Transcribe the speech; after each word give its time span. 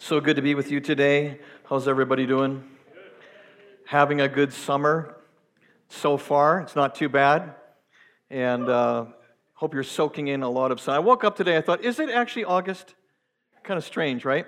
So 0.00 0.20
good 0.20 0.36
to 0.36 0.42
be 0.42 0.54
with 0.54 0.70
you 0.70 0.78
today. 0.78 1.40
How's 1.68 1.88
everybody 1.88 2.24
doing? 2.24 2.62
Having 3.84 4.20
a 4.20 4.28
good 4.28 4.52
summer 4.52 5.16
so 5.88 6.16
far. 6.16 6.60
It's 6.60 6.76
not 6.76 6.94
too 6.94 7.08
bad. 7.08 7.56
And 8.30 8.68
uh, 8.68 9.06
hope 9.54 9.74
you're 9.74 9.82
soaking 9.82 10.28
in 10.28 10.44
a 10.44 10.48
lot 10.48 10.70
of 10.70 10.78
sun. 10.78 10.94
I 10.94 11.00
woke 11.00 11.24
up 11.24 11.34
today, 11.34 11.56
I 11.56 11.62
thought, 11.62 11.82
is 11.82 11.98
it 11.98 12.10
actually 12.10 12.44
August? 12.44 12.94
Kind 13.64 13.76
of 13.76 13.82
strange, 13.82 14.24
right? 14.24 14.46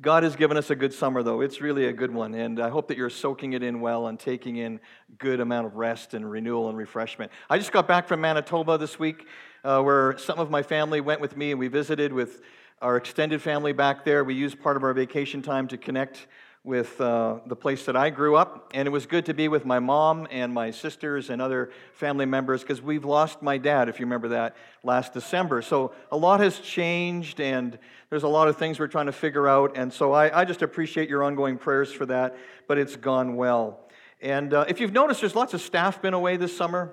God 0.00 0.22
has 0.22 0.36
given 0.36 0.56
us 0.56 0.70
a 0.70 0.74
good 0.74 0.94
summer, 0.94 1.22
though. 1.22 1.42
It's 1.42 1.60
really 1.60 1.84
a 1.84 1.92
good 1.92 2.12
one. 2.12 2.32
And 2.32 2.60
I 2.60 2.70
hope 2.70 2.88
that 2.88 2.96
you're 2.96 3.10
soaking 3.10 3.52
it 3.52 3.62
in 3.62 3.80
well 3.80 4.06
and 4.06 4.18
taking 4.18 4.56
in 4.56 4.80
good 5.18 5.38
amount 5.38 5.66
of 5.66 5.74
rest 5.76 6.14
and 6.14 6.28
renewal 6.28 6.70
and 6.70 6.78
refreshment. 6.78 7.30
I 7.50 7.58
just 7.58 7.72
got 7.72 7.86
back 7.86 8.08
from 8.08 8.22
Manitoba 8.22 8.78
this 8.78 8.98
week, 8.98 9.26
uh, 9.64 9.82
where 9.82 10.16
some 10.16 10.38
of 10.38 10.50
my 10.50 10.62
family 10.62 11.02
went 11.02 11.20
with 11.20 11.36
me 11.36 11.50
and 11.50 11.60
we 11.60 11.68
visited 11.68 12.12
with 12.12 12.40
our 12.80 12.96
extended 12.96 13.42
family 13.42 13.72
back 13.72 14.04
there. 14.04 14.22
We 14.22 14.34
used 14.34 14.60
part 14.60 14.76
of 14.76 14.84
our 14.84 14.92
vacation 14.92 15.42
time 15.42 15.66
to 15.68 15.76
connect 15.76 16.26
with 16.64 17.00
uh, 17.00 17.38
the 17.46 17.56
place 17.56 17.86
that 17.86 17.96
I 17.96 18.10
grew 18.10 18.36
up, 18.36 18.70
and 18.74 18.86
it 18.86 18.90
was 18.90 19.06
good 19.06 19.24
to 19.26 19.34
be 19.34 19.48
with 19.48 19.64
my 19.64 19.78
mom 19.78 20.28
and 20.30 20.52
my 20.52 20.70
sisters 20.70 21.30
and 21.30 21.40
other 21.40 21.70
family 21.94 22.26
members 22.26 22.62
because 22.62 22.82
we've 22.82 23.04
lost 23.04 23.42
my 23.42 23.58
dad, 23.58 23.88
if 23.88 23.98
you 23.98 24.06
remember 24.06 24.28
that, 24.28 24.56
last 24.82 25.12
December. 25.12 25.62
So 25.62 25.92
a 26.12 26.16
lot 26.16 26.40
has 26.40 26.58
changed, 26.58 27.40
and 27.40 27.78
there's 28.10 28.24
a 28.24 28.28
lot 28.28 28.48
of 28.48 28.58
things 28.58 28.78
we're 28.78 28.86
trying 28.86 29.06
to 29.06 29.12
figure 29.12 29.48
out, 29.48 29.76
and 29.76 29.92
so 29.92 30.12
I, 30.12 30.40
I 30.40 30.44
just 30.44 30.62
appreciate 30.62 31.08
your 31.08 31.24
ongoing 31.24 31.58
prayers 31.58 31.92
for 31.92 32.06
that, 32.06 32.36
but 32.66 32.76
it's 32.76 32.96
gone 32.96 33.36
well. 33.36 33.80
And 34.20 34.52
uh, 34.52 34.64
if 34.68 34.80
you've 34.80 34.92
noticed, 34.92 35.20
there's 35.20 35.36
lots 35.36 35.54
of 35.54 35.60
staff 35.60 36.02
been 36.02 36.14
away 36.14 36.36
this 36.36 36.56
summer. 36.56 36.90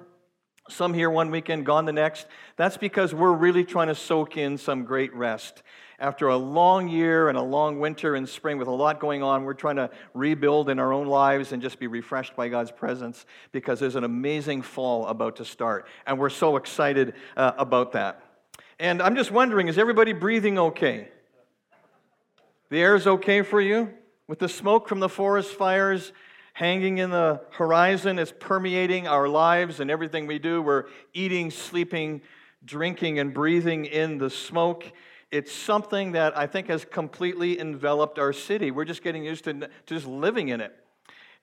Some 0.68 0.96
here 0.96 1.12
one 1.12 1.30
weekend, 1.30 1.66
gone 1.66 1.86
the 1.86 1.94
next. 1.94 2.26
That's 2.56 2.76
because 2.76 3.14
we're 3.14 3.34
really 3.34 3.64
trying 3.64 3.88
to 3.88 3.96
soak 3.96 4.36
in 4.36 4.58
some 4.58 4.84
great 4.84 5.14
rest. 5.14 5.62
After 6.00 6.28
a 6.28 6.36
long 6.38 6.88
year 6.88 7.30
and 7.30 7.38
a 7.38 7.42
long 7.42 7.80
winter 7.80 8.16
and 8.16 8.28
spring 8.28 8.58
with 8.58 8.68
a 8.68 8.72
lot 8.72 9.00
going 9.00 9.22
on, 9.22 9.44
we're 9.44 9.54
trying 9.54 9.76
to 9.76 9.92
rebuild 10.16 10.70
in 10.70 10.80
our 10.80 10.92
own 10.92 11.08
lives 11.08 11.52
and 11.52 11.62
just 11.62 11.80
be 11.80 11.86
refreshed 11.86 12.36
by 12.36 12.50
God's 12.50 12.72
presence 12.72 13.28
because 13.52 13.80
there's 13.80 13.96
an 13.96 14.04
amazing 14.04 14.64
fall 14.64 15.06
about 15.06 15.36
to 15.36 15.46
start. 15.46 15.88
And 16.08 16.18
we're 16.18 16.30
so 16.32 16.58
excited 16.58 17.14
uh, 17.38 17.52
about 17.58 17.92
that. 17.92 18.22
And 18.80 19.02
I'm 19.02 19.16
just 19.16 19.32
wondering 19.32 19.68
is 19.68 19.78
everybody 19.78 20.14
breathing 20.14 20.58
okay? 20.58 21.10
The 22.70 22.82
air 22.82 22.96
is 22.96 23.06
okay 23.06 23.44
for 23.44 23.62
you? 23.62 23.94
With 24.28 24.40
the 24.40 24.50
smoke 24.50 24.90
from 24.90 25.00
the 25.00 25.10
forest 25.10 25.52
fires 25.52 26.12
hanging 26.56 27.00
in 27.00 27.10
the 27.10 27.42
horizon, 27.52 28.18
it's 28.18 28.34
permeating 28.40 29.10
our 29.10 29.28
lives 29.28 29.82
and 29.82 29.92
everything 29.92 30.26
we 30.26 30.40
do. 30.40 30.62
We're 30.62 30.86
eating, 31.14 31.52
sleeping, 31.52 32.22
drinking, 32.64 33.20
and 33.20 33.34
breathing 33.34 33.84
in 33.84 34.18
the 34.20 34.30
smoke. 34.30 34.90
It's 35.32 35.52
something 35.52 36.14
that 36.14 36.38
I 36.38 36.48
think 36.48 36.68
has 36.70 36.86
completely 36.86 37.60
enveloped 37.60 38.20
our 38.20 38.32
city. 38.32 38.72
We're 38.72 38.86
just 38.86 39.04
getting 39.04 39.26
used 39.26 39.44
to, 39.44 39.70
just 39.86 40.08
living 40.08 40.48
in 40.48 40.62
it. 40.62 40.74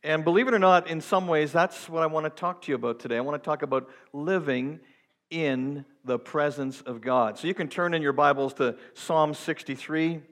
And 0.02 0.24
believe 0.24 0.48
it 0.48 0.54
or 0.54 0.58
not, 0.58 0.88
in 0.88 1.02
some 1.02 1.28
ways, 1.28 1.52
that's 1.52 1.90
what 1.90 2.02
I 2.02 2.06
want 2.06 2.24
to 2.24 2.30
talk 2.30 2.62
to 2.62 2.72
you 2.72 2.76
about 2.76 2.98
today. 2.98 3.18
I 3.18 3.20
want 3.20 3.40
to 3.40 3.46
talk 3.46 3.60
about 3.60 3.90
living 4.14 4.80
in 5.28 5.84
the 6.06 6.18
presence 6.18 6.80
of 6.80 7.02
God. 7.02 7.38
So 7.38 7.46
you 7.48 7.54
can 7.54 7.68
turn 7.68 7.92
in 7.92 8.00
your 8.00 8.14
Bibles 8.14 8.54
to 8.54 8.76
Psalm 8.94 9.34
63. 9.34 10.22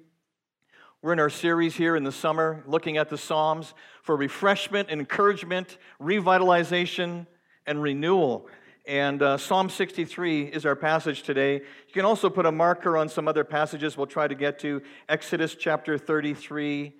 We're 1.03 1.15
in 1.15 1.19
our 1.19 1.31
series 1.31 1.75
here 1.77 1.97
in 1.97 2.05
the 2.05 2.13
summer 2.13 2.63
looking 2.67 2.99
at 2.99 3.09
the 3.09 3.17
Psalms 3.17 3.73
for 4.03 4.15
refreshment, 4.17 4.91
encouragement, 4.91 5.79
revitalization, 5.99 7.27
and 7.67 7.81
renewal. 7.81 8.49
And 8.87 9.23
uh, 9.23 9.39
Psalm 9.39 9.71
63 9.71 10.43
is 10.43 10.67
our 10.67 10.77
passage 10.77 11.23
today. 11.23 11.55
You 11.55 11.95
can 11.95 12.05
also 12.05 12.29
put 12.29 12.45
a 12.45 12.53
marker 12.53 12.99
on 12.99 13.09
some 13.09 13.29
other 13.29 13.45
passages 13.45 13.97
we'll 13.97 14.09
try 14.09 14.29
to 14.29 14.35
get 14.35 14.59
to 14.59 14.83
Exodus 15.09 15.55
chapter 15.55 15.97
33, 15.97 16.93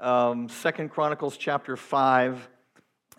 um, 0.00 0.48
2 0.48 0.88
Chronicles 0.88 1.36
chapter 1.36 1.76
5, 1.76 2.48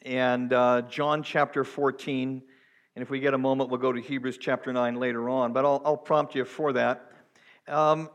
and 0.01 0.51
uh, 0.51 0.81
John 0.81 1.23
chapter 1.23 1.63
14. 1.63 2.43
And 2.97 3.01
if 3.01 3.09
we 3.09 3.21
get 3.21 3.33
a 3.33 3.37
moment, 3.37 3.69
we'll 3.69 3.79
go 3.79 3.93
to 3.93 4.01
Hebrews 4.01 4.37
chapter 4.37 4.73
9 4.73 4.95
later 4.95 5.29
on. 5.29 5.53
But 5.53 5.63
I'll, 5.63 5.81
I'll 5.85 5.95
prompt 5.95 6.35
you 6.35 6.43
for 6.43 6.73
that. 6.73 7.09
Um, 7.69 8.09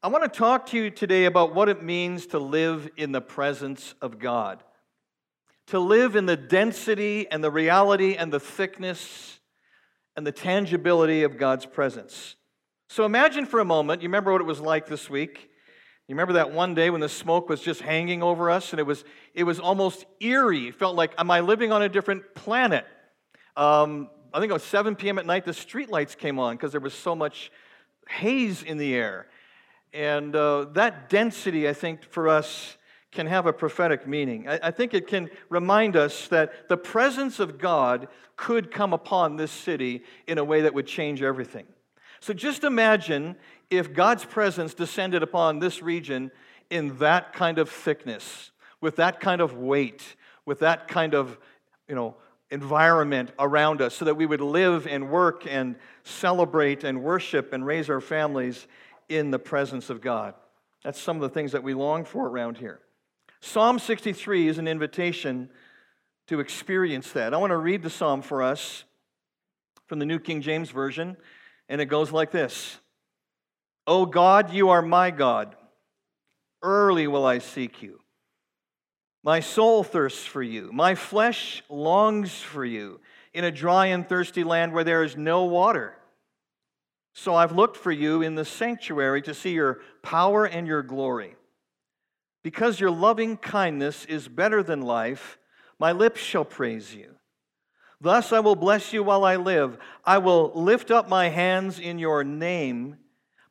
I 0.00 0.06
want 0.06 0.32
to 0.32 0.38
talk 0.38 0.66
to 0.66 0.76
you 0.76 0.90
today 0.90 1.24
about 1.24 1.56
what 1.56 1.68
it 1.68 1.82
means 1.82 2.28
to 2.28 2.38
live 2.38 2.88
in 2.96 3.10
the 3.10 3.20
presence 3.20 3.96
of 4.00 4.20
God, 4.20 4.62
to 5.66 5.80
live 5.80 6.14
in 6.14 6.24
the 6.24 6.36
density 6.36 7.26
and 7.28 7.42
the 7.42 7.50
reality 7.50 8.14
and 8.14 8.32
the 8.32 8.38
thickness 8.38 9.40
and 10.14 10.24
the 10.24 10.30
tangibility 10.30 11.24
of 11.24 11.36
God's 11.36 11.66
presence. 11.66 12.36
So 12.88 13.06
imagine 13.06 13.44
for 13.44 13.58
a 13.58 13.64
moment, 13.64 14.00
you 14.00 14.08
remember 14.08 14.30
what 14.30 14.40
it 14.40 14.46
was 14.46 14.60
like 14.60 14.86
this 14.86 15.10
week? 15.10 15.50
You 16.06 16.14
remember 16.14 16.34
that 16.34 16.52
one 16.52 16.76
day 16.76 16.90
when 16.90 17.00
the 17.00 17.08
smoke 17.08 17.48
was 17.48 17.60
just 17.60 17.80
hanging 17.80 18.22
over 18.22 18.52
us 18.52 18.72
and 18.72 18.78
it 18.78 18.86
was, 18.86 19.02
it 19.34 19.42
was 19.42 19.58
almost 19.58 20.06
eerie. 20.20 20.68
It 20.68 20.76
felt 20.76 20.94
like, 20.94 21.12
am 21.18 21.28
I 21.28 21.40
living 21.40 21.72
on 21.72 21.82
a 21.82 21.88
different 21.88 22.36
planet? 22.36 22.86
Um, 23.56 24.10
I 24.32 24.38
think 24.38 24.50
it 24.50 24.54
was 24.54 24.62
7 24.62 24.94
p.m. 24.94 25.18
at 25.18 25.26
night, 25.26 25.44
the 25.44 25.50
streetlights 25.50 26.16
came 26.16 26.38
on 26.38 26.54
because 26.54 26.70
there 26.70 26.80
was 26.80 26.94
so 26.94 27.16
much 27.16 27.50
haze 28.08 28.62
in 28.62 28.78
the 28.78 28.94
air. 28.94 29.26
And 29.92 30.34
uh, 30.36 30.66
that 30.72 31.08
density, 31.08 31.68
I 31.68 31.72
think, 31.72 32.04
for 32.04 32.28
us 32.28 32.76
can 33.10 33.26
have 33.26 33.46
a 33.46 33.52
prophetic 33.52 34.06
meaning. 34.06 34.48
I, 34.48 34.60
I 34.64 34.70
think 34.70 34.94
it 34.94 35.06
can 35.06 35.30
remind 35.48 35.96
us 35.96 36.28
that 36.28 36.68
the 36.68 36.76
presence 36.76 37.40
of 37.40 37.58
God 37.58 38.08
could 38.36 38.70
come 38.70 38.92
upon 38.92 39.36
this 39.36 39.50
city 39.50 40.04
in 40.26 40.38
a 40.38 40.44
way 40.44 40.62
that 40.62 40.74
would 40.74 40.86
change 40.86 41.22
everything. 41.22 41.66
So 42.20 42.32
just 42.32 42.64
imagine 42.64 43.36
if 43.70 43.92
God's 43.92 44.24
presence 44.24 44.74
descended 44.74 45.22
upon 45.22 45.58
this 45.58 45.82
region 45.82 46.30
in 46.70 46.98
that 46.98 47.32
kind 47.32 47.58
of 47.58 47.70
thickness, 47.70 48.50
with 48.80 48.96
that 48.96 49.20
kind 49.20 49.40
of 49.40 49.56
weight, 49.56 50.16
with 50.44 50.60
that 50.60 50.88
kind 50.88 51.14
of, 51.14 51.38
you 51.88 51.94
know, 51.94 52.16
environment 52.50 53.30
around 53.38 53.82
us 53.82 53.94
so 53.94 54.04
that 54.04 54.16
we 54.16 54.26
would 54.26 54.40
live 54.40 54.86
and 54.86 55.10
work 55.10 55.46
and 55.46 55.76
celebrate 56.02 56.82
and 56.84 57.02
worship 57.02 57.52
and 57.52 57.64
raise 57.64 57.90
our 57.90 58.00
families 58.00 58.66
in 59.08 59.30
the 59.30 59.38
presence 59.38 59.90
of 59.90 60.00
God. 60.00 60.34
That's 60.84 61.00
some 61.00 61.16
of 61.16 61.22
the 61.22 61.28
things 61.28 61.52
that 61.52 61.62
we 61.62 61.74
long 61.74 62.04
for 62.04 62.28
around 62.28 62.58
here. 62.58 62.80
Psalm 63.40 63.78
63 63.78 64.48
is 64.48 64.58
an 64.58 64.68
invitation 64.68 65.50
to 66.26 66.40
experience 66.40 67.12
that. 67.12 67.34
I 67.34 67.36
want 67.36 67.50
to 67.50 67.56
read 67.56 67.82
the 67.82 67.90
psalm 67.90 68.22
for 68.22 68.42
us 68.42 68.84
from 69.86 69.98
the 69.98 70.06
New 70.06 70.18
King 70.18 70.42
James 70.42 70.70
Version, 70.70 71.16
and 71.68 71.80
it 71.80 71.86
goes 71.86 72.12
like 72.12 72.30
this 72.30 72.78
O 73.86 74.06
God, 74.06 74.52
you 74.52 74.68
are 74.70 74.82
my 74.82 75.10
God. 75.10 75.56
Early 76.62 77.06
will 77.06 77.24
I 77.24 77.38
seek 77.38 77.82
you. 77.82 78.00
My 79.22 79.40
soul 79.40 79.84
thirsts 79.84 80.24
for 80.24 80.42
you. 80.42 80.70
My 80.72 80.94
flesh 80.94 81.62
longs 81.68 82.40
for 82.40 82.64
you 82.64 83.00
in 83.32 83.44
a 83.44 83.50
dry 83.50 83.86
and 83.86 84.08
thirsty 84.08 84.44
land 84.44 84.72
where 84.72 84.84
there 84.84 85.02
is 85.02 85.16
no 85.16 85.44
water. 85.44 85.97
So 87.20 87.34
I've 87.34 87.50
looked 87.50 87.76
for 87.76 87.90
you 87.90 88.22
in 88.22 88.36
the 88.36 88.44
sanctuary 88.44 89.22
to 89.22 89.34
see 89.34 89.50
your 89.50 89.80
power 90.02 90.44
and 90.44 90.68
your 90.68 90.84
glory. 90.84 91.34
Because 92.44 92.78
your 92.78 92.92
loving 92.92 93.36
kindness 93.36 94.04
is 94.04 94.28
better 94.28 94.62
than 94.62 94.82
life, 94.82 95.36
my 95.80 95.90
lips 95.90 96.20
shall 96.20 96.44
praise 96.44 96.94
you. 96.94 97.16
Thus 98.00 98.32
I 98.32 98.38
will 98.38 98.54
bless 98.54 98.92
you 98.92 99.02
while 99.02 99.24
I 99.24 99.34
live. 99.34 99.78
I 100.04 100.18
will 100.18 100.52
lift 100.54 100.92
up 100.92 101.08
my 101.08 101.28
hands 101.28 101.80
in 101.80 101.98
your 101.98 102.22
name. 102.22 102.98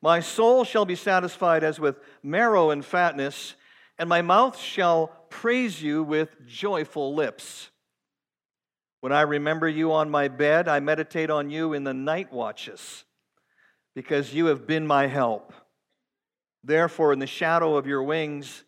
My 0.02 0.22
soul 0.22 0.64
shall 0.64 0.86
be 0.86 0.96
satisfied 0.96 1.66
as 1.66 1.78
with 1.78 2.00
marrow 2.24 2.70
and 2.70 2.86
fatness, 2.86 3.56
and 4.00 4.08
my 4.08 4.22
mouth 4.22 4.58
shall 4.58 5.08
praise 5.30 5.84
you 5.84 6.04
with 6.04 6.48
joyful 6.48 7.14
lips. 7.14 7.70
When 9.02 9.12
I 9.12 9.22
remember 9.24 9.68
you 9.68 9.92
on 9.92 10.10
my 10.10 10.30
bed, 10.30 10.70
I 10.70 10.80
meditate 10.80 11.30
on 11.30 11.50
you 11.50 11.74
in 11.74 11.84
the 11.84 11.94
night 11.94 12.32
watches 12.32 13.04
because 13.98 14.32
you 14.32 14.46
have 14.46 14.68
been 14.68 14.86
my 14.86 15.08
help. 15.08 15.52
Therefore, 16.64 17.14
in 17.14 17.18
the 17.18 17.26
shadow 17.26 17.78
of 17.78 17.88
your 17.88 18.04
wings, 18.04 18.64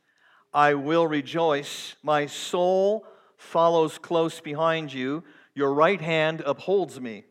I 0.51 0.73
will 0.73 1.05
rejoice. 1.05 1.95
My 2.01 2.25
soul 2.25 3.05
follows 3.37 3.99
close 3.99 4.41
behind 4.41 4.91
you. 4.91 5.23
Your 5.53 5.71
right 5.71 6.01
hand 6.01 6.41
upholds 6.47 6.99
me. 6.99 7.25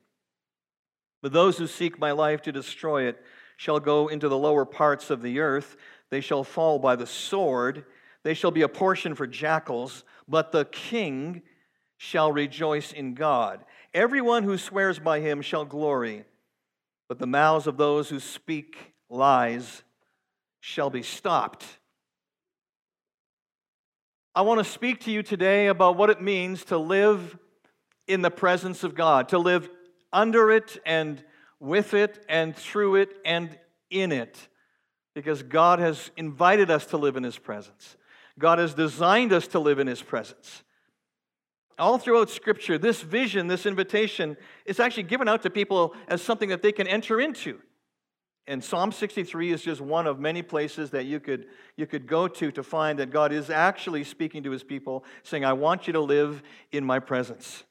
But 1.23 1.33
those 1.33 1.59
who 1.59 1.67
seek 1.67 1.99
my 1.99 2.13
life 2.13 2.41
to 2.43 2.53
destroy 2.53 3.09
it 3.09 3.21
shall 3.57 3.81
go 3.81 4.07
into 4.07 4.29
the 4.29 4.39
lower 4.39 4.65
parts 4.65 5.11
of 5.11 5.21
the 5.21 5.41
earth. 5.41 5.77
They 6.11 6.21
shall 6.21 6.45
fall 6.45 6.79
by 6.79 6.95
the 6.95 7.05
sword. 7.05 7.85
They 8.23 8.35
shall 8.35 8.53
be 8.53 8.63
a 8.63 8.69
portion 8.69 9.17
for 9.17 9.27
jackals. 9.27 10.05
But 10.29 10.53
the 10.53 10.67
king 10.67 11.43
shall 11.97 12.31
rejoice 12.31 12.93
in 12.93 13.15
God. 13.15 13.65
Everyone 13.93 14.45
who 14.45 14.57
swears 14.57 15.01
by 15.01 15.19
him 15.19 15.43
shall 15.43 15.65
glory 15.65 16.25
but 17.09 17.19
the 17.19 17.27
mouths 17.27 17.67
of 17.67 17.77
those 17.77 18.09
who 18.09 18.21
speak 18.21 18.95
lies 19.09 19.83
shall 20.61 20.91
be 20.91 21.03
stopped. 21.03 21.65
I 24.35 24.43
want 24.43 24.59
to 24.59 24.65
speak 24.65 25.01
to 25.01 25.11
you 25.11 25.23
today 25.23 25.67
about 25.69 25.97
what 25.97 26.11
it 26.11 26.21
means 26.21 26.65
to 26.67 26.79
live 26.79 27.37
in 28.07 28.23
the 28.23 28.31
presence 28.31 28.85
of 28.85 28.95
God, 28.95 29.31
to 29.31 29.39
live 29.39 29.69
under 30.13 30.51
it 30.51 30.79
and 30.87 31.23
with 31.61 31.95
it 31.95 32.25
and 32.29 32.55
through 32.55 32.97
it 32.97 33.11
and 33.25 33.59
in 33.91 34.13
it. 34.13 34.49
because 35.19 35.43
God 35.43 35.81
has 35.81 36.13
invited 36.17 36.71
us 36.71 36.87
to 36.87 36.97
live 36.97 37.17
in 37.17 37.25
His 37.25 37.37
presence. 37.37 37.97
God 38.39 38.61
has 38.61 38.73
designed 38.73 39.33
us 39.33 39.49
to 39.49 39.59
live 39.59 39.81
in 39.81 39.89
His 39.89 40.01
presence. 40.01 40.63
All 41.79 41.99
throughout 41.99 42.31
Scripture, 42.31 42.79
this 42.79 43.03
vision, 43.03 43.47
this 43.47 43.67
invitation, 43.67 44.37
is 44.65 44.81
actually 44.81 45.05
given 45.05 45.29
out 45.29 45.43
to 45.43 45.51
people 45.51 45.95
as 46.09 46.23
something 46.23 46.49
that 46.49 46.63
they 46.63 46.73
can 46.73 46.89
enter 46.89 47.21
into. 47.21 47.61
And 48.49 48.65
Psalm 48.65 48.93
63 48.93 49.53
is 49.53 49.63
just 49.63 49.81
one 49.81 50.07
of 50.07 50.19
many 50.19 50.43
places 50.43 50.91
that 50.91 51.05
you 51.05 51.21
could, 51.21 51.47
you 51.77 51.87
could 51.87 52.07
go 52.07 52.27
to 52.27 52.51
to 52.53 52.63
find 52.63 52.99
that 52.99 53.11
God 53.11 53.31
is 53.31 53.51
actually 53.51 54.05
speaking 54.05 54.43
to 54.45 54.51
his 54.51 54.65
people, 54.65 55.05
saying, 55.23 55.45
I 55.45 55.53
want 55.53 55.87
you 55.87 55.93
to 55.93 56.01
live 56.01 56.43
in 56.73 56.83
my 56.83 56.99
presence. 56.99 57.65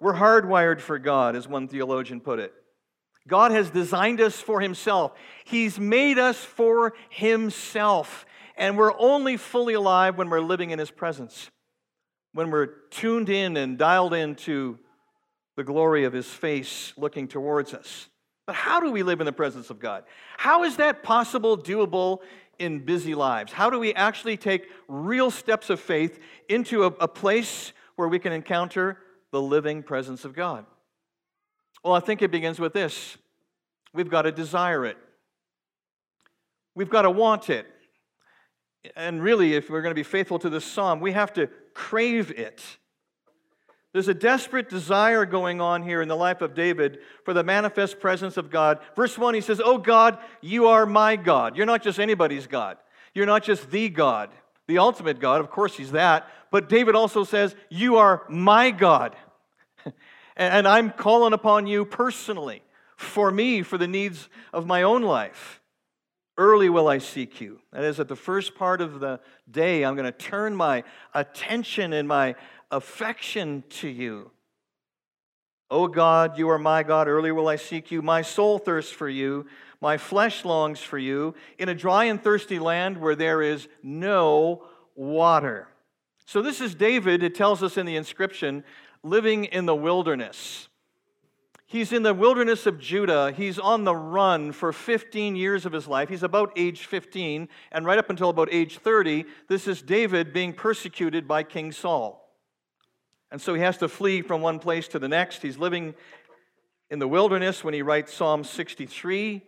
We're 0.00 0.14
hardwired 0.14 0.80
for 0.80 0.98
God, 0.98 1.36
as 1.36 1.46
one 1.46 1.68
theologian 1.68 2.20
put 2.20 2.40
it. 2.40 2.52
God 3.28 3.52
has 3.52 3.70
designed 3.70 4.20
us 4.20 4.40
for 4.40 4.60
himself, 4.60 5.12
He's 5.44 5.78
made 5.78 6.18
us 6.18 6.38
for 6.38 6.94
himself. 7.10 8.26
And 8.56 8.76
we're 8.76 8.98
only 8.98 9.36
fully 9.36 9.74
alive 9.74 10.18
when 10.18 10.28
we're 10.28 10.40
living 10.40 10.70
in 10.70 10.80
his 10.80 10.90
presence, 10.90 11.48
when 12.32 12.50
we're 12.50 12.66
tuned 12.90 13.28
in 13.28 13.56
and 13.56 13.78
dialed 13.78 14.14
into 14.14 14.78
the 15.56 15.64
glory 15.64 16.04
of 16.04 16.12
his 16.12 16.26
face 16.26 16.92
looking 16.96 17.26
towards 17.26 17.74
us. 17.74 18.08
But 18.46 18.54
how 18.54 18.80
do 18.80 18.90
we 18.90 19.02
live 19.02 19.20
in 19.20 19.26
the 19.26 19.32
presence 19.32 19.70
of 19.70 19.78
God? 19.78 20.04
How 20.36 20.64
is 20.64 20.76
that 20.76 21.02
possible, 21.02 21.58
doable 21.58 22.20
in 22.58 22.84
busy 22.84 23.14
lives? 23.14 23.52
How 23.52 23.68
do 23.68 23.78
we 23.78 23.92
actually 23.92 24.36
take 24.36 24.68
real 24.86 25.30
steps 25.30 25.68
of 25.68 25.80
faith 25.80 26.18
into 26.48 26.84
a, 26.84 26.86
a 26.86 27.08
place 27.08 27.72
where 27.96 28.08
we 28.08 28.18
can 28.18 28.32
encounter 28.32 28.98
the 29.32 29.42
living 29.42 29.82
presence 29.82 30.24
of 30.24 30.34
God? 30.34 30.64
Well, 31.84 31.94
I 31.94 32.00
think 32.00 32.22
it 32.22 32.30
begins 32.30 32.58
with 32.58 32.72
this 32.72 33.16
we've 33.92 34.10
got 34.10 34.22
to 34.22 34.32
desire 34.32 34.86
it, 34.86 34.96
we've 36.74 36.90
got 36.90 37.02
to 37.02 37.10
want 37.10 37.50
it. 37.50 37.66
And 38.94 39.20
really, 39.20 39.54
if 39.54 39.68
we're 39.68 39.82
going 39.82 39.90
to 39.90 39.98
be 39.98 40.04
faithful 40.04 40.38
to 40.38 40.48
this 40.48 40.64
psalm, 40.64 41.00
we 41.00 41.12
have 41.12 41.32
to 41.34 41.50
crave 41.78 42.32
it. 42.32 42.60
There's 43.92 44.08
a 44.08 44.14
desperate 44.14 44.68
desire 44.68 45.24
going 45.24 45.60
on 45.60 45.84
here 45.84 46.02
in 46.02 46.08
the 46.08 46.16
life 46.16 46.42
of 46.42 46.54
David 46.54 46.98
for 47.24 47.32
the 47.32 47.44
manifest 47.44 48.00
presence 48.00 48.36
of 48.36 48.50
God. 48.50 48.80
Verse 48.96 49.16
1, 49.16 49.34
he 49.34 49.40
says, 49.40 49.62
Oh 49.64 49.78
God, 49.78 50.18
you 50.40 50.66
are 50.66 50.84
my 50.84 51.14
God. 51.14 51.56
You're 51.56 51.66
not 51.66 51.82
just 51.82 52.00
anybody's 52.00 52.48
God, 52.48 52.78
you're 53.14 53.26
not 53.26 53.44
just 53.44 53.70
the 53.70 53.88
God, 53.88 54.30
the 54.66 54.78
ultimate 54.78 55.20
God. 55.20 55.40
Of 55.40 55.50
course, 55.50 55.76
he's 55.76 55.92
that. 55.92 56.28
But 56.50 56.68
David 56.68 56.96
also 56.96 57.22
says, 57.22 57.54
You 57.70 57.96
are 57.96 58.24
my 58.28 58.72
God. 58.72 59.14
and 60.36 60.66
I'm 60.66 60.90
calling 60.90 61.32
upon 61.32 61.68
you 61.68 61.84
personally 61.84 62.62
for 62.96 63.30
me, 63.30 63.62
for 63.62 63.78
the 63.78 63.88
needs 63.88 64.28
of 64.52 64.66
my 64.66 64.82
own 64.82 65.02
life. 65.02 65.57
Early 66.38 66.68
will 66.68 66.86
I 66.86 66.98
seek 66.98 67.40
you. 67.40 67.58
That 67.72 67.82
is, 67.82 67.98
at 67.98 68.06
the 68.06 68.14
first 68.14 68.54
part 68.54 68.80
of 68.80 69.00
the 69.00 69.18
day, 69.50 69.84
I'm 69.84 69.96
going 69.96 70.04
to 70.04 70.12
turn 70.12 70.54
my 70.54 70.84
attention 71.12 71.92
and 71.92 72.06
my 72.06 72.36
affection 72.70 73.64
to 73.70 73.88
you. 73.88 74.30
O 75.68 75.88
God, 75.88 76.38
you 76.38 76.48
are 76.48 76.58
my 76.58 76.84
God. 76.84 77.08
Early 77.08 77.32
will 77.32 77.48
I 77.48 77.56
seek 77.56 77.90
you. 77.90 78.02
My 78.02 78.22
soul 78.22 78.58
thirsts 78.58 78.92
for 78.92 79.08
you. 79.08 79.46
My 79.80 79.98
flesh 79.98 80.44
longs 80.44 80.78
for 80.78 80.96
you 80.96 81.34
in 81.58 81.68
a 81.68 81.74
dry 81.74 82.04
and 82.04 82.22
thirsty 82.22 82.60
land 82.60 82.98
where 82.98 83.16
there 83.16 83.42
is 83.42 83.66
no 83.82 84.62
water. 84.94 85.68
So, 86.24 86.40
this 86.40 86.60
is 86.60 86.74
David, 86.74 87.22
it 87.22 87.34
tells 87.34 87.62
us 87.62 87.76
in 87.76 87.84
the 87.84 87.96
inscription, 87.96 88.62
living 89.02 89.44
in 89.44 89.66
the 89.66 89.74
wilderness. 89.74 90.67
He's 91.70 91.92
in 91.92 92.02
the 92.02 92.14
wilderness 92.14 92.64
of 92.64 92.80
Judah. 92.80 93.30
He's 93.30 93.58
on 93.58 93.84
the 93.84 93.94
run 93.94 94.52
for 94.52 94.72
15 94.72 95.36
years 95.36 95.66
of 95.66 95.72
his 95.74 95.86
life. 95.86 96.08
He's 96.08 96.22
about 96.22 96.50
age 96.56 96.86
15, 96.86 97.46
and 97.70 97.84
right 97.84 97.98
up 97.98 98.08
until 98.08 98.30
about 98.30 98.48
age 98.50 98.78
30, 98.78 99.26
this 99.48 99.68
is 99.68 99.82
David 99.82 100.32
being 100.32 100.54
persecuted 100.54 101.28
by 101.28 101.42
King 101.42 101.70
Saul. 101.70 102.26
And 103.30 103.38
so 103.38 103.52
he 103.52 103.60
has 103.60 103.76
to 103.78 103.88
flee 103.88 104.22
from 104.22 104.40
one 104.40 104.58
place 104.58 104.88
to 104.88 104.98
the 104.98 105.08
next. 105.08 105.42
He's 105.42 105.58
living 105.58 105.94
in 106.88 107.00
the 107.00 107.06
wilderness 107.06 107.62
when 107.62 107.74
he 107.74 107.82
writes 107.82 108.14
Psalm 108.14 108.44
63. 108.44 109.42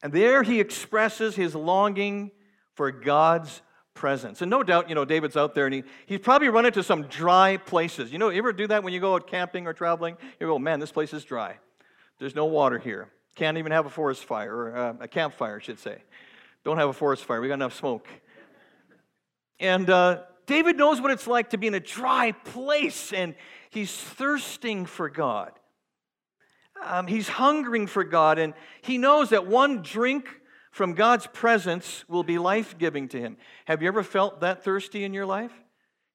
And 0.00 0.12
there 0.12 0.44
he 0.44 0.60
expresses 0.60 1.34
his 1.34 1.56
longing 1.56 2.30
for 2.74 2.92
God's 2.92 3.62
presence. 3.94 4.40
And 4.42 4.50
no 4.50 4.62
doubt, 4.62 4.88
you 4.88 4.94
know, 4.94 5.04
David's 5.04 5.36
out 5.36 5.54
there 5.54 5.66
and 5.66 5.74
he, 5.74 5.84
he's 6.06 6.20
probably 6.20 6.48
run 6.48 6.66
into 6.66 6.82
some 6.82 7.04
dry 7.04 7.56
places. 7.56 8.12
You 8.12 8.18
know, 8.18 8.30
you 8.30 8.38
ever 8.38 8.52
do 8.52 8.66
that 8.68 8.82
when 8.82 8.92
you 8.92 9.00
go 9.00 9.14
out 9.14 9.26
camping 9.26 9.66
or 9.66 9.72
traveling? 9.72 10.16
You 10.40 10.46
go, 10.46 10.58
man, 10.58 10.80
this 10.80 10.92
place 10.92 11.12
is 11.12 11.24
dry. 11.24 11.58
There's 12.18 12.34
no 12.34 12.46
water 12.46 12.78
here. 12.78 13.08
Can't 13.34 13.58
even 13.58 13.72
have 13.72 13.86
a 13.86 13.90
forest 13.90 14.24
fire, 14.24 14.54
or 14.54 14.76
uh, 14.76 14.94
a 15.00 15.08
campfire, 15.08 15.56
I 15.56 15.62
should 15.62 15.78
say. 15.78 16.02
Don't 16.64 16.78
have 16.78 16.88
a 16.88 16.92
forest 16.92 17.24
fire. 17.24 17.40
We 17.40 17.48
got 17.48 17.54
enough 17.54 17.74
smoke. 17.74 18.06
And 19.58 19.88
uh, 19.88 20.20
David 20.46 20.76
knows 20.76 21.00
what 21.00 21.10
it's 21.10 21.26
like 21.26 21.50
to 21.50 21.58
be 21.58 21.66
in 21.66 21.74
a 21.74 21.80
dry 21.80 22.32
place 22.32 23.12
and 23.12 23.34
he's 23.70 23.92
thirsting 23.92 24.86
for 24.86 25.08
God. 25.08 25.52
Um, 26.84 27.06
he's 27.06 27.28
hungering 27.28 27.86
for 27.86 28.02
God, 28.02 28.38
and 28.38 28.54
he 28.82 28.98
knows 28.98 29.30
that 29.30 29.46
one 29.46 29.82
drink 29.82 30.28
from 30.72 30.94
God's 30.94 31.26
presence 31.26 32.04
will 32.08 32.24
be 32.24 32.38
life 32.38 32.76
giving 32.78 33.06
to 33.08 33.20
him. 33.20 33.36
Have 33.66 33.82
you 33.82 33.88
ever 33.88 34.02
felt 34.02 34.40
that 34.40 34.64
thirsty 34.64 35.04
in 35.04 35.12
your 35.12 35.26
life? 35.26 35.52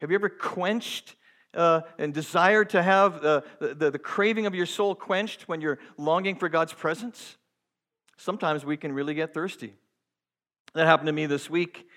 Have 0.01 0.09
you 0.09 0.15
ever 0.15 0.30
quenched 0.30 1.15
uh, 1.54 1.81
and 2.00 2.13
desired 2.13 2.71
to 2.71 2.81
have 2.81 3.21
the, 3.21 3.44
the, 3.59 3.92
the 3.92 4.00
craving 4.00 4.48
of 4.48 4.56
your 4.56 4.65
soul 4.65 4.95
quenched 4.95 5.48
when 5.48 5.62
you're 5.62 5.77
longing 5.95 6.36
for 6.36 6.50
God's 6.50 6.74
presence? 6.74 7.38
Sometimes 8.18 8.65
we 8.65 8.77
can 8.77 8.92
really 8.92 9.13
get 9.13 9.31
thirsty. 9.31 9.75
That 10.74 10.88
happened 10.88 11.07
to 11.07 11.13
me 11.13 11.27
this 11.27 11.51
week. 11.51 11.88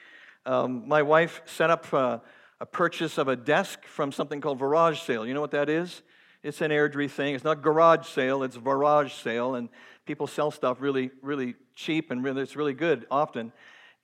Um, 0.44 0.86
my 0.86 1.00
wife 1.00 1.40
set 1.46 1.70
up 1.70 1.92
uh, 1.94 2.18
a 2.60 2.66
purchase 2.66 3.16
of 3.16 3.28
a 3.28 3.36
desk 3.36 3.86
from 3.86 4.12
something 4.12 4.42
called 4.42 4.58
Garage 4.58 5.00
Sale. 5.00 5.26
You 5.26 5.32
know 5.32 5.40
what 5.40 5.52
that 5.52 5.70
is? 5.70 6.02
It's 6.42 6.60
an 6.60 6.70
Airdrie 6.70 7.10
thing. 7.10 7.34
It's 7.34 7.44
not 7.44 7.62
garage 7.62 8.06
sale, 8.06 8.42
it's 8.42 8.56
garage 8.56 9.12
sale. 9.12 9.54
And 9.54 9.68
people 10.10 10.26
sell 10.26 10.50
stuff 10.50 10.78
really, 10.80 11.08
really 11.22 11.54
cheap 11.76 12.10
and 12.10 12.24
really, 12.24 12.42
it's 12.42 12.56
really 12.56 12.74
good 12.74 13.06
often. 13.12 13.52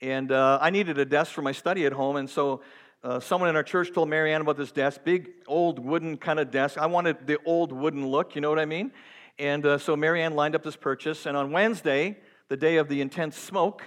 And 0.01 0.31
uh, 0.31 0.57
I 0.63 0.71
needed 0.71 0.99
a 0.99 1.05
desk 1.05 1.33
for 1.33 1.43
my 1.43 1.51
study 1.51 1.85
at 1.85 1.93
home. 1.93 2.15
And 2.15 2.31
so 2.31 2.63
uh, 3.03 3.19
someone 3.19 3.51
in 3.51 3.57
our 3.57 3.65
church 3.65 3.93
told 3.93 4.09
Marianne 4.09 4.41
about 4.41 4.57
this 4.57 4.71
desk, 4.71 5.01
big 5.03 5.31
old 5.49 5.81
wooden 5.81 6.17
kind 6.17 6.39
of 6.39 6.53
desk. 6.53 6.79
I 6.79 6.87
wanted 6.87 7.27
the 7.27 7.39
old 7.45 7.73
wooden 7.73 8.07
look, 8.07 8.37
you 8.37 8.41
know 8.41 8.49
what 8.49 8.61
I 8.61 8.67
mean? 8.67 8.93
And 9.37 9.67
uh, 9.67 9.79
so 9.79 9.97
Marianne 9.97 10.37
lined 10.37 10.55
up 10.55 10.63
this 10.63 10.77
purchase. 10.77 11.27
And 11.27 11.37
on 11.37 11.51
Wednesday, 11.51 12.19
the 12.49 12.57
day 12.57 12.77
of 12.77 12.87
the 12.87 13.01
intense 13.01 13.37
smoke, 13.37 13.83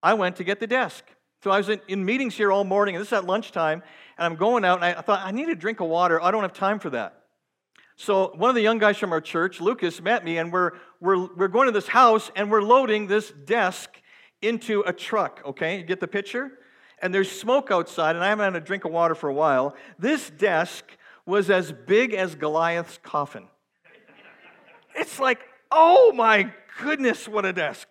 I 0.00 0.14
went 0.14 0.36
to 0.36 0.44
get 0.44 0.60
the 0.60 0.68
desk. 0.68 1.02
So 1.42 1.50
I 1.50 1.58
was 1.58 1.68
in, 1.68 1.80
in, 1.88 2.04
meetings 2.04 2.36
here 2.36 2.52
all 2.52 2.62
morning, 2.62 2.94
and 2.94 3.02
this 3.02 3.08
is 3.08 3.12
at 3.12 3.24
lunchtime, 3.24 3.82
and 4.18 4.24
I'm 4.24 4.36
going 4.36 4.64
out, 4.64 4.76
and 4.76 4.84
I, 4.84 5.00
I 5.00 5.00
thought, 5.00 5.20
I 5.24 5.32
need 5.32 5.48
a 5.48 5.56
drink 5.56 5.80
of 5.80 5.88
water. 5.88 6.22
I 6.22 6.30
don't 6.30 6.42
have 6.42 6.52
time 6.52 6.78
for 6.78 6.90
that. 6.90 7.17
So 8.00 8.30
one 8.36 8.48
of 8.48 8.54
the 8.54 8.62
young 8.62 8.78
guys 8.78 8.96
from 8.96 9.12
our 9.12 9.20
church, 9.20 9.60
Lucas, 9.60 10.00
met 10.00 10.24
me, 10.24 10.38
and 10.38 10.52
we're, 10.52 10.70
we're, 11.00 11.26
we're 11.34 11.48
going 11.48 11.66
to 11.66 11.72
this 11.72 11.88
house, 11.88 12.30
and 12.36 12.48
we're 12.48 12.62
loading 12.62 13.08
this 13.08 13.32
desk 13.44 13.90
into 14.40 14.84
a 14.86 14.92
truck, 14.92 15.42
okay? 15.44 15.78
You 15.78 15.82
get 15.82 15.98
the 15.98 16.06
picture? 16.06 16.52
And 17.02 17.12
there's 17.12 17.28
smoke 17.28 17.72
outside, 17.72 18.14
and 18.14 18.24
I 18.24 18.28
haven't 18.28 18.54
had 18.54 18.62
a 18.62 18.64
drink 18.64 18.84
of 18.84 18.92
water 18.92 19.16
for 19.16 19.28
a 19.28 19.34
while. 19.34 19.74
This 19.98 20.30
desk 20.30 20.84
was 21.26 21.50
as 21.50 21.72
big 21.72 22.14
as 22.14 22.36
Goliath's 22.36 23.00
coffin. 23.02 23.48
It's 24.94 25.18
like, 25.18 25.40
oh 25.72 26.12
my 26.12 26.52
goodness, 26.80 27.26
what 27.26 27.44
a 27.44 27.52
desk. 27.52 27.88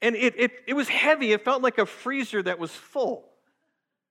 And 0.00 0.14
it, 0.14 0.34
it, 0.38 0.52
it 0.68 0.74
was 0.74 0.88
heavy. 0.88 1.32
It 1.32 1.44
felt 1.44 1.62
like 1.62 1.78
a 1.78 1.86
freezer 1.86 2.44
that 2.44 2.60
was 2.60 2.70
full. 2.70 3.24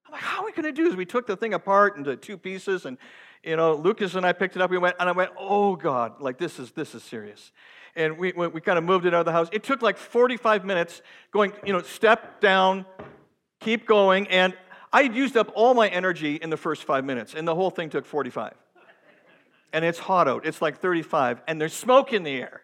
I'm 0.05 0.11
like, 0.11 0.21
how 0.21 0.41
are 0.41 0.45
we 0.45 0.51
going 0.51 0.63
to 0.63 0.73
do 0.73 0.89
this? 0.89 0.95
We 0.97 1.05
took 1.05 1.25
the 1.25 1.37
thing 1.37 1.53
apart 1.53 1.95
into 1.95 2.17
two 2.17 2.37
pieces, 2.37 2.85
and 2.85 2.97
you 3.45 3.55
know, 3.55 3.75
Lucas 3.75 4.15
and 4.15 4.25
I 4.25 4.33
picked 4.33 4.55
it 4.55 4.61
up. 4.61 4.71
We 4.71 4.77
went, 4.77 4.95
and 4.99 5.07
I 5.07 5.11
went, 5.11 5.31
oh 5.37 5.75
God, 5.75 6.19
like 6.19 6.37
this 6.37 6.59
is 6.59 6.71
this 6.71 6.95
is 6.95 7.03
serious. 7.03 7.51
And 7.95 8.17
we, 8.17 8.33
we, 8.35 8.47
we 8.47 8.61
kind 8.61 8.77
of 8.77 8.83
moved 8.83 9.05
it 9.05 9.13
out 9.13 9.21
of 9.21 9.25
the 9.25 9.31
house. 9.31 9.47
It 9.53 9.63
took 9.63 9.81
like 9.81 9.97
45 9.97 10.65
minutes 10.65 11.01
going, 11.31 11.53
you 11.65 11.71
know, 11.71 11.81
step 11.81 12.41
down, 12.41 12.85
keep 13.61 13.87
going. 13.87 14.27
And 14.27 14.53
I 14.91 15.01
used 15.01 15.37
up 15.37 15.51
all 15.55 15.73
my 15.73 15.87
energy 15.87 16.35
in 16.35 16.49
the 16.49 16.57
first 16.57 16.83
five 16.83 17.05
minutes, 17.05 17.35
and 17.35 17.47
the 17.47 17.55
whole 17.55 17.69
thing 17.69 17.89
took 17.89 18.05
45. 18.05 18.53
And 19.71 19.85
it's 19.85 19.99
hot 19.99 20.27
out. 20.27 20.45
It's 20.45 20.61
like 20.61 20.79
35, 20.79 21.41
and 21.47 21.59
there's 21.61 21.73
smoke 21.73 22.11
in 22.11 22.23
the 22.23 22.31
air. 22.31 22.61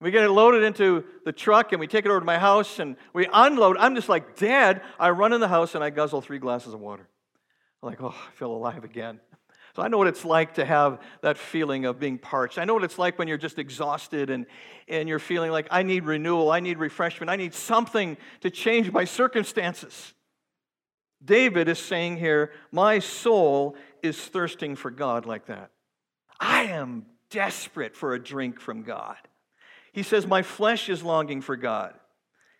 We 0.00 0.10
get 0.10 0.24
it 0.24 0.30
loaded 0.30 0.64
into 0.64 1.04
the 1.24 1.32
truck 1.32 1.72
and 1.72 1.80
we 1.80 1.86
take 1.86 2.04
it 2.04 2.10
over 2.10 2.20
to 2.20 2.26
my 2.26 2.36
house 2.36 2.78
and 2.78 2.96
we 3.14 3.26
unload. 3.32 3.78
I'm 3.78 3.94
just 3.94 4.08
like, 4.08 4.36
Dad, 4.36 4.82
I 4.98 5.10
run 5.10 5.32
in 5.32 5.40
the 5.40 5.48
house 5.48 5.74
and 5.74 5.82
I 5.82 5.88
guzzle 5.88 6.20
three 6.20 6.38
glasses 6.38 6.74
of 6.74 6.80
water. 6.80 7.08
I'm 7.82 7.88
like, 7.88 8.02
oh, 8.02 8.08
I 8.08 8.30
feel 8.32 8.52
alive 8.52 8.84
again. 8.84 9.20
So 9.74 9.82
I 9.82 9.88
know 9.88 9.98
what 9.98 10.06
it's 10.06 10.24
like 10.24 10.54
to 10.54 10.64
have 10.64 11.00
that 11.22 11.36
feeling 11.36 11.84
of 11.84 11.98
being 11.98 12.16
parched. 12.16 12.58
I 12.58 12.64
know 12.64 12.74
what 12.74 12.84
it's 12.84 12.98
like 12.98 13.18
when 13.18 13.26
you're 13.26 13.36
just 13.36 13.58
exhausted 13.58 14.30
and, 14.30 14.46
and 14.86 15.08
you're 15.08 15.18
feeling 15.18 15.50
like, 15.50 15.66
I 15.70 15.82
need 15.82 16.04
renewal, 16.04 16.52
I 16.52 16.60
need 16.60 16.78
refreshment, 16.78 17.28
I 17.28 17.36
need 17.36 17.54
something 17.54 18.16
to 18.42 18.50
change 18.50 18.92
my 18.92 19.04
circumstances. 19.04 20.14
David 21.24 21.68
is 21.68 21.78
saying 21.78 22.18
here, 22.18 22.52
My 22.70 23.00
soul 23.00 23.76
is 24.02 24.18
thirsting 24.18 24.76
for 24.76 24.90
God 24.90 25.26
like 25.26 25.46
that. 25.46 25.70
I 26.38 26.64
am 26.64 27.06
desperate 27.30 27.96
for 27.96 28.14
a 28.14 28.22
drink 28.22 28.60
from 28.60 28.82
God. 28.82 29.16
He 29.92 30.04
says, 30.04 30.26
My 30.26 30.42
flesh 30.42 30.88
is 30.88 31.02
longing 31.02 31.40
for 31.40 31.56
God. 31.56 31.94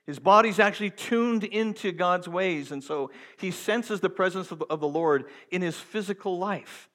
His 0.07 0.19
body's 0.19 0.59
actually 0.59 0.91
tuned 0.91 1.45
into 1.45 1.93
God's 1.93 2.29
ways, 2.29 2.73
and 2.73 2.83
so 2.83 3.11
he 3.39 3.51
senses 3.51 4.01
the 4.01 4.11
presence 4.11 4.51
of 4.51 4.81
the, 4.81 4.89
Lord 4.89 5.27
in 5.51 5.63
his 5.63 5.79
physical 5.79 6.39
life. 6.39 6.91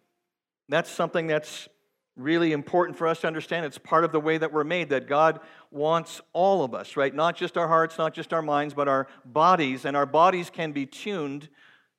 That's 0.70 0.90
something 0.90 1.28
that's 1.28 1.68
really 2.16 2.52
important 2.52 2.98
for 2.98 3.08
us 3.08 3.22
to 3.22 3.28
understand. 3.28 3.66
It's 3.66 3.78
part 3.78 4.04
of 4.04 4.12
the 4.12 4.20
way 4.20 4.38
that 4.38 4.52
we're 4.54 4.64
made, 4.64 4.90
that 4.90 5.08
God 5.08 5.40
wants 5.72 6.22
all 6.34 6.64
of 6.64 6.74
us, 6.74 6.96
right? 6.96 7.14
Not 7.14 7.36
just 7.36 7.58
our 7.58 7.68
hearts, 7.68 7.98
not 7.98 8.14
just 8.14 8.34
our 8.34 8.42
minds, 8.42 8.74
but 8.74 8.88
our 8.88 9.08
bodies, 9.26 9.86
and 9.86 9.98
our 9.98 10.06
bodies 10.06 10.50
can 10.50 10.72
be 10.72 10.86
tuned 10.86 11.50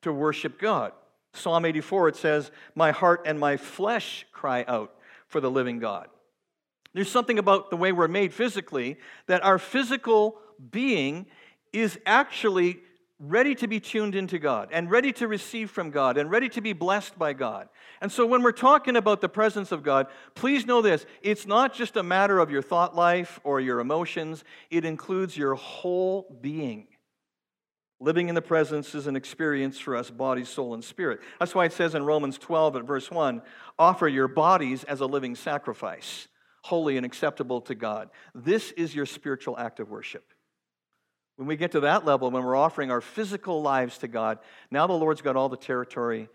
to 0.02 0.12
worship 0.12 0.60
God. 0.60 0.92
Psalm 1.32 1.64
84, 1.64 2.08
it 2.08 2.16
says, 2.16 2.50
My 2.74 2.90
heart 2.90 3.22
and 3.26 3.38
my 3.38 3.56
flesh 3.56 4.26
cry 4.32 4.64
out 4.68 4.94
for 5.28 5.40
the 5.40 5.50
living 5.50 5.78
God. 5.78 6.08
There's 6.92 7.10
something 7.10 7.38
about 7.38 7.70
the 7.70 7.76
way 7.76 7.92
we're 7.92 8.08
made 8.08 8.34
physically 8.34 8.98
that 9.26 9.44
our 9.44 9.58
physical 9.58 10.38
being 10.70 11.26
is 11.72 11.98
actually 12.04 12.80
ready 13.20 13.54
to 13.54 13.68
be 13.68 13.78
tuned 13.78 14.14
into 14.14 14.38
God 14.38 14.70
and 14.72 14.90
ready 14.90 15.12
to 15.12 15.28
receive 15.28 15.70
from 15.70 15.90
God 15.90 16.16
and 16.16 16.30
ready 16.30 16.48
to 16.48 16.62
be 16.62 16.72
blessed 16.72 17.18
by 17.18 17.34
God. 17.34 17.68
And 18.00 18.10
so 18.10 18.24
when 18.24 18.42
we're 18.42 18.52
talking 18.52 18.96
about 18.96 19.20
the 19.20 19.28
presence 19.28 19.72
of 19.72 19.82
God, 19.82 20.06
please 20.34 20.64
know 20.64 20.80
this 20.80 21.04
it's 21.20 21.46
not 21.46 21.74
just 21.74 21.96
a 21.96 22.02
matter 22.02 22.38
of 22.38 22.50
your 22.50 22.62
thought 22.62 22.96
life 22.96 23.38
or 23.44 23.60
your 23.60 23.80
emotions, 23.80 24.42
it 24.70 24.86
includes 24.86 25.36
your 25.36 25.54
whole 25.54 26.38
being. 26.40 26.86
Living 28.02 28.30
in 28.30 28.34
the 28.34 28.40
presence 28.40 28.94
is 28.94 29.06
an 29.06 29.14
experience 29.14 29.78
for 29.78 29.94
us, 29.94 30.10
body, 30.10 30.42
soul, 30.42 30.72
and 30.72 30.82
spirit. 30.82 31.20
That's 31.38 31.54
why 31.54 31.66
it 31.66 31.74
says 31.74 31.94
in 31.94 32.02
Romans 32.02 32.38
12 32.38 32.76
at 32.76 32.84
verse 32.84 33.10
1 33.10 33.42
offer 33.78 34.08
your 34.08 34.28
bodies 34.28 34.84
as 34.84 35.00
a 35.00 35.06
living 35.06 35.34
sacrifice, 35.34 36.26
holy 36.62 36.96
and 36.96 37.04
acceptable 37.04 37.60
to 37.62 37.74
God. 37.74 38.08
This 38.34 38.72
is 38.72 38.94
your 38.94 39.04
spiritual 39.04 39.58
act 39.58 39.80
of 39.80 39.90
worship. 39.90 40.24
When 41.40 41.46
we 41.46 41.56
get 41.56 41.72
to 41.72 41.80
that 41.80 42.04
level, 42.04 42.30
when 42.30 42.44
we're 42.44 42.54
offering 42.54 42.90
our 42.90 43.00
physical 43.00 43.62
lives 43.62 43.96
to 43.98 44.08
God, 44.08 44.40
now 44.70 44.86
the 44.86 44.92
Lord's 44.92 45.22
got 45.22 45.36
all 45.36 45.48
the 45.48 45.56
territory 45.56 46.28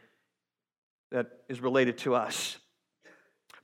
that 1.11 1.27
is 1.47 1.61
related 1.61 1.99
to 1.99 2.15
us. 2.15 2.57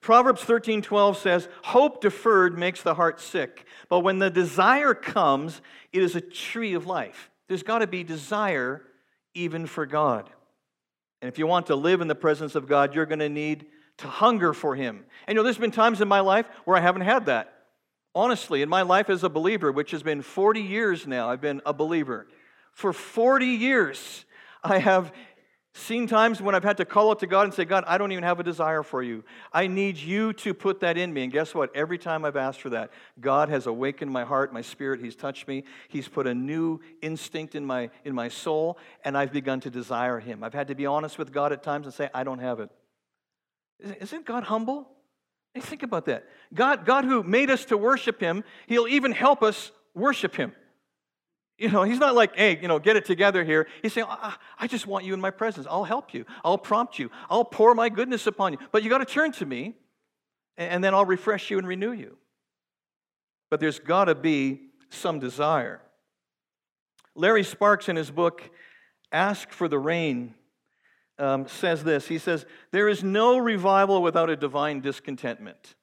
Proverbs 0.02 0.44
13:12 0.44 1.18
says, 1.18 1.50
"Hope 1.64 2.00
deferred 2.00 2.60
makes 2.60 2.84
the 2.84 2.94
heart 2.94 3.20
sick, 3.20 3.66
but 3.90 4.02
when 4.02 4.20
the 4.20 4.30
desire 4.30 4.94
comes, 4.94 5.64
it 5.92 6.04
is 6.04 6.16
a 6.16 6.22
tree 6.22 6.76
of 6.76 6.86
life." 6.86 7.32
There's 7.48 7.64
got 7.64 7.80
to 7.80 7.88
be 7.88 8.04
desire 8.04 8.86
even 9.34 9.66
for 9.66 9.88
God. 9.88 10.30
And 11.24 11.28
if 11.28 11.40
you 11.40 11.48
want 11.48 11.66
to 11.66 11.76
live 11.76 12.02
in 12.02 12.08
the 12.08 12.14
presence 12.14 12.54
of 12.54 12.68
God, 12.68 12.94
you're 12.94 13.08
going 13.08 13.18
to 13.18 13.30
need 13.30 13.66
to 13.98 14.08
hunger 14.08 14.54
for 14.54 14.76
Him. 14.76 15.08
And 15.26 15.34
you 15.34 15.40
know, 15.40 15.44
there's 15.44 15.58
been 15.58 15.72
times 15.72 16.02
in 16.02 16.08
my 16.08 16.20
life 16.20 16.46
where 16.66 16.78
I 16.78 16.82
haven't 16.82 17.02
had 17.02 17.26
that. 17.26 17.61
Honestly, 18.14 18.62
in 18.62 18.70
my 18.70 18.82
life 18.82 19.10
as 19.10 19.24
a 19.24 19.30
believer, 19.30 19.72
which 19.72 19.92
has 19.92 20.04
been 20.04 20.22
40 20.22 20.62
years 20.62 21.08
now, 21.08 21.30
I've 21.30 21.42
been 21.42 21.62
a 21.66 21.74
believer. 21.74 22.28
For 22.74 22.94
40 22.94 23.46
years, 23.46 24.26
I 24.64 24.80
have 24.80 25.12
Seen 25.74 26.06
times 26.06 26.42
when 26.42 26.54
I've 26.54 26.66
had 26.66 26.78
to 26.78 26.86
call 26.86 27.12
out 27.12 27.20
to 27.20 27.28
God 27.28 27.46
and 27.46 27.54
say, 27.54 27.64
God, 27.64 27.86
I 27.88 27.98
don't 27.98 28.12
even 28.12 28.26
have 28.26 28.42
a 28.42 28.44
desire 28.44 28.84
for 28.84 29.02
you. 29.02 29.24
I 29.54 29.68
need 29.68 29.96
you 29.96 30.34
to 30.34 30.54
put 30.54 30.82
that 30.82 30.98
in 30.98 31.14
me. 31.14 31.24
And 31.24 31.32
guess 31.32 31.56
what? 31.56 31.74
Every 31.74 31.98
time 31.98 32.26
I've 32.26 32.36
asked 32.36 32.60
for 32.60 32.72
that, 32.72 32.92
God 33.22 33.48
has 33.48 33.68
awakened 33.68 34.12
my 34.12 34.26
heart, 34.26 34.52
my 34.52 34.62
spirit. 34.62 35.00
He's 35.00 35.16
touched 35.16 35.48
me. 35.48 35.64
He's 35.88 36.10
put 36.10 36.28
a 36.28 36.36
new 36.36 36.82
instinct 37.02 37.56
in 37.56 37.66
my, 37.66 37.90
in 38.04 38.14
my 38.14 38.28
soul, 38.28 38.78
and 39.06 39.18
I've 39.18 39.32
begun 39.32 39.62
to 39.62 39.70
desire 39.70 40.20
Him. 40.20 40.44
I've 40.44 40.54
had 40.54 40.68
to 40.68 40.76
be 40.76 40.86
honest 40.86 41.18
with 41.18 41.32
God 41.32 41.54
at 41.54 41.64
times 41.64 41.86
and 41.86 41.94
say, 41.94 42.10
I 42.14 42.26
don't 42.26 42.40
have 42.40 42.60
it. 42.60 42.70
Isn't 44.02 44.26
God 44.26 44.44
humble? 44.44 44.90
Hey, 45.54 45.62
think 45.62 45.84
about 45.84 46.06
that. 46.06 46.26
God, 46.54 46.86
God 46.86 47.06
who 47.06 47.24
made 47.24 47.50
us 47.50 47.66
to 47.66 47.78
worship 47.78 48.20
Him, 48.20 48.44
He'll 48.68 48.88
even 48.88 49.12
help 49.12 49.44
us 49.44 49.72
worship 49.94 50.36
Him. 50.36 50.54
You 51.62 51.70
know, 51.70 51.84
he's 51.84 52.00
not 52.00 52.16
like, 52.16 52.36
hey, 52.36 52.58
you 52.60 52.68
know, 52.68 52.80
get 52.80 52.96
it 52.96 53.06
together 53.06 53.44
here. 53.44 53.68
He's 53.84 53.94
saying, 53.94 54.08
I, 54.10 54.36
I 54.58 54.66
just 54.66 54.88
want 54.88 55.06
you 55.06 55.14
in 55.14 55.22
my 55.22 55.30
presence. 55.30 55.68
I'll 55.70 55.84
help 55.84 56.12
you. 56.12 56.26
I'll 56.44 56.58
prompt 56.58 56.98
you. 56.98 57.12
I'll 57.30 57.46
pour 57.46 57.76
my 57.76 57.88
goodness 57.88 58.26
upon 58.26 58.54
you. 58.54 58.60
But 58.72 58.82
you 58.82 58.90
got 58.90 58.98
to 58.98 59.06
turn 59.06 59.32
to 59.34 59.46
me, 59.46 59.76
and 60.58 60.84
then 60.84 60.96
I'll 60.96 61.06
refresh 61.06 61.52
you 61.52 61.60
and 61.60 61.68
renew 61.68 61.92
you. 61.92 62.18
But 63.52 63.60
there's 63.60 63.78
got 63.78 64.06
to 64.06 64.16
be 64.16 64.70
some 64.90 65.20
desire. 65.20 65.82
Larry 67.14 67.44
Sparks, 67.44 67.90
in 67.90 67.96
his 67.96 68.10
book, 68.10 68.50
Ask 69.12 69.52
for 69.52 69.68
the 69.68 69.78
Rain, 69.78 70.34
um, 71.22 71.48
says 71.48 71.84
this. 71.84 72.08
He 72.08 72.18
says, 72.18 72.46
There 72.72 72.90
is 72.90 73.04
no 73.04 73.38
revival 73.38 74.02
without 74.02 74.30
a 74.30 74.36
divine 74.36 74.82
discontentment. 74.82 75.76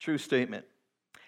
True 0.00 0.18
statement. 0.18 0.64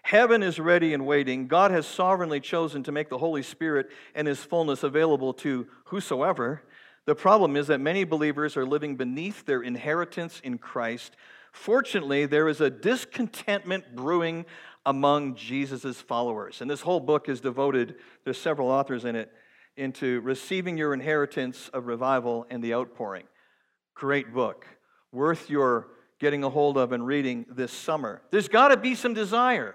Heaven 0.02 0.42
is 0.42 0.60
ready 0.60 0.94
and 0.94 1.06
waiting. 1.06 1.48
God 1.48 1.70
has 1.70 1.86
sovereignly 1.86 2.40
chosen 2.40 2.82
to 2.84 2.92
make 2.92 3.08
the 3.08 3.18
Holy 3.18 3.42
Spirit 3.42 3.90
and 4.14 4.28
His 4.28 4.38
fullness 4.38 4.82
available 4.82 5.32
to 5.34 5.66
whosoever. 5.86 6.62
The 7.06 7.14
problem 7.14 7.56
is 7.56 7.66
that 7.66 7.80
many 7.80 8.04
believers 8.04 8.56
are 8.56 8.66
living 8.66 8.96
beneath 8.96 9.44
their 9.44 9.62
inheritance 9.62 10.40
in 10.44 10.58
Christ. 10.58 11.16
Fortunately, 11.52 12.26
there 12.26 12.48
is 12.48 12.60
a 12.60 12.70
discontentment 12.70 13.94
brewing 13.94 14.46
among 14.86 15.36
Jesus' 15.36 16.00
followers. 16.00 16.60
And 16.60 16.70
this 16.70 16.82
whole 16.82 17.00
book 17.00 17.28
is 17.28 17.40
devoted, 17.40 17.96
there's 18.24 18.38
several 18.38 18.68
authors 18.68 19.04
in 19.04 19.16
it, 19.16 19.32
into 19.76 20.20
receiving 20.20 20.76
your 20.78 20.94
inheritance 20.94 21.68
of 21.72 21.86
revival 21.86 22.46
and 22.50 22.62
the 22.62 22.74
outpouring. 22.74 23.24
Great 23.94 24.32
book. 24.32 24.66
Worth 25.12 25.50
your 25.50 25.88
getting 26.18 26.44
a 26.44 26.50
hold 26.50 26.78
of 26.78 26.92
and 26.92 27.06
reading 27.06 27.44
this 27.48 27.72
summer. 27.72 28.22
There's 28.30 28.48
got 28.48 28.68
to 28.68 28.76
be 28.76 28.94
some 28.94 29.14
desire. 29.14 29.74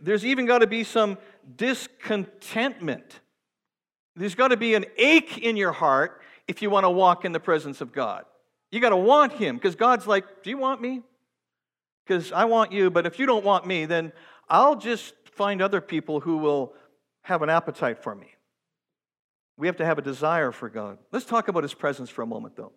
There's 0.00 0.24
even 0.24 0.46
got 0.46 0.58
to 0.58 0.66
be 0.66 0.84
some 0.84 1.18
discontentment. 1.56 3.20
There's 4.16 4.34
got 4.34 4.48
to 4.48 4.56
be 4.56 4.74
an 4.74 4.86
ache 4.96 5.38
in 5.38 5.56
your 5.56 5.72
heart 5.72 6.22
if 6.48 6.62
you 6.62 6.70
want 6.70 6.84
to 6.84 6.90
walk 6.90 7.24
in 7.24 7.32
the 7.32 7.40
presence 7.40 7.80
of 7.80 7.92
God. 7.92 8.24
You 8.70 8.80
got 8.80 8.90
to 8.90 8.96
want 8.96 9.34
Him 9.34 9.56
because 9.56 9.74
God's 9.74 10.06
like, 10.06 10.42
Do 10.42 10.50
you 10.50 10.58
want 10.58 10.80
me? 10.80 11.02
Because 12.06 12.32
I 12.32 12.46
want 12.46 12.72
you, 12.72 12.90
but 12.90 13.06
if 13.06 13.18
you 13.18 13.26
don't 13.26 13.44
want 13.44 13.66
me, 13.66 13.84
then 13.86 14.12
I'll 14.48 14.76
just 14.76 15.14
find 15.24 15.62
other 15.62 15.80
people 15.80 16.20
who 16.20 16.38
will 16.38 16.74
have 17.22 17.42
an 17.42 17.50
appetite 17.50 18.02
for 18.02 18.14
me. 18.14 18.34
We 19.56 19.66
have 19.66 19.76
to 19.76 19.84
have 19.84 19.98
a 19.98 20.02
desire 20.02 20.52
for 20.52 20.68
God. 20.68 20.98
Let's 21.10 21.26
talk 21.26 21.48
about 21.48 21.62
His 21.62 21.74
presence 21.74 22.10
for 22.10 22.22
a 22.22 22.26
moment, 22.26 22.56
though. 22.56 22.72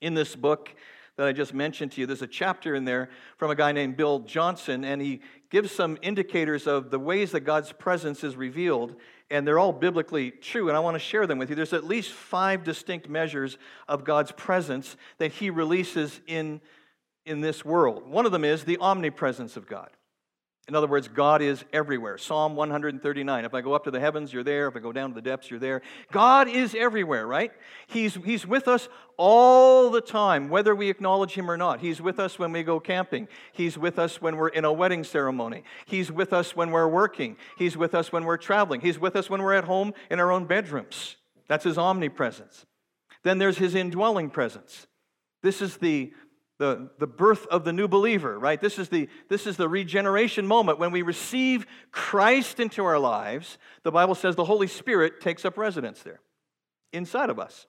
In 0.00 0.14
this 0.14 0.36
book, 0.36 0.74
that 1.18 1.26
I 1.26 1.32
just 1.32 1.52
mentioned 1.52 1.92
to 1.92 2.00
you. 2.00 2.06
There's 2.06 2.22
a 2.22 2.28
chapter 2.28 2.76
in 2.76 2.84
there 2.84 3.10
from 3.38 3.50
a 3.50 3.56
guy 3.56 3.72
named 3.72 3.96
Bill 3.96 4.20
Johnson, 4.20 4.84
and 4.84 5.02
he 5.02 5.20
gives 5.50 5.72
some 5.72 5.98
indicators 6.00 6.68
of 6.68 6.90
the 6.90 6.98
ways 6.98 7.32
that 7.32 7.40
God's 7.40 7.72
presence 7.72 8.22
is 8.22 8.36
revealed, 8.36 8.94
and 9.28 9.44
they're 9.44 9.58
all 9.58 9.72
biblically 9.72 10.30
true, 10.30 10.68
and 10.68 10.76
I 10.76 10.80
want 10.80 10.94
to 10.94 11.00
share 11.00 11.26
them 11.26 11.36
with 11.36 11.50
you. 11.50 11.56
There's 11.56 11.72
at 11.72 11.82
least 11.82 12.12
five 12.12 12.62
distinct 12.62 13.08
measures 13.08 13.58
of 13.88 14.04
God's 14.04 14.30
presence 14.30 14.96
that 15.18 15.32
he 15.32 15.50
releases 15.50 16.20
in, 16.28 16.60
in 17.26 17.40
this 17.40 17.64
world. 17.64 18.08
One 18.08 18.24
of 18.24 18.30
them 18.30 18.44
is 18.44 18.62
the 18.62 18.78
omnipresence 18.78 19.56
of 19.56 19.66
God. 19.66 19.90
In 20.68 20.74
other 20.74 20.86
words, 20.86 21.08
God 21.08 21.40
is 21.40 21.64
everywhere. 21.72 22.18
Psalm 22.18 22.54
139. 22.54 23.44
If 23.46 23.54
I 23.54 23.62
go 23.62 23.72
up 23.72 23.84
to 23.84 23.90
the 23.90 23.98
heavens, 23.98 24.34
you're 24.34 24.44
there. 24.44 24.68
If 24.68 24.76
I 24.76 24.80
go 24.80 24.92
down 24.92 25.08
to 25.08 25.14
the 25.14 25.22
depths, 25.22 25.50
you're 25.50 25.58
there. 25.58 25.80
God 26.12 26.46
is 26.46 26.74
everywhere, 26.74 27.26
right? 27.26 27.52
He's, 27.86 28.16
he's 28.16 28.46
with 28.46 28.68
us 28.68 28.90
all 29.16 29.88
the 29.88 30.02
time, 30.02 30.50
whether 30.50 30.74
we 30.74 30.90
acknowledge 30.90 31.32
Him 31.32 31.50
or 31.50 31.56
not. 31.56 31.80
He's 31.80 32.02
with 32.02 32.20
us 32.20 32.38
when 32.38 32.52
we 32.52 32.62
go 32.62 32.80
camping. 32.80 33.28
He's 33.52 33.78
with 33.78 33.98
us 33.98 34.20
when 34.20 34.36
we're 34.36 34.48
in 34.48 34.66
a 34.66 34.72
wedding 34.72 35.04
ceremony. 35.04 35.64
He's 35.86 36.12
with 36.12 36.34
us 36.34 36.54
when 36.54 36.70
we're 36.70 36.86
working. 36.86 37.38
He's 37.56 37.74
with 37.74 37.94
us 37.94 38.12
when 38.12 38.24
we're 38.24 38.36
traveling. 38.36 38.82
He's 38.82 38.98
with 38.98 39.16
us 39.16 39.30
when 39.30 39.42
we're 39.42 39.54
at 39.54 39.64
home 39.64 39.94
in 40.10 40.20
our 40.20 40.30
own 40.30 40.44
bedrooms. 40.44 41.16
That's 41.48 41.64
His 41.64 41.78
omnipresence. 41.78 42.66
Then 43.22 43.38
there's 43.38 43.56
His 43.56 43.74
indwelling 43.74 44.28
presence. 44.28 44.86
This 45.42 45.62
is 45.62 45.78
the 45.78 46.12
the, 46.58 46.90
the 46.98 47.06
birth 47.06 47.46
of 47.46 47.64
the 47.64 47.72
new 47.72 47.88
believer, 47.88 48.38
right? 48.38 48.60
This 48.60 48.78
is, 48.78 48.88
the, 48.88 49.08
this 49.28 49.46
is 49.46 49.56
the 49.56 49.68
regeneration 49.68 50.46
moment. 50.46 50.78
When 50.78 50.90
we 50.90 51.02
receive 51.02 51.66
Christ 51.92 52.58
into 52.58 52.84
our 52.84 52.98
lives, 52.98 53.58
the 53.84 53.92
Bible 53.92 54.16
says 54.16 54.34
the 54.34 54.44
Holy 54.44 54.66
Spirit 54.66 55.20
takes 55.20 55.44
up 55.44 55.56
residence 55.56 56.02
there, 56.02 56.20
inside 56.92 57.30
of 57.30 57.38
us. 57.38 57.66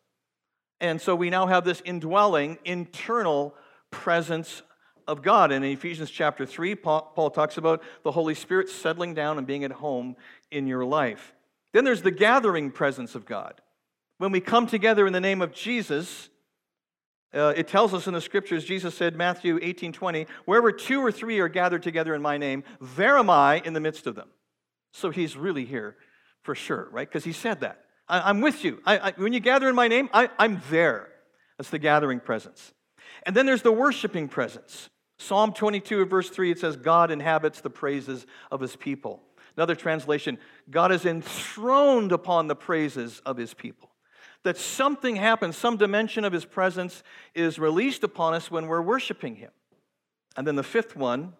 And 0.81 0.99
so 0.99 1.15
we 1.15 1.29
now 1.29 1.45
have 1.45 1.65
this 1.65 1.81
indwelling, 1.85 2.57
internal 2.65 3.53
presence 3.91 4.63
of 5.07 5.21
God. 5.21 5.51
And 5.51 5.63
in 5.63 5.71
Ephesians 5.71 6.09
chapter 6.09 6.45
3, 6.45 6.75
Paul, 6.75 7.11
Paul 7.15 7.29
talks 7.29 7.57
about 7.57 7.83
the 8.03 8.11
Holy 8.11 8.35
Spirit 8.35 8.69
settling 8.69 9.13
down 9.13 9.37
and 9.37 9.45
being 9.45 9.63
at 9.63 9.71
home 9.71 10.15
in 10.51 10.67
your 10.67 10.85
life. 10.85 11.33
Then 11.73 11.83
there's 11.83 12.01
the 12.01 12.11
gathering 12.11 12.71
presence 12.71 13.13
of 13.13 13.25
God. 13.25 13.61
When 14.17 14.31
we 14.31 14.39
come 14.39 14.67
together 14.67 15.05
in 15.05 15.13
the 15.13 15.21
name 15.21 15.41
of 15.41 15.53
Jesus, 15.53 16.29
uh, 17.33 17.53
it 17.55 17.67
tells 17.67 17.93
us 17.93 18.07
in 18.07 18.13
the 18.13 18.21
scriptures, 18.21 18.65
Jesus 18.65 18.95
said, 18.95 19.15
Matthew 19.15 19.59
18 19.61 19.93
20, 19.93 20.25
wherever 20.45 20.71
two 20.71 20.99
or 20.99 21.11
three 21.11 21.39
are 21.39 21.47
gathered 21.47 21.83
together 21.83 22.15
in 22.15 22.21
my 22.21 22.37
name, 22.37 22.63
there 22.95 23.17
am 23.17 23.29
I 23.29 23.61
in 23.63 23.73
the 23.73 23.79
midst 23.79 24.07
of 24.07 24.15
them. 24.15 24.29
So 24.93 25.11
he's 25.11 25.37
really 25.37 25.65
here 25.65 25.95
for 26.41 26.55
sure, 26.55 26.87
right? 26.91 27.07
Because 27.07 27.23
he 27.23 27.33
said 27.33 27.61
that. 27.61 27.85
I, 28.07 28.31
am 28.31 28.41
with 28.41 28.63
you. 28.63 28.81
I, 28.85 28.97
I, 28.97 29.13
when 29.17 29.33
you 29.33 29.39
gather 29.39 29.69
in 29.69 29.75
my 29.75 29.87
name, 29.87 30.09
I, 30.13 30.29
I'm 30.39 30.61
there. 30.71 31.09
That's 31.57 31.69
the 31.69 31.77
gathering 31.77 32.19
presence. 32.19 32.73
And 33.23 33.35
then 33.35 33.45
there's 33.45 33.61
the 33.61 33.71
worshiping 33.71 34.27
presence. 34.27 34.89
Psalm 35.19 35.53
22, 35.53 36.05
verse 36.05 36.29
3, 36.29 36.51
it 36.51 36.59
says, 36.59 36.77
God 36.77 37.11
inhabits 37.11 37.61
the 37.61 37.69
praises 37.69 38.25
of 38.49 38.61
his 38.61 38.75
people. 38.75 39.21
Another 39.57 39.75
translation 39.75 40.37
God 40.69 40.91
is 40.91 41.05
enthroned 41.05 42.11
upon 42.11 42.47
the 42.47 42.55
praises 42.55 43.21
of 43.25 43.37
his 43.37 43.53
people. 43.53 43.88
That 44.43 44.57
something 44.57 45.17
happens, 45.17 45.57
some 45.57 45.77
dimension 45.77 46.23
of 46.23 46.31
his 46.31 46.45
presence 46.45 47.03
is 47.35 47.59
released 47.59 48.03
upon 48.03 48.33
us 48.33 48.49
when 48.49 48.67
we're 48.67 48.81
worshiping 48.81 49.35
him. 49.35 49.51
And 50.37 50.47
then 50.47 50.55
the 50.55 50.63
fifth 50.63 50.95
one 50.95 51.33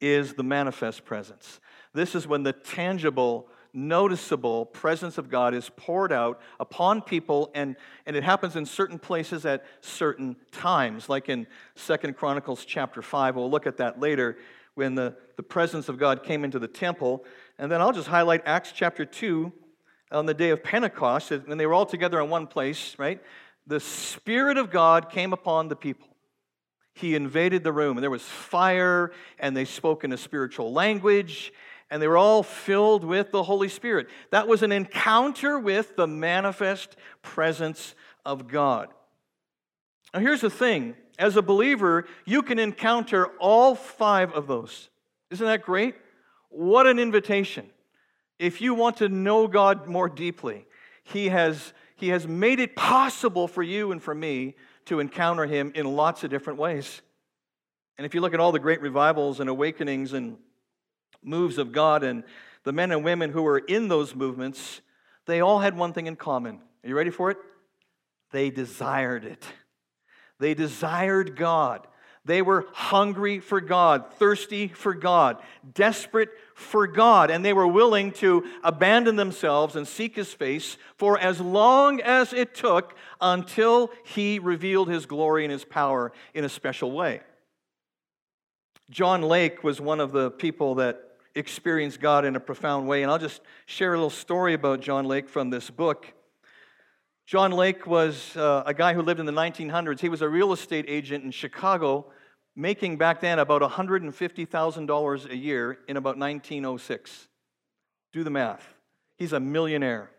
is 0.00 0.34
the 0.34 0.42
manifest 0.42 1.04
presence. 1.04 1.60
This 1.94 2.14
is 2.14 2.26
when 2.26 2.42
the 2.42 2.52
tangible, 2.52 3.48
noticeable 3.72 4.66
presence 4.66 5.18
of 5.18 5.30
God 5.30 5.54
is 5.54 5.70
poured 5.76 6.12
out 6.12 6.40
upon 6.60 7.00
people, 7.00 7.50
and, 7.54 7.76
and 8.04 8.16
it 8.16 8.24
happens 8.24 8.56
in 8.56 8.66
certain 8.66 8.98
places 8.98 9.46
at 9.46 9.64
certain 9.80 10.36
times, 10.50 11.08
like 11.08 11.28
in 11.28 11.46
Second 11.74 12.16
Chronicles 12.16 12.64
chapter 12.64 13.02
5. 13.02 13.36
We'll 13.36 13.50
look 13.50 13.66
at 13.66 13.76
that 13.78 14.00
later 14.00 14.36
when 14.74 14.94
the, 14.94 15.16
the 15.36 15.42
presence 15.42 15.88
of 15.88 15.98
God 15.98 16.22
came 16.22 16.44
into 16.44 16.58
the 16.58 16.68
temple. 16.68 17.24
And 17.58 17.72
then 17.72 17.80
I'll 17.80 17.92
just 17.92 18.08
highlight 18.08 18.42
Acts 18.44 18.72
chapter 18.72 19.04
2 19.04 19.52
on 20.10 20.26
the 20.26 20.34
day 20.34 20.50
of 20.50 20.62
Pentecost, 20.62 21.30
when 21.30 21.58
they 21.58 21.66
were 21.66 21.74
all 21.74 21.86
together 21.86 22.20
in 22.20 22.30
one 22.30 22.46
place, 22.46 22.94
right? 22.98 23.20
The 23.66 23.80
Spirit 23.80 24.56
of 24.56 24.70
God 24.70 25.10
came 25.10 25.32
upon 25.32 25.68
the 25.68 25.76
people. 25.76 26.08
He 26.94 27.14
invaded 27.14 27.64
the 27.64 27.72
room, 27.72 27.96
and 27.96 28.02
there 28.02 28.10
was 28.10 28.22
fire, 28.22 29.12
and 29.38 29.56
they 29.56 29.64
spoke 29.64 30.04
in 30.04 30.12
a 30.12 30.16
spiritual 30.16 30.72
language, 30.72 31.52
and 31.90 32.00
they 32.00 32.08
were 32.08 32.16
all 32.16 32.42
filled 32.42 33.04
with 33.04 33.32
the 33.32 33.42
Holy 33.42 33.68
Spirit. 33.68 34.08
That 34.30 34.48
was 34.48 34.62
an 34.62 34.72
encounter 34.72 35.58
with 35.58 35.96
the 35.96 36.06
manifest 36.06 36.96
presence 37.22 37.94
of 38.24 38.48
God. 38.48 38.88
Now, 40.14 40.20
here's 40.20 40.40
the 40.40 40.50
thing 40.50 40.94
as 41.18 41.36
a 41.36 41.42
believer, 41.42 42.06
you 42.24 42.42
can 42.42 42.58
encounter 42.58 43.26
all 43.38 43.74
five 43.74 44.32
of 44.32 44.46
those. 44.46 44.88
Isn't 45.30 45.46
that 45.46 45.62
great? 45.62 45.94
What 46.50 46.86
an 46.86 46.98
invitation. 46.98 47.66
If 48.38 48.60
you 48.60 48.74
want 48.74 48.98
to 48.98 49.08
know 49.08 49.46
God 49.46 49.86
more 49.86 50.08
deeply, 50.08 50.66
He 51.04 51.28
has, 51.28 51.72
he 51.96 52.08
has 52.08 52.26
made 52.26 52.60
it 52.60 52.76
possible 52.76 53.48
for 53.48 53.62
you 53.62 53.92
and 53.92 54.02
for 54.02 54.14
me 54.14 54.54
to 54.86 55.00
encounter 55.00 55.46
Him 55.46 55.72
in 55.74 55.86
lots 55.96 56.24
of 56.24 56.30
different 56.30 56.58
ways. 56.58 57.02
And 57.98 58.04
if 58.04 58.14
you 58.14 58.20
look 58.20 58.34
at 58.34 58.40
all 58.40 58.52
the 58.52 58.58
great 58.58 58.82
revivals 58.82 59.40
and 59.40 59.48
awakenings 59.48 60.12
and 60.12 60.36
moves 61.22 61.58
of 61.58 61.72
God 61.72 62.02
and 62.02 62.24
the 62.64 62.72
men 62.72 62.92
and 62.92 63.04
women 63.04 63.30
who 63.30 63.42
were 63.42 63.58
in 63.58 63.88
those 63.88 64.14
movements, 64.14 64.80
they 65.26 65.40
all 65.40 65.60
had 65.60 65.76
one 65.76 65.92
thing 65.92 66.06
in 66.06 66.16
common. 66.16 66.60
Are 66.84 66.88
you 66.88 66.96
ready 66.96 67.10
for 67.10 67.30
it? 67.30 67.38
They 68.32 68.50
desired 68.50 69.24
it. 69.24 69.44
They 70.38 70.52
desired 70.52 71.36
God. 71.36 71.86
They 72.26 72.42
were 72.42 72.66
hungry 72.72 73.38
for 73.38 73.60
God, 73.60 74.12
thirsty 74.18 74.66
for 74.66 74.94
God, 74.94 75.40
desperate 75.74 76.30
for 76.56 76.88
God, 76.88 77.30
and 77.30 77.44
they 77.44 77.52
were 77.52 77.68
willing 77.68 78.10
to 78.14 78.44
abandon 78.64 79.14
themselves 79.14 79.76
and 79.76 79.86
seek 79.86 80.16
His 80.16 80.32
face 80.32 80.76
for 80.96 81.16
as 81.20 81.40
long 81.40 82.00
as 82.00 82.32
it 82.32 82.52
took 82.52 82.96
until 83.20 83.92
He 84.04 84.40
revealed 84.40 84.88
His 84.88 85.06
glory 85.06 85.44
and 85.44 85.52
His 85.52 85.64
power 85.64 86.12
in 86.34 86.44
a 86.44 86.48
special 86.48 86.90
way. 86.90 87.20
John 88.90 89.22
Lake 89.22 89.62
was 89.62 89.80
one 89.80 90.00
of 90.00 90.10
the 90.10 90.32
people 90.32 90.74
that 90.76 91.00
experienced 91.36 92.00
God 92.00 92.24
in 92.24 92.34
a 92.34 92.40
profound 92.40 92.88
way, 92.88 93.02
and 93.02 93.10
I'll 93.12 93.18
just 93.18 93.40
share 93.66 93.94
a 93.94 93.96
little 93.96 94.10
story 94.10 94.54
about 94.54 94.80
John 94.80 95.04
Lake 95.04 95.28
from 95.28 95.50
this 95.50 95.70
book. 95.70 96.12
John 97.24 97.52
Lake 97.52 97.86
was 97.86 98.36
uh, 98.36 98.64
a 98.66 98.74
guy 98.74 98.94
who 98.94 99.02
lived 99.02 99.20
in 99.20 99.26
the 99.26 99.32
1900s. 99.32 100.00
He 100.00 100.08
was 100.08 100.22
a 100.22 100.28
real 100.28 100.52
estate 100.52 100.86
agent 100.88 101.24
in 101.24 101.30
Chicago, 101.30 102.06
making 102.56 102.96
back 102.96 103.20
then 103.20 103.38
about 103.38 103.60
$150,000 103.60 105.30
a 105.30 105.36
year 105.36 105.78
in 105.86 105.96
about 105.98 106.16
1906. 106.16 107.28
Do 108.12 108.24
the 108.24 108.30
math. 108.30 108.74
He's 109.18 109.34
a 109.34 109.40
millionaire. 109.40 110.10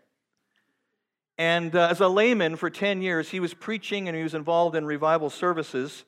And 1.36 1.74
uh, 1.74 1.88
as 1.90 2.00
a 2.00 2.08
layman 2.08 2.56
for 2.56 2.70
10 2.70 3.02
years, 3.02 3.28
he 3.28 3.40
was 3.40 3.54
preaching 3.54 4.08
and 4.08 4.16
he 4.16 4.22
was 4.22 4.34
involved 4.34 4.76
in 4.76 4.86
revival 4.86 5.30
services. 5.30 6.04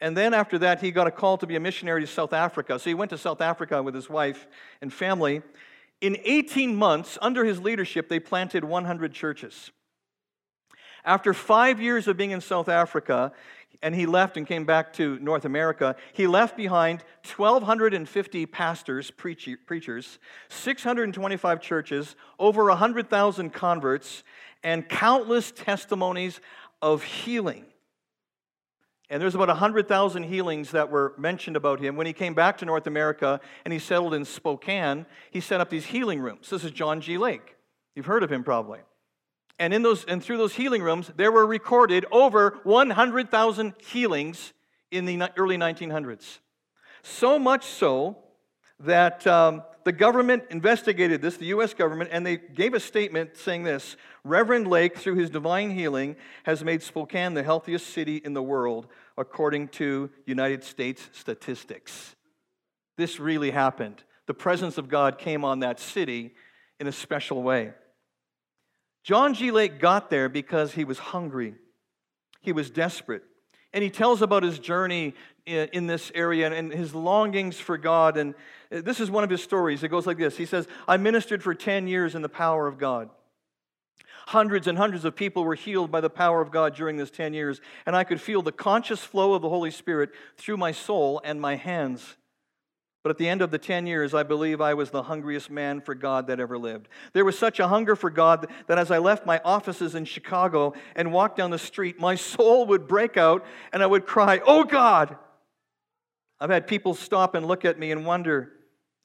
And 0.00 0.16
then 0.16 0.34
after 0.34 0.58
that, 0.58 0.80
he 0.80 0.90
got 0.90 1.06
a 1.06 1.10
call 1.10 1.38
to 1.38 1.46
be 1.46 1.56
a 1.56 1.60
missionary 1.60 2.00
to 2.02 2.06
South 2.06 2.32
Africa. 2.32 2.78
So 2.78 2.90
he 2.90 2.94
went 2.94 3.10
to 3.10 3.18
South 3.18 3.40
Africa 3.40 3.82
with 3.82 3.94
his 3.94 4.10
wife 4.10 4.46
and 4.80 4.92
family. 4.92 5.42
In 6.00 6.18
18 6.24 6.76
months, 6.76 7.16
under 7.22 7.44
his 7.44 7.60
leadership, 7.60 8.08
they 8.08 8.20
planted 8.20 8.64
100 8.64 9.12
churches. 9.12 9.70
After 11.04 11.32
five 11.32 11.80
years 11.80 12.08
of 12.08 12.16
being 12.16 12.32
in 12.32 12.40
South 12.40 12.68
Africa, 12.68 13.32
and 13.82 13.94
he 13.94 14.06
left 14.06 14.36
and 14.36 14.46
came 14.46 14.64
back 14.64 14.92
to 14.94 15.18
North 15.18 15.44
America, 15.44 15.96
he 16.12 16.26
left 16.26 16.56
behind 16.56 17.04
1,250 17.36 18.46
pastors, 18.46 19.10
preachers, 19.10 20.18
625 20.48 21.60
churches, 21.60 22.16
over 22.38 22.64
100,000 22.64 23.50
converts, 23.50 24.22
and 24.62 24.88
countless 24.88 25.52
testimonies 25.52 26.40
of 26.82 27.02
healing. 27.02 27.64
And 29.08 29.22
there's 29.22 29.36
about 29.36 29.48
100,000 29.48 30.24
healings 30.24 30.72
that 30.72 30.90
were 30.90 31.14
mentioned 31.16 31.56
about 31.56 31.78
him. 31.78 31.94
When 31.94 32.08
he 32.08 32.12
came 32.12 32.34
back 32.34 32.58
to 32.58 32.64
North 32.64 32.88
America 32.88 33.40
and 33.64 33.72
he 33.72 33.78
settled 33.78 34.14
in 34.14 34.24
Spokane, 34.24 35.06
he 35.30 35.40
set 35.40 35.60
up 35.60 35.70
these 35.70 35.86
healing 35.86 36.20
rooms. 36.20 36.50
This 36.50 36.64
is 36.64 36.72
John 36.72 37.00
G. 37.00 37.16
Lake. 37.16 37.56
You've 37.94 38.06
heard 38.06 38.24
of 38.24 38.32
him 38.32 38.42
probably. 38.42 38.80
And 39.58 39.72
in 39.72 39.82
those 39.82 40.04
and 40.04 40.22
through 40.22 40.36
those 40.36 40.54
healing 40.54 40.82
rooms, 40.82 41.10
there 41.16 41.32
were 41.32 41.46
recorded 41.46 42.04
over 42.10 42.58
100,000 42.64 43.74
healings 43.78 44.52
in 44.90 45.06
the 45.06 45.30
early 45.36 45.56
1900s. 45.56 46.38
So 47.02 47.38
much 47.38 47.64
so 47.64 48.18
that 48.80 49.26
um, 49.26 49.62
the 49.84 49.92
government 49.92 50.44
investigated 50.50 51.22
this, 51.22 51.36
the 51.36 51.46
U.S. 51.46 51.72
government, 51.72 52.10
and 52.12 52.26
they 52.26 52.36
gave 52.36 52.74
a 52.74 52.80
statement 52.80 53.36
saying 53.36 53.62
this 53.62 53.96
Reverend 54.24 54.66
Lake, 54.66 54.98
through 54.98 55.14
his 55.14 55.30
divine 55.30 55.70
healing, 55.70 56.16
has 56.42 56.64
made 56.64 56.82
Spokane 56.82 57.34
the 57.34 57.42
healthiest 57.42 57.86
city 57.90 58.16
in 58.16 58.34
the 58.34 58.42
world, 58.42 58.88
according 59.16 59.68
to 59.68 60.10
United 60.26 60.64
States 60.64 61.08
statistics. 61.12 62.16
This 62.96 63.20
really 63.20 63.52
happened. 63.52 64.02
The 64.26 64.34
presence 64.34 64.76
of 64.76 64.88
God 64.88 65.18
came 65.18 65.44
on 65.44 65.60
that 65.60 65.78
city 65.78 66.34
in 66.80 66.86
a 66.86 66.92
special 66.92 67.42
way. 67.42 67.72
John 69.06 69.34
G. 69.34 69.52
Lake 69.52 69.78
got 69.78 70.10
there 70.10 70.28
because 70.28 70.72
he 70.72 70.82
was 70.82 70.98
hungry, 70.98 71.54
he 72.40 72.52
was 72.52 72.70
desperate. 72.70 73.22
And 73.72 73.84
he 73.84 73.90
tells 73.90 74.22
about 74.22 74.42
his 74.42 74.58
journey 74.58 75.14
in 75.44 75.86
this 75.86 76.10
area 76.14 76.50
and 76.50 76.72
his 76.72 76.94
longings 76.94 77.60
for 77.60 77.76
God. 77.76 78.16
And 78.16 78.34
uh, 78.72 78.80
this 78.80 79.00
is 79.00 79.10
one 79.10 79.22
of 79.22 79.28
his 79.28 79.42
stories. 79.42 79.82
It 79.82 79.88
goes 79.88 80.06
like 80.06 80.16
this 80.16 80.36
He 80.36 80.46
says, 80.46 80.66
I 80.88 80.96
ministered 80.96 81.42
for 81.42 81.54
10 81.54 81.86
years 81.86 82.14
in 82.16 82.22
the 82.22 82.28
power 82.28 82.66
of 82.66 82.78
God. 82.78 83.10
Hundreds 84.28 84.66
and 84.66 84.76
hundreds 84.76 85.04
of 85.04 85.14
people 85.14 85.44
were 85.44 85.54
healed 85.54 85.92
by 85.92 86.00
the 86.00 86.10
power 86.10 86.40
of 86.40 86.50
God 86.50 86.74
during 86.74 86.96
this 86.96 87.10
10 87.10 87.32
years, 87.32 87.60
and 87.84 87.94
I 87.94 88.02
could 88.02 88.20
feel 88.20 88.42
the 88.42 88.50
conscious 88.50 89.00
flow 89.00 89.34
of 89.34 89.42
the 89.42 89.48
Holy 89.48 89.70
Spirit 89.70 90.10
through 90.36 90.56
my 90.56 90.72
soul 90.72 91.20
and 91.22 91.40
my 91.40 91.54
hands. 91.54 92.16
But 93.06 93.10
at 93.10 93.18
the 93.18 93.28
end 93.28 93.40
of 93.40 93.52
the 93.52 93.58
10 93.58 93.86
years, 93.86 94.14
I 94.14 94.24
believe 94.24 94.60
I 94.60 94.74
was 94.74 94.90
the 94.90 95.04
hungriest 95.04 95.48
man 95.48 95.80
for 95.80 95.94
God 95.94 96.26
that 96.26 96.40
ever 96.40 96.58
lived. 96.58 96.88
There 97.12 97.24
was 97.24 97.38
such 97.38 97.60
a 97.60 97.68
hunger 97.68 97.94
for 97.94 98.10
God 98.10 98.48
that 98.66 98.78
as 98.78 98.90
I 98.90 98.98
left 98.98 99.24
my 99.24 99.40
offices 99.44 99.94
in 99.94 100.04
Chicago 100.04 100.74
and 100.96 101.12
walked 101.12 101.36
down 101.36 101.52
the 101.52 101.56
street, 101.56 102.00
my 102.00 102.16
soul 102.16 102.66
would 102.66 102.88
break 102.88 103.16
out 103.16 103.46
and 103.72 103.80
I 103.80 103.86
would 103.86 104.06
cry, 104.06 104.40
Oh 104.44 104.64
God! 104.64 105.16
I've 106.40 106.50
had 106.50 106.66
people 106.66 106.94
stop 106.94 107.36
and 107.36 107.46
look 107.46 107.64
at 107.64 107.78
me 107.78 107.92
and 107.92 108.04
wonder. 108.04 108.50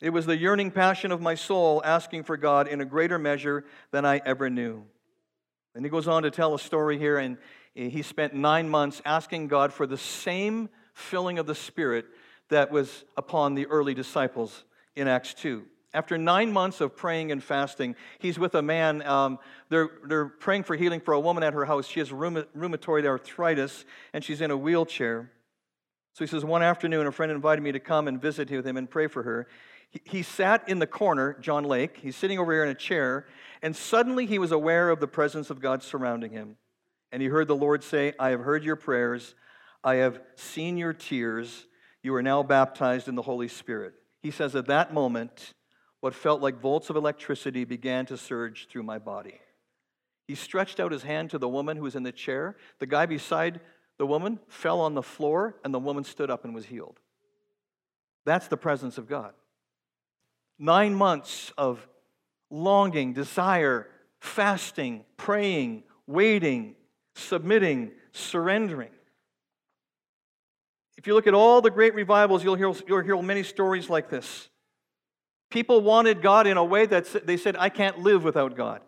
It 0.01 0.09
was 0.09 0.25
the 0.25 0.35
yearning 0.35 0.71
passion 0.71 1.11
of 1.11 1.21
my 1.21 1.35
soul 1.35 1.79
asking 1.85 2.23
for 2.23 2.37
God 2.37 2.67
in 2.67 2.81
a 2.81 2.85
greater 2.85 3.19
measure 3.19 3.65
than 3.91 4.03
I 4.03 4.19
ever 4.25 4.49
knew. 4.49 4.83
And 5.75 5.85
he 5.85 5.91
goes 5.91 6.07
on 6.07 6.23
to 6.23 6.31
tell 6.31 6.55
a 6.55 6.59
story 6.59 6.97
here, 6.97 7.19
and 7.19 7.37
he 7.75 8.01
spent 8.01 8.33
nine 8.33 8.67
months 8.67 8.99
asking 9.05 9.49
God 9.49 9.71
for 9.71 9.85
the 9.85 9.95
same 9.95 10.69
filling 10.95 11.37
of 11.37 11.45
the 11.45 11.53
Spirit 11.53 12.05
that 12.51 12.71
was 12.71 13.03
upon 13.17 13.55
the 13.55 13.65
early 13.65 13.93
disciples 13.93 14.63
in 14.95 15.07
Acts 15.07 15.33
2. 15.33 15.65
After 15.93 16.17
nine 16.17 16.53
months 16.53 16.79
of 16.79 16.95
praying 16.95 17.31
and 17.31 17.43
fasting, 17.43 17.95
he's 18.19 18.39
with 18.39 18.55
a 18.55 18.61
man. 18.61 19.01
Um, 19.01 19.39
they're, 19.69 19.89
they're 20.07 20.27
praying 20.27 20.63
for 20.63 20.75
healing 20.75 21.01
for 21.01 21.13
a 21.13 21.19
woman 21.19 21.43
at 21.43 21.53
her 21.53 21.65
house. 21.65 21.87
She 21.87 21.99
has 21.99 22.11
rheumatoid 22.11 23.05
arthritis 23.05 23.83
and 24.13 24.23
she's 24.23 24.39
in 24.39 24.51
a 24.51 24.57
wheelchair. 24.57 25.31
So 26.13 26.23
he 26.23 26.27
says, 26.27 26.45
One 26.45 26.63
afternoon, 26.63 27.07
a 27.07 27.11
friend 27.11 27.31
invited 27.31 27.61
me 27.61 27.73
to 27.73 27.79
come 27.79 28.07
and 28.07 28.21
visit 28.21 28.49
with 28.49 28.65
him 28.65 28.77
and 28.77 28.89
pray 28.89 29.07
for 29.07 29.23
her. 29.23 29.47
He, 29.89 30.01
he 30.05 30.23
sat 30.23 30.67
in 30.69 30.79
the 30.79 30.87
corner, 30.87 31.37
John 31.41 31.65
Lake. 31.65 31.97
He's 32.01 32.15
sitting 32.15 32.39
over 32.39 32.53
here 32.53 32.63
in 32.63 32.69
a 32.69 32.75
chair, 32.75 33.25
and 33.61 33.75
suddenly 33.75 34.25
he 34.25 34.39
was 34.39 34.53
aware 34.53 34.89
of 34.89 35.01
the 35.01 35.07
presence 35.07 35.49
of 35.49 35.59
God 35.59 35.83
surrounding 35.83 36.31
him. 36.31 36.55
And 37.11 37.21
he 37.21 37.27
heard 37.27 37.49
the 37.49 37.55
Lord 37.55 37.83
say, 37.83 38.13
I 38.17 38.29
have 38.29 38.41
heard 38.41 38.63
your 38.63 38.77
prayers, 38.77 39.35
I 39.83 39.95
have 39.95 40.21
seen 40.35 40.77
your 40.77 40.93
tears. 40.93 41.65
You 42.03 42.15
are 42.15 42.23
now 42.23 42.43
baptized 42.43 43.07
in 43.07 43.15
the 43.15 43.21
Holy 43.21 43.47
Spirit. 43.47 43.93
He 44.21 44.31
says, 44.31 44.55
At 44.55 44.67
that 44.67 44.93
moment, 44.93 45.53
what 45.99 46.15
felt 46.15 46.41
like 46.41 46.59
volts 46.59 46.89
of 46.89 46.95
electricity 46.95 47.63
began 47.63 48.05
to 48.07 48.17
surge 48.17 48.67
through 48.67 48.83
my 48.83 48.97
body. 48.99 49.39
He 50.27 50.35
stretched 50.35 50.79
out 50.79 50.91
his 50.91 51.03
hand 51.03 51.29
to 51.31 51.37
the 51.37 51.49
woman 51.49 51.77
who 51.77 51.83
was 51.83 51.95
in 51.95 52.03
the 52.03 52.11
chair. 52.11 52.55
The 52.79 52.87
guy 52.87 53.05
beside 53.05 53.59
the 53.97 54.07
woman 54.07 54.39
fell 54.47 54.81
on 54.81 54.95
the 54.95 55.03
floor, 55.03 55.55
and 55.63 55.73
the 55.73 55.79
woman 55.79 56.03
stood 56.03 56.31
up 56.31 56.43
and 56.43 56.55
was 56.55 56.65
healed. 56.65 56.99
That's 58.25 58.47
the 58.47 58.57
presence 58.57 58.97
of 58.97 59.07
God. 59.07 59.33
Nine 60.57 60.95
months 60.95 61.51
of 61.57 61.87
longing, 62.49 63.13
desire, 63.13 63.87
fasting, 64.19 65.05
praying, 65.17 65.83
waiting, 66.07 66.75
submitting, 67.15 67.91
surrendering. 68.11 68.91
If 71.01 71.07
you 71.07 71.15
look 71.15 71.25
at 71.25 71.33
all 71.33 71.61
the 71.61 71.71
great 71.71 71.95
revivals, 71.95 72.43
you'll 72.43 72.53
hear, 72.53 72.71
you'll 72.87 73.01
hear 73.01 73.19
many 73.19 73.41
stories 73.41 73.89
like 73.89 74.11
this. 74.11 74.49
People 75.49 75.81
wanted 75.81 76.21
God 76.21 76.45
in 76.45 76.57
a 76.57 76.63
way 76.63 76.85
that 76.85 77.25
they 77.25 77.37
said, 77.37 77.55
I 77.57 77.69
can't 77.69 78.01
live 78.01 78.23
without 78.23 78.55
God. 78.55 78.81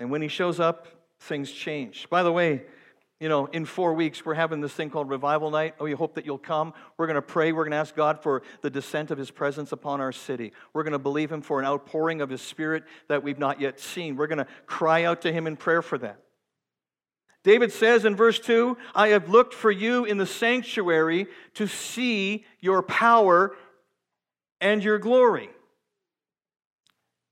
And 0.00 0.10
when 0.10 0.22
He 0.22 0.26
shows 0.26 0.58
up, 0.58 0.88
things 1.20 1.52
change. 1.52 2.10
By 2.10 2.24
the 2.24 2.32
way, 2.32 2.64
you 3.20 3.28
know, 3.28 3.46
in 3.46 3.64
four 3.64 3.94
weeks, 3.94 4.24
we're 4.26 4.34
having 4.34 4.60
this 4.60 4.72
thing 4.72 4.90
called 4.90 5.08
Revival 5.08 5.52
Night. 5.52 5.76
Oh, 5.78 5.84
we 5.84 5.92
hope 5.92 6.16
that 6.16 6.26
you'll 6.26 6.36
come. 6.36 6.74
We're 6.96 7.06
going 7.06 7.14
to 7.14 7.22
pray. 7.22 7.52
We're 7.52 7.62
going 7.62 7.70
to 7.70 7.76
ask 7.76 7.94
God 7.94 8.20
for 8.20 8.42
the 8.62 8.68
descent 8.68 9.12
of 9.12 9.18
His 9.18 9.30
presence 9.30 9.70
upon 9.70 10.00
our 10.00 10.10
city. 10.10 10.52
We're 10.72 10.82
going 10.82 10.94
to 10.94 10.98
believe 10.98 11.30
Him 11.30 11.42
for 11.42 11.60
an 11.60 11.64
outpouring 11.64 12.20
of 12.20 12.28
His 12.28 12.42
Spirit 12.42 12.82
that 13.06 13.22
we've 13.22 13.38
not 13.38 13.60
yet 13.60 13.78
seen. 13.78 14.16
We're 14.16 14.26
going 14.26 14.38
to 14.38 14.48
cry 14.66 15.04
out 15.04 15.22
to 15.22 15.32
Him 15.32 15.46
in 15.46 15.54
prayer 15.56 15.80
for 15.80 15.98
that. 15.98 16.18
David 17.44 17.72
says 17.72 18.04
in 18.04 18.14
verse 18.14 18.38
2 18.38 18.76
I 18.94 19.08
have 19.08 19.28
looked 19.28 19.54
for 19.54 19.70
you 19.70 20.04
in 20.04 20.18
the 20.18 20.26
sanctuary 20.26 21.26
to 21.54 21.66
see 21.66 22.44
your 22.60 22.82
power 22.82 23.56
and 24.60 24.82
your 24.82 24.98
glory. 24.98 25.50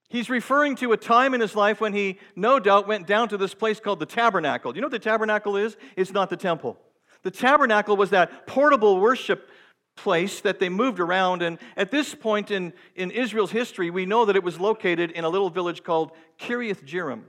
He's 0.08 0.28
referring 0.28 0.74
to 0.76 0.92
a 0.92 0.96
time 0.96 1.34
in 1.34 1.40
his 1.40 1.54
life 1.54 1.80
when 1.80 1.94
he, 1.94 2.18
no 2.34 2.58
doubt, 2.58 2.88
went 2.88 3.06
down 3.06 3.28
to 3.28 3.36
this 3.36 3.54
place 3.54 3.78
called 3.78 4.00
the 4.00 4.06
tabernacle. 4.06 4.72
Do 4.72 4.76
you 4.76 4.80
know 4.80 4.86
what 4.86 4.92
the 4.92 4.98
tabernacle 4.98 5.56
is? 5.56 5.76
It's 5.96 6.12
not 6.12 6.30
the 6.30 6.36
temple. 6.36 6.76
The 7.22 7.30
tabernacle 7.30 7.96
was 7.96 8.10
that 8.10 8.48
portable 8.48 8.98
worship 8.98 9.48
place 9.94 10.40
that 10.40 10.58
they 10.58 10.68
moved 10.68 10.98
around. 10.98 11.42
And 11.42 11.58
at 11.76 11.92
this 11.92 12.14
point 12.14 12.50
in, 12.50 12.72
in 12.96 13.12
Israel's 13.12 13.52
history, 13.52 13.90
we 13.90 14.04
know 14.04 14.24
that 14.24 14.34
it 14.34 14.42
was 14.42 14.58
located 14.58 15.12
in 15.12 15.24
a 15.24 15.28
little 15.28 15.50
village 15.50 15.84
called 15.84 16.10
Kiriath 16.40 16.84
Jearim. 16.84 17.22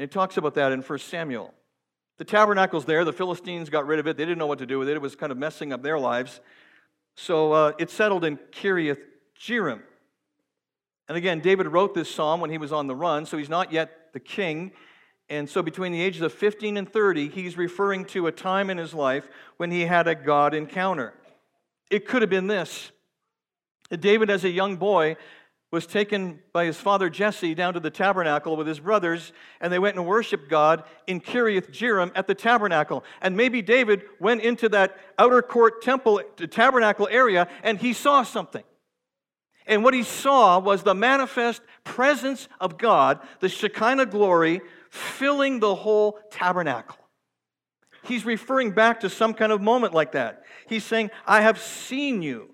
And 0.00 0.04
it 0.04 0.12
talks 0.12 0.38
about 0.38 0.54
that 0.54 0.72
in 0.72 0.80
1 0.80 0.98
Samuel. 1.00 1.52
The 2.16 2.24
tabernacle's 2.24 2.86
there. 2.86 3.04
The 3.04 3.12
Philistines 3.12 3.68
got 3.68 3.86
rid 3.86 3.98
of 3.98 4.06
it. 4.06 4.16
They 4.16 4.24
didn't 4.24 4.38
know 4.38 4.46
what 4.46 4.60
to 4.60 4.64
do 4.64 4.78
with 4.78 4.88
it. 4.88 4.94
It 4.96 5.02
was 5.02 5.14
kind 5.14 5.30
of 5.30 5.36
messing 5.36 5.74
up 5.74 5.82
their 5.82 5.98
lives. 5.98 6.40
So 7.16 7.52
uh, 7.52 7.72
it 7.78 7.90
settled 7.90 8.24
in 8.24 8.38
Kiriath 8.50 8.96
Jearim. 9.38 9.82
And 11.06 11.18
again, 11.18 11.40
David 11.40 11.66
wrote 11.66 11.92
this 11.92 12.10
psalm 12.10 12.40
when 12.40 12.48
he 12.48 12.56
was 12.56 12.72
on 12.72 12.86
the 12.86 12.96
run, 12.96 13.26
so 13.26 13.36
he's 13.36 13.50
not 13.50 13.74
yet 13.74 14.14
the 14.14 14.20
king. 14.20 14.72
And 15.28 15.46
so 15.50 15.60
between 15.62 15.92
the 15.92 16.00
ages 16.00 16.22
of 16.22 16.32
15 16.32 16.78
and 16.78 16.90
30, 16.90 17.28
he's 17.28 17.58
referring 17.58 18.06
to 18.06 18.26
a 18.26 18.32
time 18.32 18.70
in 18.70 18.78
his 18.78 18.94
life 18.94 19.28
when 19.58 19.70
he 19.70 19.82
had 19.82 20.08
a 20.08 20.14
God 20.14 20.54
encounter. 20.54 21.12
It 21.90 22.08
could 22.08 22.22
have 22.22 22.30
been 22.30 22.46
this. 22.46 22.90
David, 23.90 24.30
as 24.30 24.44
a 24.44 24.50
young 24.50 24.76
boy, 24.76 25.18
was 25.70 25.86
taken 25.86 26.40
by 26.52 26.64
his 26.64 26.76
father 26.76 27.08
Jesse 27.08 27.54
down 27.54 27.74
to 27.74 27.80
the 27.80 27.90
tabernacle 27.90 28.56
with 28.56 28.66
his 28.66 28.80
brothers, 28.80 29.32
and 29.60 29.72
they 29.72 29.78
went 29.78 29.96
and 29.96 30.04
worshiped 30.06 30.48
God 30.48 30.82
in 31.06 31.20
Kiriath 31.20 31.70
Jearim 31.70 32.10
at 32.16 32.26
the 32.26 32.34
tabernacle. 32.34 33.04
And 33.22 33.36
maybe 33.36 33.62
David 33.62 34.02
went 34.18 34.42
into 34.42 34.68
that 34.70 34.96
outer 35.18 35.42
court 35.42 35.82
temple, 35.82 36.20
tabernacle 36.50 37.08
area, 37.10 37.48
and 37.62 37.78
he 37.78 37.92
saw 37.92 38.24
something. 38.24 38.64
And 39.66 39.84
what 39.84 39.94
he 39.94 40.02
saw 40.02 40.58
was 40.58 40.82
the 40.82 40.94
manifest 40.94 41.62
presence 41.84 42.48
of 42.60 42.76
God, 42.76 43.20
the 43.38 43.48
Shekinah 43.48 44.06
glory, 44.06 44.62
filling 44.90 45.60
the 45.60 45.76
whole 45.76 46.18
tabernacle. 46.32 46.96
He's 48.02 48.24
referring 48.24 48.72
back 48.72 49.00
to 49.00 49.10
some 49.10 49.34
kind 49.34 49.52
of 49.52 49.60
moment 49.60 49.94
like 49.94 50.12
that. 50.12 50.42
He's 50.66 50.82
saying, 50.82 51.10
I 51.26 51.42
have 51.42 51.60
seen 51.60 52.22
you 52.22 52.49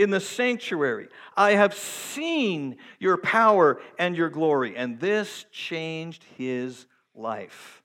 in 0.00 0.10
the 0.10 0.20
sanctuary. 0.20 1.08
I 1.36 1.52
have 1.52 1.74
seen 1.74 2.78
your 2.98 3.18
power 3.18 3.80
and 3.98 4.16
your 4.16 4.30
glory. 4.30 4.76
And 4.76 4.98
this 4.98 5.44
changed 5.52 6.24
his 6.38 6.86
life. 7.14 7.82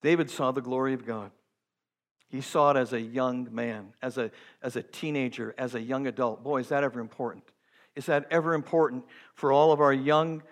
David 0.00 0.30
saw 0.30 0.52
the 0.52 0.62
glory 0.62 0.94
of 0.94 1.04
God. 1.04 1.32
He 2.28 2.40
saw 2.40 2.70
it 2.70 2.76
as 2.76 2.92
a 2.92 3.00
young 3.00 3.48
man, 3.52 3.94
as 4.00 4.16
a, 4.16 4.30
as 4.62 4.76
a 4.76 4.82
teenager, 4.82 5.54
as 5.58 5.74
a 5.74 5.80
young 5.80 6.06
adult. 6.06 6.42
Boy, 6.42 6.60
is 6.60 6.68
that 6.68 6.84
ever 6.84 7.00
important? 7.00 7.44
Is 7.94 8.06
that 8.06 8.26
ever 8.30 8.54
important 8.54 9.04
for 9.34 9.52
all 9.52 9.72
of 9.72 9.80
our 9.80 9.92
young 9.92 10.42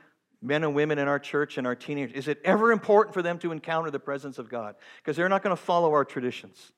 men 0.43 0.65
and 0.65 0.75
women 0.75 0.99
in 0.99 1.07
our 1.07 1.19
church 1.19 1.59
and 1.59 1.67
our 1.67 1.77
teenagers? 1.77 2.17
Is 2.17 2.29
it 2.29 2.41
ever 2.45 2.73
important 2.73 3.15
for 3.15 3.23
them 3.23 3.39
to 3.39 3.53
encounter 3.53 3.91
the 3.91 4.01
presence 4.01 4.39
of 4.39 4.49
God? 4.49 4.75
Because 4.99 5.17
they're 5.17 5.29
not 5.29 5.43
going 5.43 5.57
to 5.57 5.63
follow 5.63 5.93
our 5.93 6.05
traditions, 6.05 6.73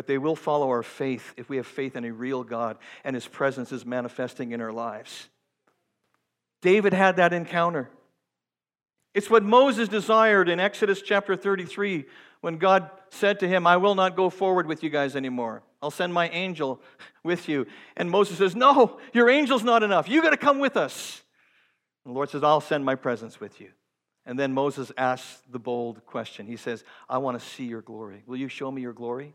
but 0.00 0.06
they 0.06 0.16
will 0.16 0.34
follow 0.34 0.70
our 0.70 0.82
faith 0.82 1.34
if 1.36 1.50
we 1.50 1.58
have 1.58 1.66
faith 1.66 1.94
in 1.94 2.06
a 2.06 2.10
real 2.10 2.42
God 2.42 2.78
and 3.04 3.14
His 3.14 3.28
presence 3.28 3.70
is 3.70 3.84
manifesting 3.84 4.52
in 4.52 4.62
our 4.62 4.72
lives. 4.72 5.28
David 6.62 6.94
had 6.94 7.16
that 7.16 7.34
encounter. 7.34 7.90
It's 9.12 9.28
what 9.28 9.42
Moses 9.42 9.90
desired 9.90 10.48
in 10.48 10.58
Exodus 10.58 11.02
chapter 11.02 11.36
33 11.36 12.06
when 12.40 12.56
God 12.56 12.88
said 13.10 13.40
to 13.40 13.46
him, 13.46 13.66
I 13.66 13.76
will 13.76 13.94
not 13.94 14.16
go 14.16 14.30
forward 14.30 14.66
with 14.66 14.82
you 14.82 14.88
guys 14.88 15.16
anymore. 15.16 15.62
I'll 15.82 15.90
send 15.90 16.14
my 16.14 16.30
angel 16.30 16.80
with 17.22 17.46
you. 17.46 17.66
And 17.94 18.10
Moses 18.10 18.38
says, 18.38 18.56
No, 18.56 18.98
your 19.12 19.28
angel's 19.28 19.64
not 19.64 19.82
enough. 19.82 20.08
You 20.08 20.22
got 20.22 20.30
to 20.30 20.38
come 20.38 20.60
with 20.60 20.78
us. 20.78 21.22
And 22.06 22.14
the 22.14 22.14
Lord 22.14 22.30
says, 22.30 22.42
I'll 22.42 22.62
send 22.62 22.86
my 22.86 22.94
presence 22.94 23.38
with 23.38 23.60
you. 23.60 23.68
And 24.24 24.38
then 24.38 24.54
Moses 24.54 24.90
asks 24.96 25.42
the 25.50 25.58
bold 25.58 26.06
question. 26.06 26.46
He 26.46 26.56
says, 26.56 26.84
I 27.06 27.18
want 27.18 27.38
to 27.38 27.46
see 27.46 27.66
your 27.66 27.82
glory. 27.82 28.22
Will 28.24 28.38
you 28.38 28.48
show 28.48 28.70
me 28.70 28.80
your 28.80 28.94
glory? 28.94 29.34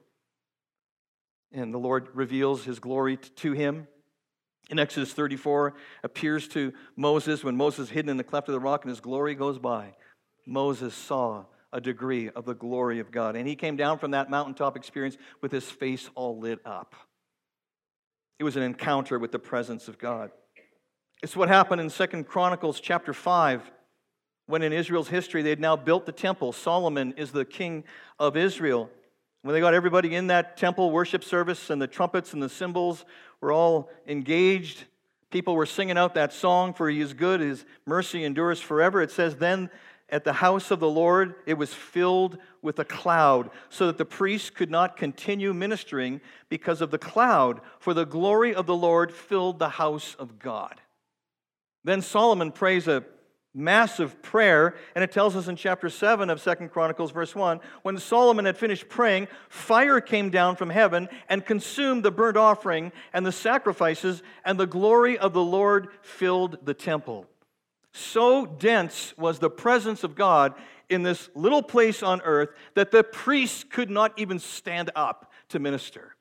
And 1.55 1.73
the 1.73 1.79
Lord 1.79 2.09
reveals 2.13 2.65
his 2.65 2.79
glory 2.79 3.17
to 3.17 3.53
him. 3.53 3.87
In 4.69 4.77
Exodus 4.77 5.13
34, 5.13 5.73
appears 6.03 6.47
to 6.49 6.73
Moses 6.95 7.43
when 7.43 7.55
Moses 7.55 7.87
is 7.87 7.89
hidden 7.89 8.09
in 8.09 8.17
the 8.17 8.23
cleft 8.23 8.49
of 8.49 8.53
the 8.53 8.59
rock 8.59 8.83
and 8.83 8.89
his 8.89 8.99
glory 8.99 9.35
goes 9.35 9.57
by. 9.57 9.95
Moses 10.45 10.93
saw 10.93 11.45
a 11.71 11.79
degree 11.79 12.29
of 12.29 12.45
the 12.45 12.53
glory 12.53 12.99
of 12.99 13.11
God. 13.11 13.35
And 13.35 13.47
he 13.47 13.55
came 13.55 13.75
down 13.75 13.99
from 13.99 14.11
that 14.11 14.29
mountaintop 14.29 14.75
experience 14.75 15.17
with 15.41 15.51
his 15.51 15.69
face 15.69 16.09
all 16.15 16.39
lit 16.39 16.59
up. 16.65 16.93
It 18.37 18.43
was 18.43 18.57
an 18.57 18.63
encounter 18.63 19.17
with 19.17 19.31
the 19.31 19.39
presence 19.39 19.87
of 19.87 19.97
God. 19.97 20.31
It's 21.23 21.35
what 21.35 21.47
happened 21.47 21.81
in 21.81 21.89
Second 21.89 22.27
Chronicles 22.27 22.79
chapter 22.79 23.13
5 23.13 23.71
when 24.47 24.61
in 24.61 24.73
Israel's 24.73 25.07
history 25.07 25.41
they 25.41 25.49
had 25.49 25.59
now 25.59 25.75
built 25.75 26.05
the 26.05 26.11
temple. 26.11 26.51
Solomon 26.51 27.13
is 27.17 27.31
the 27.31 27.45
king 27.45 27.83
of 28.19 28.37
Israel. 28.37 28.89
When 29.45 29.53
they 29.53 29.59
got 29.59 29.75
everybody 29.75 30.15
in 30.15 30.25
that 30.27 30.57
temple 30.57 30.89
worship 30.89 31.23
service 31.23 31.69
and 31.69 31.79
the 31.79 31.85
trumpets 31.85 32.33
and 32.33 32.41
the 32.41 32.49
cymbals 32.49 33.05
were 33.41 33.51
all 33.51 33.91
engaged, 34.07 34.85
people 35.29 35.53
were 35.53 35.67
singing 35.67 35.99
out 35.99 36.15
that 36.15 36.33
song, 36.33 36.73
For 36.73 36.89
he 36.89 36.99
is 36.99 37.13
good, 37.13 37.41
his 37.41 37.63
mercy 37.85 38.23
endures 38.23 38.59
forever. 38.59 39.03
It 39.03 39.11
says, 39.11 39.35
Then 39.35 39.69
at 40.09 40.23
the 40.23 40.33
house 40.33 40.71
of 40.71 40.79
the 40.79 40.89
Lord, 40.89 41.35
it 41.45 41.59
was 41.59 41.71
filled 41.71 42.39
with 42.63 42.79
a 42.79 42.85
cloud, 42.85 43.51
so 43.69 43.85
that 43.85 43.99
the 43.99 44.03
priests 44.03 44.49
could 44.49 44.71
not 44.71 44.97
continue 44.97 45.53
ministering 45.53 46.21
because 46.49 46.81
of 46.81 46.89
the 46.89 46.97
cloud, 46.97 47.61
for 47.77 47.93
the 47.93 48.03
glory 48.03 48.55
of 48.55 48.65
the 48.65 48.75
Lord 48.75 49.13
filled 49.13 49.59
the 49.59 49.69
house 49.69 50.15
of 50.17 50.39
God. 50.39 50.81
Then 51.83 52.01
Solomon 52.01 52.51
prays 52.51 52.87
a 52.87 53.03
massive 53.55 54.21
prayer, 54.21 54.75
and 54.93 55.03
it 55.03 55.11
tells 55.11 55.35
us 55.35 55.47
in 55.47 55.55
chapter 55.55 55.89
7 55.89 56.29
of 56.29 56.41
Second 56.41 56.69
Chronicles, 56.69 57.11
verse 57.11 57.33
1 57.33 57.61
when 57.83 57.97
Solomon 57.97 58.45
had 58.45 58.57
finished 58.57 58.89
praying, 58.89 59.27
fire 59.49 60.01
came 60.01 60.29
down 60.29 60.57
from 60.57 60.69
heaven 60.69 61.07
and 61.29 61.45
consumed 61.45 62.03
the 62.03 62.11
burnt 62.11 62.37
offering 62.37 62.91
and 63.13 63.25
the 63.25 63.31
sacrifices, 63.31 64.21
and 64.43 64.59
the 64.59 64.67
glory 64.67 65.17
of 65.17 65.33
the 65.33 65.43
Lord 65.43 65.87
filled 66.01 66.65
the 66.65 66.73
temple. 66.73 67.25
So 67.93 68.45
dense 68.45 69.13
was 69.17 69.39
the 69.39 69.49
presence 69.49 70.03
of 70.03 70.15
God 70.15 70.53
in 70.89 71.03
this 71.03 71.29
little 71.33 71.63
place 71.63 72.03
on 72.03 72.21
earth 72.21 72.49
that 72.73 72.91
the 72.91 73.03
priests 73.03 73.63
could 73.63 73.89
not 73.89 74.13
even 74.17 74.37
stand 74.37 74.91
up 74.95 75.31
to 75.49 75.59
minister. 75.59 76.15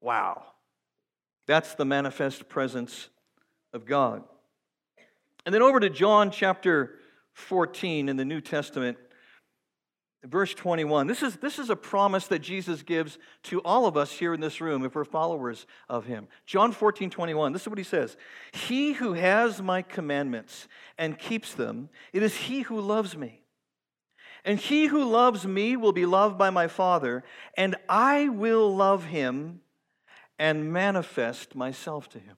Wow. 0.00 0.44
That's 1.46 1.74
the 1.74 1.84
manifest 1.84 2.48
presence 2.48 3.10
of 3.74 3.84
God. 3.84 4.24
And 5.44 5.54
then 5.54 5.62
over 5.62 5.80
to 5.80 5.90
John 5.90 6.30
chapter 6.30 6.98
14 7.34 8.08
in 8.08 8.16
the 8.16 8.24
New 8.24 8.40
Testament. 8.40 8.98
Verse 10.24 10.54
21. 10.54 11.08
This 11.08 11.22
is, 11.22 11.36
this 11.36 11.58
is 11.58 11.68
a 11.68 11.74
promise 11.74 12.28
that 12.28 12.38
Jesus 12.38 12.82
gives 12.82 13.18
to 13.44 13.60
all 13.62 13.86
of 13.86 13.96
us 13.96 14.12
here 14.12 14.32
in 14.32 14.40
this 14.40 14.60
room 14.60 14.84
if 14.84 14.94
we're 14.94 15.04
followers 15.04 15.66
of 15.88 16.04
him. 16.04 16.28
John 16.46 16.70
14, 16.70 17.10
21. 17.10 17.52
This 17.52 17.62
is 17.62 17.68
what 17.68 17.78
he 17.78 17.84
says 17.84 18.16
He 18.52 18.92
who 18.92 19.14
has 19.14 19.60
my 19.60 19.82
commandments 19.82 20.68
and 20.96 21.18
keeps 21.18 21.54
them, 21.54 21.88
it 22.12 22.22
is 22.22 22.36
he 22.36 22.62
who 22.62 22.80
loves 22.80 23.16
me. 23.16 23.40
And 24.44 24.58
he 24.58 24.86
who 24.86 25.04
loves 25.04 25.46
me 25.46 25.76
will 25.76 25.92
be 25.92 26.06
loved 26.06 26.36
by 26.36 26.50
my 26.50 26.66
Father, 26.66 27.22
and 27.56 27.76
I 27.88 28.28
will 28.28 28.74
love 28.74 29.04
him 29.04 29.60
and 30.38 30.72
manifest 30.72 31.54
myself 31.54 32.08
to 32.10 32.18
him. 32.18 32.36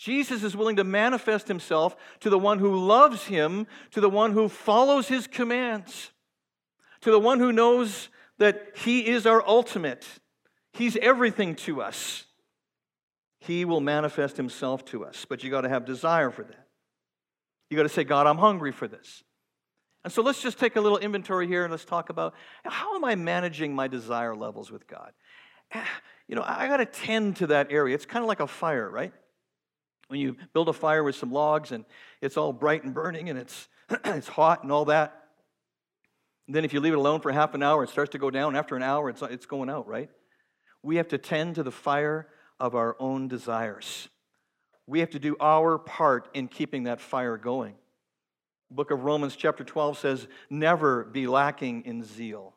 Jesus 0.00 0.42
is 0.42 0.56
willing 0.56 0.76
to 0.76 0.84
manifest 0.84 1.46
himself 1.46 1.94
to 2.20 2.30
the 2.30 2.38
one 2.38 2.58
who 2.58 2.74
loves 2.74 3.26
him, 3.26 3.66
to 3.90 4.00
the 4.00 4.08
one 4.08 4.32
who 4.32 4.48
follows 4.48 5.08
his 5.08 5.26
commands, 5.26 6.10
to 7.02 7.10
the 7.10 7.18
one 7.18 7.38
who 7.38 7.52
knows 7.52 8.08
that 8.38 8.68
he 8.76 9.06
is 9.06 9.26
our 9.26 9.46
ultimate. 9.46 10.06
He's 10.72 10.96
everything 10.96 11.54
to 11.56 11.82
us. 11.82 12.24
He 13.40 13.66
will 13.66 13.82
manifest 13.82 14.38
himself 14.38 14.86
to 14.86 15.04
us, 15.04 15.26
but 15.28 15.44
you 15.44 15.50
got 15.50 15.62
to 15.62 15.68
have 15.68 15.84
desire 15.84 16.30
for 16.30 16.44
that. 16.44 16.68
You 17.68 17.76
got 17.76 17.82
to 17.82 17.90
say, 17.90 18.02
God, 18.02 18.26
I'm 18.26 18.38
hungry 18.38 18.72
for 18.72 18.88
this. 18.88 19.22
And 20.02 20.10
so 20.10 20.22
let's 20.22 20.40
just 20.40 20.58
take 20.58 20.76
a 20.76 20.80
little 20.80 20.96
inventory 20.96 21.46
here 21.46 21.64
and 21.64 21.70
let's 21.70 21.84
talk 21.84 22.08
about 22.08 22.32
how 22.64 22.96
am 22.96 23.04
I 23.04 23.16
managing 23.16 23.74
my 23.74 23.86
desire 23.86 24.34
levels 24.34 24.72
with 24.72 24.86
God? 24.86 25.12
Eh, 25.72 25.84
you 26.26 26.36
know, 26.36 26.44
I 26.46 26.68
got 26.68 26.78
to 26.78 26.86
tend 26.86 27.36
to 27.36 27.48
that 27.48 27.70
area. 27.70 27.94
It's 27.94 28.06
kind 28.06 28.24
of 28.24 28.28
like 28.28 28.40
a 28.40 28.46
fire, 28.46 28.88
right? 28.88 29.12
When 30.10 30.18
you 30.18 30.36
build 30.52 30.68
a 30.68 30.72
fire 30.72 31.04
with 31.04 31.14
some 31.14 31.30
logs 31.30 31.70
and 31.70 31.84
it's 32.20 32.36
all 32.36 32.52
bright 32.52 32.82
and 32.82 32.92
burning 32.92 33.30
and 33.30 33.38
it's, 33.38 33.68
it's 34.04 34.26
hot 34.26 34.64
and 34.64 34.72
all 34.72 34.86
that. 34.86 35.28
And 36.48 36.56
then 36.56 36.64
if 36.64 36.72
you 36.72 36.80
leave 36.80 36.94
it 36.94 36.98
alone 36.98 37.20
for 37.20 37.30
half 37.30 37.54
an 37.54 37.62
hour, 37.62 37.84
it 37.84 37.90
starts 37.90 38.10
to 38.10 38.18
go 38.18 38.28
down. 38.28 38.56
After 38.56 38.74
an 38.74 38.82
hour, 38.82 39.08
it's, 39.08 39.22
it's 39.22 39.46
going 39.46 39.70
out, 39.70 39.86
right? 39.86 40.10
We 40.82 40.96
have 40.96 41.06
to 41.08 41.18
tend 41.18 41.54
to 41.54 41.62
the 41.62 41.70
fire 41.70 42.26
of 42.58 42.74
our 42.74 42.96
own 42.98 43.28
desires. 43.28 44.08
We 44.88 44.98
have 44.98 45.10
to 45.10 45.20
do 45.20 45.36
our 45.38 45.78
part 45.78 46.28
in 46.34 46.48
keeping 46.48 46.82
that 46.84 47.00
fire 47.00 47.36
going. 47.36 47.76
The 48.68 48.74
book 48.74 48.90
of 48.90 49.04
Romans, 49.04 49.36
chapter 49.36 49.62
12 49.62 49.96
says, 49.96 50.26
Never 50.50 51.04
be 51.04 51.28
lacking 51.28 51.84
in 51.84 52.02
zeal, 52.02 52.56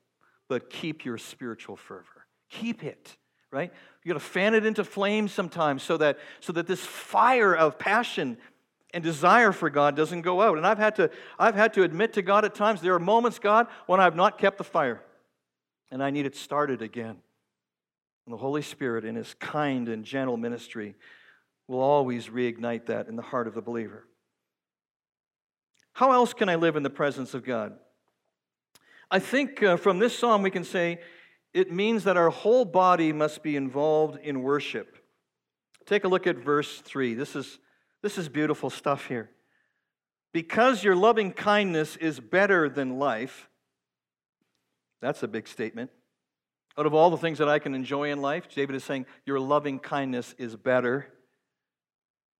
but 0.49 0.71
keep 0.71 1.05
your 1.05 1.19
spiritual 1.19 1.75
fervor. 1.75 2.25
Keep 2.49 2.83
it, 2.83 3.15
right? 3.51 3.71
You 4.03 4.13
got 4.13 4.19
to 4.19 4.25
fan 4.25 4.53
it 4.53 4.65
into 4.65 4.83
flames 4.83 5.31
sometimes 5.31 5.83
so 5.83 5.97
that, 5.97 6.19
so 6.39 6.51
that 6.53 6.67
this 6.67 6.81
fire 6.81 7.55
of 7.55 7.79
passion 7.79 8.37
and 8.93 9.03
desire 9.03 9.51
for 9.51 9.69
God 9.69 9.95
doesn't 9.95 10.21
go 10.21 10.41
out. 10.41 10.57
And 10.57 10.67
I've 10.67 10.77
had, 10.77 10.95
to, 10.95 11.09
I've 11.39 11.55
had 11.55 11.73
to 11.75 11.83
admit 11.83 12.13
to 12.13 12.21
God 12.21 12.45
at 12.45 12.53
times 12.53 12.81
there 12.81 12.93
are 12.93 12.99
moments, 12.99 13.39
God, 13.39 13.67
when 13.87 13.99
I've 13.99 14.15
not 14.15 14.37
kept 14.37 14.57
the 14.57 14.63
fire 14.63 15.01
and 15.91 16.03
I 16.03 16.09
need 16.09 16.25
it 16.25 16.35
started 16.35 16.81
again. 16.81 17.17
And 18.25 18.33
the 18.33 18.37
Holy 18.37 18.61
Spirit, 18.61 19.05
in 19.05 19.15
His 19.15 19.33
kind 19.39 19.89
and 19.89 20.03
gentle 20.03 20.37
ministry, 20.37 20.95
will 21.67 21.81
always 21.81 22.27
reignite 22.27 22.87
that 22.87 23.07
in 23.07 23.15
the 23.15 23.21
heart 23.21 23.47
of 23.47 23.53
the 23.53 23.61
believer. 23.61 24.05
How 25.93 26.11
else 26.11 26.33
can 26.33 26.49
I 26.49 26.55
live 26.55 26.75
in 26.75 26.83
the 26.83 26.89
presence 26.89 27.33
of 27.33 27.45
God? 27.45 27.73
I 29.11 29.19
think 29.19 29.61
uh, 29.61 29.77
from 29.77 29.99
this 29.99 30.17
psalm 30.17 30.41
we 30.41 30.49
can 30.49 30.63
say 30.63 30.99
it 31.53 31.71
means 31.71 32.03
that 32.05 32.17
our 32.17 32.29
whole 32.29 32.65
body 32.65 33.13
must 33.13 33.43
be 33.43 33.55
involved 33.55 34.19
in 34.23 34.41
worship. 34.41 34.97
Take 35.85 36.03
a 36.03 36.07
look 36.07 36.27
at 36.27 36.37
verse 36.37 36.79
3. 36.81 37.13
This 37.13 37.35
is, 37.35 37.59
this 38.01 38.17
is 38.17 38.29
beautiful 38.29 38.69
stuff 38.69 39.07
here. 39.07 39.29
Because 40.33 40.83
your 40.83 40.95
loving 40.95 41.31
kindness 41.31 41.95
is 41.95 42.19
better 42.19 42.67
than 42.69 42.97
life, 42.97 43.49
that's 45.01 45.21
a 45.21 45.27
big 45.27 45.47
statement. 45.47 45.91
Out 46.77 46.87
of 46.87 46.93
all 46.95 47.11
the 47.11 47.17
things 47.17 47.37
that 47.37 47.49
I 47.49 47.59
can 47.59 47.75
enjoy 47.75 48.11
in 48.11 48.21
life, 48.21 48.47
David 48.53 48.75
is 48.75 48.83
saying, 48.83 49.05
Your 49.25 49.39
loving 49.39 49.77
kindness 49.77 50.33
is 50.39 50.55
better. 50.55 51.07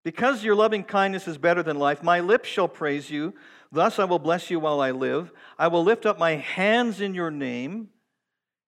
Because 0.03 0.43
your 0.43 0.55
loving 0.55 0.83
kindness 0.83 1.27
is 1.27 1.37
better 1.37 1.63
than 1.63 1.77
life, 1.77 2.03
my 2.03 2.19
lips 2.19 2.49
shall 2.49 2.67
praise 2.67 3.09
you. 3.09 3.33
Thus 3.71 3.99
I 3.99 4.05
will 4.05 4.19
bless 4.19 4.49
you 4.49 4.59
while 4.59 4.81
I 4.81 4.91
live. 4.91 5.31
I 5.57 5.67
will 5.67 5.83
lift 5.83 6.05
up 6.05 6.19
my 6.19 6.35
hands 6.35 6.99
in 6.99 7.13
your 7.13 7.31
name, 7.31 7.89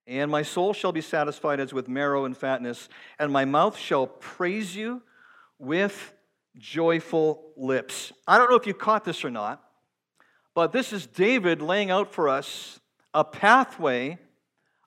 and 0.08 0.30
my 0.30 0.44
soul 0.44 0.74
shall 0.74 0.92
be 0.92 1.02
satisfied 1.02 1.60
as 1.60 1.74
with 1.74 1.88
marrow 1.88 2.26
and 2.26 2.38
fatness, 2.38 2.90
and 3.18 3.32
my 3.32 3.46
mouth 3.46 3.78
shall 3.78 4.08
praise 4.08 4.76
you 4.76 5.02
with 5.58 6.14
joyful 6.58 7.52
lips. 7.58 8.14
I 8.28 8.38
don't 8.38 8.50
know 8.50 8.56
if 8.56 8.68
you 8.68 8.74
caught 8.74 9.04
this 9.04 9.26
or 9.26 9.32
not, 9.32 9.64
but 10.54 10.72
this 10.72 10.94
is 10.94 11.08
David 11.08 11.62
laying 11.62 11.92
out 11.92 12.14
for 12.14 12.30
us 12.30 12.80
a 13.14 13.24
pathway 13.24 14.20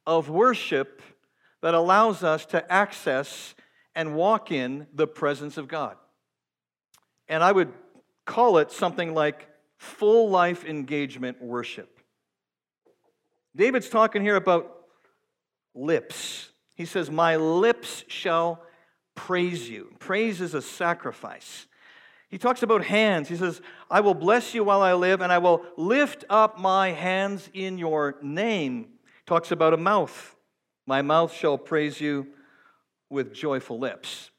of 0.06 0.28
worship 0.28 1.02
that 1.62 1.74
allows 1.74 2.22
us 2.22 2.46
to 2.46 2.72
access 2.72 3.54
and 3.94 4.14
walk 4.14 4.52
in 4.52 4.86
the 4.94 5.06
presence 5.06 5.56
of 5.56 5.66
God. 5.66 5.96
And 7.28 7.42
I 7.42 7.50
would 7.52 7.72
call 8.24 8.58
it 8.58 8.70
something 8.70 9.12
like 9.12 9.48
full 9.76 10.30
life 10.30 10.64
engagement 10.64 11.42
worship. 11.42 11.98
David's 13.56 13.88
talking 13.88 14.22
here 14.22 14.36
about 14.36 14.77
lips. 15.78 16.50
He 16.74 16.84
says, 16.84 17.10
My 17.10 17.36
lips 17.36 18.04
shall 18.08 18.62
praise 19.14 19.68
you. 19.68 19.94
Praise 19.98 20.40
is 20.40 20.54
a 20.54 20.62
sacrifice. 20.62 21.66
He 22.28 22.38
talks 22.38 22.62
about 22.62 22.84
hands. 22.84 23.28
He 23.28 23.36
says, 23.36 23.62
I 23.90 24.00
will 24.00 24.14
bless 24.14 24.54
you 24.54 24.64
while 24.64 24.82
I 24.82 24.92
live, 24.92 25.22
and 25.22 25.32
I 25.32 25.38
will 25.38 25.64
lift 25.76 26.24
up 26.28 26.58
my 26.58 26.90
hands 26.92 27.48
in 27.54 27.78
your 27.78 28.16
name 28.20 28.98
talks 29.28 29.52
about 29.52 29.74
a 29.74 29.76
mouth. 29.76 30.34
My 30.86 31.02
mouth 31.02 31.34
shall 31.34 31.58
praise 31.58 32.00
you 32.00 32.28
with 33.10 33.34
joyful 33.34 33.78
lips. 33.78 34.30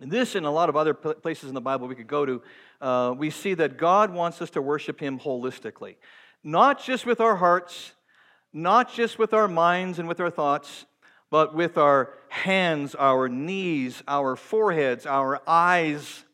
And 0.00 0.10
this 0.10 0.36
and 0.36 0.46
a 0.46 0.50
lot 0.50 0.68
of 0.68 0.76
other 0.76 0.94
places 0.94 1.48
in 1.48 1.54
the 1.54 1.60
Bible 1.60 1.88
we 1.88 1.96
could 1.96 2.06
go 2.06 2.24
to, 2.24 2.42
uh, 2.80 3.14
we 3.18 3.28
see 3.30 3.54
that 3.54 3.76
God 3.76 4.12
wants 4.12 4.40
us 4.40 4.50
to 4.50 4.62
worship 4.62 5.00
Him 5.00 5.18
holistically. 5.18 5.96
Not 6.44 6.82
just 6.82 7.04
with 7.04 7.20
our 7.20 7.36
hearts, 7.36 7.92
not 8.52 8.92
just 8.92 9.18
with 9.18 9.32
our 9.32 9.48
minds 9.48 9.98
and 9.98 10.08
with 10.08 10.20
our 10.20 10.30
thoughts, 10.30 10.86
but 11.30 11.54
with 11.54 11.78
our 11.78 12.12
hands, 12.28 12.94
our 12.94 13.28
knees, 13.28 14.02
our 14.06 14.36
foreheads, 14.36 15.06
our 15.06 15.40
eyes, 15.46 16.24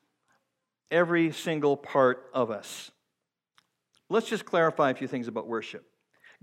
every 0.90 1.30
single 1.32 1.76
part 1.76 2.28
of 2.34 2.50
us. 2.50 2.90
Let's 4.10 4.28
just 4.28 4.44
clarify 4.44 4.90
a 4.90 4.94
few 4.94 5.06
things 5.06 5.28
about 5.28 5.46
worship. 5.46 5.84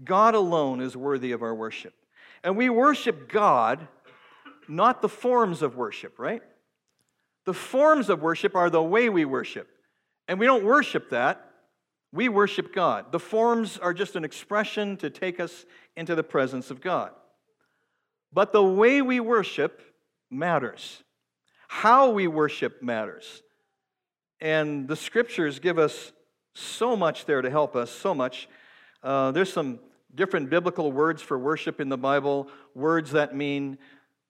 God 0.04 0.36
alone 0.36 0.82
is 0.82 0.96
worthy 0.96 1.32
of 1.32 1.42
our 1.42 1.56
worship. 1.56 1.94
And 2.44 2.56
we 2.56 2.70
worship 2.70 3.30
God, 3.30 3.88
not 4.68 5.02
the 5.02 5.10
forms 5.10 5.62
of 5.62 5.76
worship, 5.76 6.20
right? 6.20 6.42
The 7.46 7.54
forms 7.54 8.10
of 8.10 8.22
worship 8.22 8.56
are 8.56 8.70
the 8.70 8.84
way 8.84 9.10
we 9.10 9.26
worship. 9.26 9.68
And 10.28 10.40
we 10.40 10.46
don't 10.46 10.64
worship 10.64 11.10
that. 11.10 11.45
We 12.16 12.30
worship 12.30 12.74
God. 12.74 13.12
The 13.12 13.20
forms 13.20 13.78
are 13.78 13.94
just 13.94 14.16
an 14.16 14.24
expression 14.24 14.96
to 14.98 15.10
take 15.10 15.42
us 15.42 15.66
into 15.98 16.16
the 16.16 16.24
presence 16.24 16.72
of 16.72 16.80
God. 16.80 17.12
But 18.32 18.54
the 18.54 18.64
way 18.64 19.02
we 19.02 19.20
worship 19.20 19.82
matters. 20.32 21.04
How 21.68 22.12
we 22.12 22.28
worship 22.28 22.82
matters. 22.82 23.44
And 24.40 24.88
the 24.88 24.96
scriptures 24.96 25.60
give 25.60 25.78
us 25.78 26.14
so 26.54 26.96
much 26.96 27.26
there 27.26 27.42
to 27.42 27.50
help 27.50 27.76
us, 27.76 27.92
so 27.92 28.16
much. 28.16 28.48
Uh, 29.04 29.32
there's 29.32 29.52
some 29.52 29.80
different 30.16 30.50
biblical 30.50 30.94
words 30.94 31.22
for 31.22 31.38
worship 31.38 31.82
in 31.82 31.90
the 31.90 31.98
Bible, 31.98 32.48
words 32.74 33.12
that 33.12 33.36
mean 33.36 33.78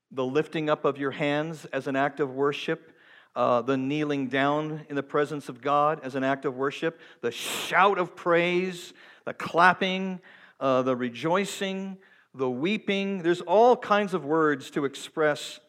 the 0.09 0.25
lifting 0.25 0.71
up 0.71 0.85
of 0.85 0.97
your 0.97 1.11
hands 1.11 1.65
as 1.65 1.85
an 1.85 1.95
act 1.95 2.19
of 2.19 2.33
worship, 2.33 2.94
uh, 3.35 3.61
the 3.61 3.77
kneeling 3.77 4.27
down 4.27 4.85
in 4.89 4.95
the 4.95 5.03
presence 5.03 5.49
of 5.49 5.61
God 5.61 5.99
as 6.03 6.15
an 6.15 6.23
act 6.23 6.45
of 6.45 6.55
worship, 6.55 6.99
the 7.21 7.31
shout 7.31 7.97
of 7.97 8.15
praise, 8.15 8.93
the 9.25 9.33
clapping, 9.33 10.21
uh, 10.59 10.81
the 10.83 10.95
rejoicing, 10.95 11.97
the 12.33 12.49
weeping. 12.49 13.23
There's 13.23 13.41
all 13.41 13.75
kinds 13.75 14.13
of 14.13 14.23
words 14.23 14.71
to 14.71 14.85
express 14.85 15.59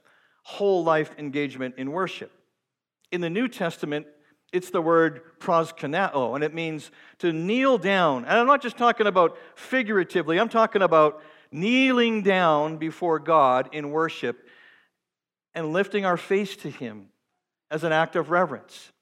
whole 0.42 0.84
life 0.84 1.14
engagement 1.18 1.74
in 1.76 1.90
worship. 1.90 2.30
In 3.10 3.20
the 3.20 3.30
New 3.30 3.48
Testament, 3.48 4.06
it's 4.52 4.70
the 4.70 4.80
word 4.80 5.22
proskuneo, 5.40 6.36
and 6.36 6.44
it 6.44 6.54
means 6.54 6.92
to 7.18 7.32
kneel 7.32 7.78
down. 7.78 8.24
And 8.24 8.38
I'm 8.38 8.46
not 8.46 8.62
just 8.62 8.76
talking 8.76 9.08
about 9.08 9.36
figuratively, 9.56 10.38
I'm 10.38 10.48
talking 10.48 10.82
about 10.82 11.20
kneeling 11.50 12.22
down 12.22 12.76
before 12.76 13.18
God 13.18 13.70
in 13.72 13.90
worship 13.90 14.38
and 15.54 15.72
lifting 15.72 16.04
our 16.04 16.16
face 16.16 16.54
to 16.58 16.70
Him 16.70 17.08
as 17.70 17.84
an 17.84 17.92
act 17.92 18.16
of 18.16 18.30
reverence. 18.30 18.92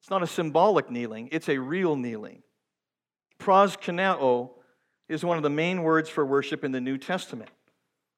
It's 0.00 0.10
not 0.10 0.22
a 0.22 0.26
symbolic 0.26 0.90
kneeling, 0.90 1.28
it's 1.32 1.48
a 1.48 1.58
real 1.58 1.96
kneeling. 1.96 2.42
Proskuneo 3.38 4.50
is 5.08 5.24
one 5.24 5.36
of 5.36 5.42
the 5.42 5.50
main 5.50 5.82
words 5.82 6.08
for 6.08 6.24
worship 6.24 6.64
in 6.64 6.72
the 6.72 6.80
New 6.80 6.98
Testament. 6.98 7.50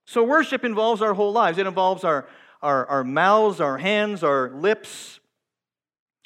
So, 0.06 0.24
worship 0.24 0.64
involves 0.64 1.02
our 1.02 1.12
whole 1.12 1.32
lives. 1.32 1.58
It 1.58 1.66
involves 1.66 2.04
our, 2.04 2.26
our, 2.62 2.86
our 2.86 3.04
mouths, 3.04 3.60
our 3.60 3.76
hands, 3.78 4.22
our 4.22 4.50
lips, 4.50 5.20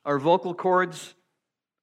our 0.04 0.18
vocal 0.18 0.54
cords, 0.54 1.14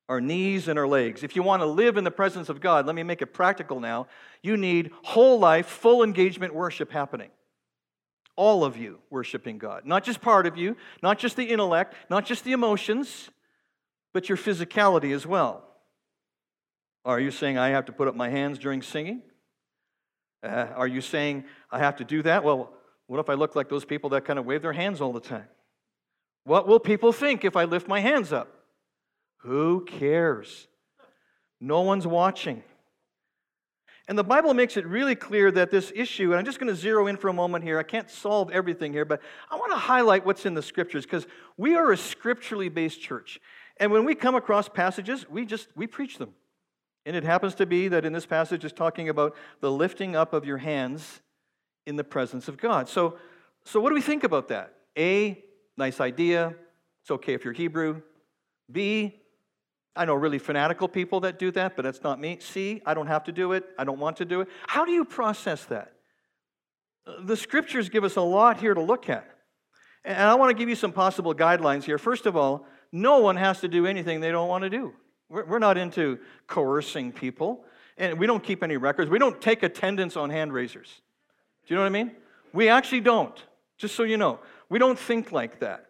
our 0.07 0.21
knees, 0.21 0.67
and 0.67 0.79
our 0.79 0.87
legs. 0.87 1.23
If 1.23 1.35
you 1.35 1.43
want 1.43 1.61
to 1.61 1.65
live 1.65 1.97
in 1.97 2.03
the 2.03 2.11
presence 2.11 2.49
of 2.49 2.61
God, 2.61 2.85
let 2.85 2.95
me 2.95 3.03
make 3.03 3.21
it 3.21 3.27
practical 3.27 3.79
now. 3.79 4.07
You 4.41 4.55
need 4.55 4.91
whole 5.03 5.39
life, 5.39 5.67
full 5.67 6.03
engagement 6.03 6.53
worship 6.53 6.91
happening. 6.91 7.29
All 8.39 8.63
of 8.63 8.77
you 8.77 8.99
worshiping 9.09 9.57
God. 9.57 9.85
Not 9.85 10.05
just 10.05 10.21
part 10.21 10.47
of 10.47 10.55
you, 10.55 10.77
not 11.03 11.19
just 11.19 11.35
the 11.35 11.43
intellect, 11.43 11.93
not 12.09 12.25
just 12.25 12.45
the 12.45 12.53
emotions, 12.53 13.29
but 14.13 14.29
your 14.29 14.37
physicality 14.37 15.13
as 15.13 15.27
well. 15.27 15.65
Are 17.03 17.19
you 17.19 17.31
saying 17.31 17.57
I 17.57 17.71
have 17.71 17.83
to 17.87 17.91
put 17.91 18.07
up 18.07 18.15
my 18.15 18.29
hands 18.29 18.57
during 18.57 18.81
singing? 18.81 19.23
Uh, 20.41 20.67
are 20.73 20.87
you 20.87 21.01
saying 21.01 21.43
I 21.69 21.79
have 21.79 21.97
to 21.97 22.05
do 22.05 22.21
that? 22.21 22.45
Well, 22.45 22.71
what 23.07 23.19
if 23.19 23.29
I 23.29 23.33
look 23.33 23.57
like 23.57 23.67
those 23.67 23.83
people 23.83 24.11
that 24.11 24.23
kind 24.23 24.39
of 24.39 24.45
wave 24.45 24.61
their 24.61 24.71
hands 24.71 25.01
all 25.01 25.11
the 25.11 25.19
time? 25.19 25.49
What 26.45 26.65
will 26.65 26.79
people 26.79 27.11
think 27.11 27.43
if 27.43 27.57
I 27.57 27.65
lift 27.65 27.89
my 27.89 27.99
hands 27.99 28.31
up? 28.31 28.47
Who 29.39 29.83
cares? 29.83 30.69
No 31.59 31.81
one's 31.81 32.07
watching. 32.07 32.63
And 34.09 34.17
the 34.17 34.23
Bible 34.23 34.55
makes 34.55 34.75
it 34.75 34.87
really 34.87 35.13
clear 35.13 35.51
that 35.51 35.69
this 35.69 35.91
issue, 35.95 36.31
and 36.31 36.39
I'm 36.39 36.45
just 36.45 36.59
going 36.59 36.73
to 36.73 36.75
zero 36.75 37.05
in 37.05 37.15
for 37.15 37.27
a 37.27 37.33
moment 37.33 37.63
here. 37.63 37.77
I 37.77 37.83
can't 37.83 38.09
solve 38.09 38.49
everything 38.49 38.91
here, 38.91 39.05
but 39.05 39.21
I 39.51 39.55
want 39.55 39.71
to 39.71 39.77
highlight 39.77 40.25
what's 40.25 40.47
in 40.47 40.55
the 40.55 40.63
scriptures 40.63 41.05
because 41.05 41.27
we 41.57 41.75
are 41.75 41.91
a 41.91 41.97
scripturally 41.97 42.69
based 42.69 42.99
church. 42.99 43.39
And 43.77 43.91
when 43.91 44.05
we 44.05 44.15
come 44.15 44.33
across 44.33 44.67
passages, 44.67 45.29
we 45.29 45.45
just 45.45 45.67
we 45.75 45.85
preach 45.85 46.17
them. 46.17 46.33
And 47.05 47.15
it 47.15 47.23
happens 47.23 47.53
to 47.55 47.67
be 47.67 47.87
that 47.89 48.03
in 48.03 48.11
this 48.11 48.25
passage 48.25 48.65
is 48.65 48.73
talking 48.73 49.09
about 49.09 49.35
the 49.61 49.71
lifting 49.71 50.15
up 50.15 50.33
of 50.33 50.43
your 50.43 50.57
hands 50.57 51.21
in 51.85 51.95
the 51.95 52.03
presence 52.03 52.47
of 52.47 52.57
God. 52.57 52.89
So, 52.89 53.19
so 53.63 53.79
what 53.79 53.89
do 53.89 53.95
we 53.95 54.01
think 54.01 54.23
about 54.23 54.47
that? 54.47 54.73
A, 54.97 55.43
nice 55.77 55.99
idea. 55.99 56.55
It's 57.03 57.11
okay 57.11 57.35
if 57.35 57.45
you're 57.45 57.53
Hebrew. 57.53 58.01
B, 58.71 59.21
I 59.95 60.05
know 60.05 60.15
really 60.15 60.39
fanatical 60.39 60.87
people 60.87 61.21
that 61.21 61.39
do 61.39 61.51
that, 61.51 61.75
but 61.75 61.83
that's 61.83 62.03
not 62.03 62.19
me. 62.19 62.37
See, 62.39 62.81
I 62.85 62.93
don't 62.93 63.07
have 63.07 63.23
to 63.25 63.31
do 63.31 63.53
it. 63.53 63.65
I 63.77 63.83
don't 63.83 63.99
want 63.99 64.17
to 64.17 64.25
do 64.25 64.41
it. 64.41 64.47
How 64.67 64.85
do 64.85 64.91
you 64.91 65.03
process 65.03 65.65
that? 65.65 65.93
The 67.21 67.35
scriptures 67.35 67.89
give 67.89 68.03
us 68.03 68.15
a 68.15 68.21
lot 68.21 68.59
here 68.59 68.73
to 68.73 68.81
look 68.81 69.09
at. 69.09 69.27
And 70.05 70.17
I 70.17 70.35
want 70.35 70.51
to 70.51 70.53
give 70.53 70.69
you 70.69 70.75
some 70.75 70.91
possible 70.91 71.33
guidelines 71.33 71.83
here. 71.83 71.97
First 71.97 72.25
of 72.25 72.37
all, 72.37 72.65
no 72.91 73.19
one 73.19 73.35
has 73.35 73.61
to 73.61 73.67
do 73.67 73.85
anything 73.85 74.21
they 74.21 74.31
don't 74.31 74.47
want 74.47 74.63
to 74.63 74.69
do. 74.69 74.93
We're 75.29 75.59
not 75.59 75.77
into 75.77 76.17
coercing 76.47 77.11
people, 77.11 77.63
and 77.97 78.17
we 78.17 78.25
don't 78.25 78.43
keep 78.43 78.63
any 78.63 78.77
records. 78.77 79.11
We 79.11 79.19
don't 79.19 79.39
take 79.39 79.61
attendance 79.61 80.17
on 80.17 80.31
hand 80.31 80.53
raisers. 80.53 81.01
Do 81.67 81.73
you 81.73 81.75
know 81.75 81.83
what 81.83 81.87
I 81.87 82.03
mean? 82.03 82.15
We 82.51 82.69
actually 82.69 83.01
don't, 83.01 83.37
just 83.77 83.95
so 83.95 84.03
you 84.03 84.17
know. 84.17 84.39
We 84.69 84.79
don't 84.79 84.97
think 84.97 85.31
like 85.31 85.59
that. 85.59 85.88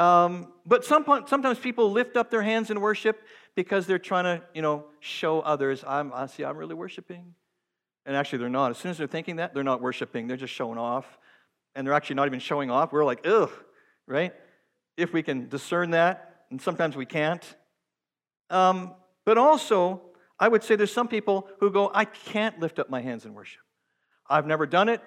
Um, 0.00 0.54
but 0.64 0.82
some, 0.82 1.04
sometimes 1.26 1.58
people 1.58 1.92
lift 1.92 2.16
up 2.16 2.30
their 2.30 2.40
hands 2.40 2.70
in 2.70 2.80
worship 2.80 3.22
because 3.54 3.86
they're 3.86 3.98
trying 3.98 4.24
to, 4.24 4.42
you 4.54 4.62
know, 4.62 4.86
show 5.00 5.40
others, 5.40 5.84
I'm, 5.86 6.10
I 6.14 6.24
see, 6.24 6.42
I'm 6.42 6.56
really 6.56 6.74
worshiping. 6.74 7.34
And 8.06 8.16
actually, 8.16 8.38
they're 8.38 8.48
not. 8.48 8.70
As 8.70 8.78
soon 8.78 8.92
as 8.92 8.96
they're 8.96 9.06
thinking 9.06 9.36
that, 9.36 9.52
they're 9.52 9.62
not 9.62 9.82
worshiping. 9.82 10.26
They're 10.26 10.38
just 10.38 10.54
showing 10.54 10.78
off. 10.78 11.18
And 11.74 11.86
they're 11.86 11.92
actually 11.92 12.16
not 12.16 12.28
even 12.28 12.40
showing 12.40 12.70
off. 12.70 12.92
We're 12.92 13.04
like, 13.04 13.26
ugh, 13.26 13.50
right? 14.06 14.32
If 14.96 15.12
we 15.12 15.22
can 15.22 15.50
discern 15.50 15.90
that, 15.90 16.46
and 16.50 16.62
sometimes 16.62 16.96
we 16.96 17.04
can't. 17.04 17.44
Um, 18.48 18.94
but 19.26 19.36
also, 19.36 20.00
I 20.38 20.48
would 20.48 20.64
say 20.64 20.76
there's 20.76 20.90
some 20.94 21.08
people 21.08 21.46
who 21.60 21.70
go, 21.70 21.90
I 21.92 22.06
can't 22.06 22.58
lift 22.58 22.78
up 22.78 22.88
my 22.88 23.02
hands 23.02 23.26
in 23.26 23.34
worship. 23.34 23.60
I've 24.30 24.46
never 24.46 24.64
done 24.64 24.88
it. 24.88 25.02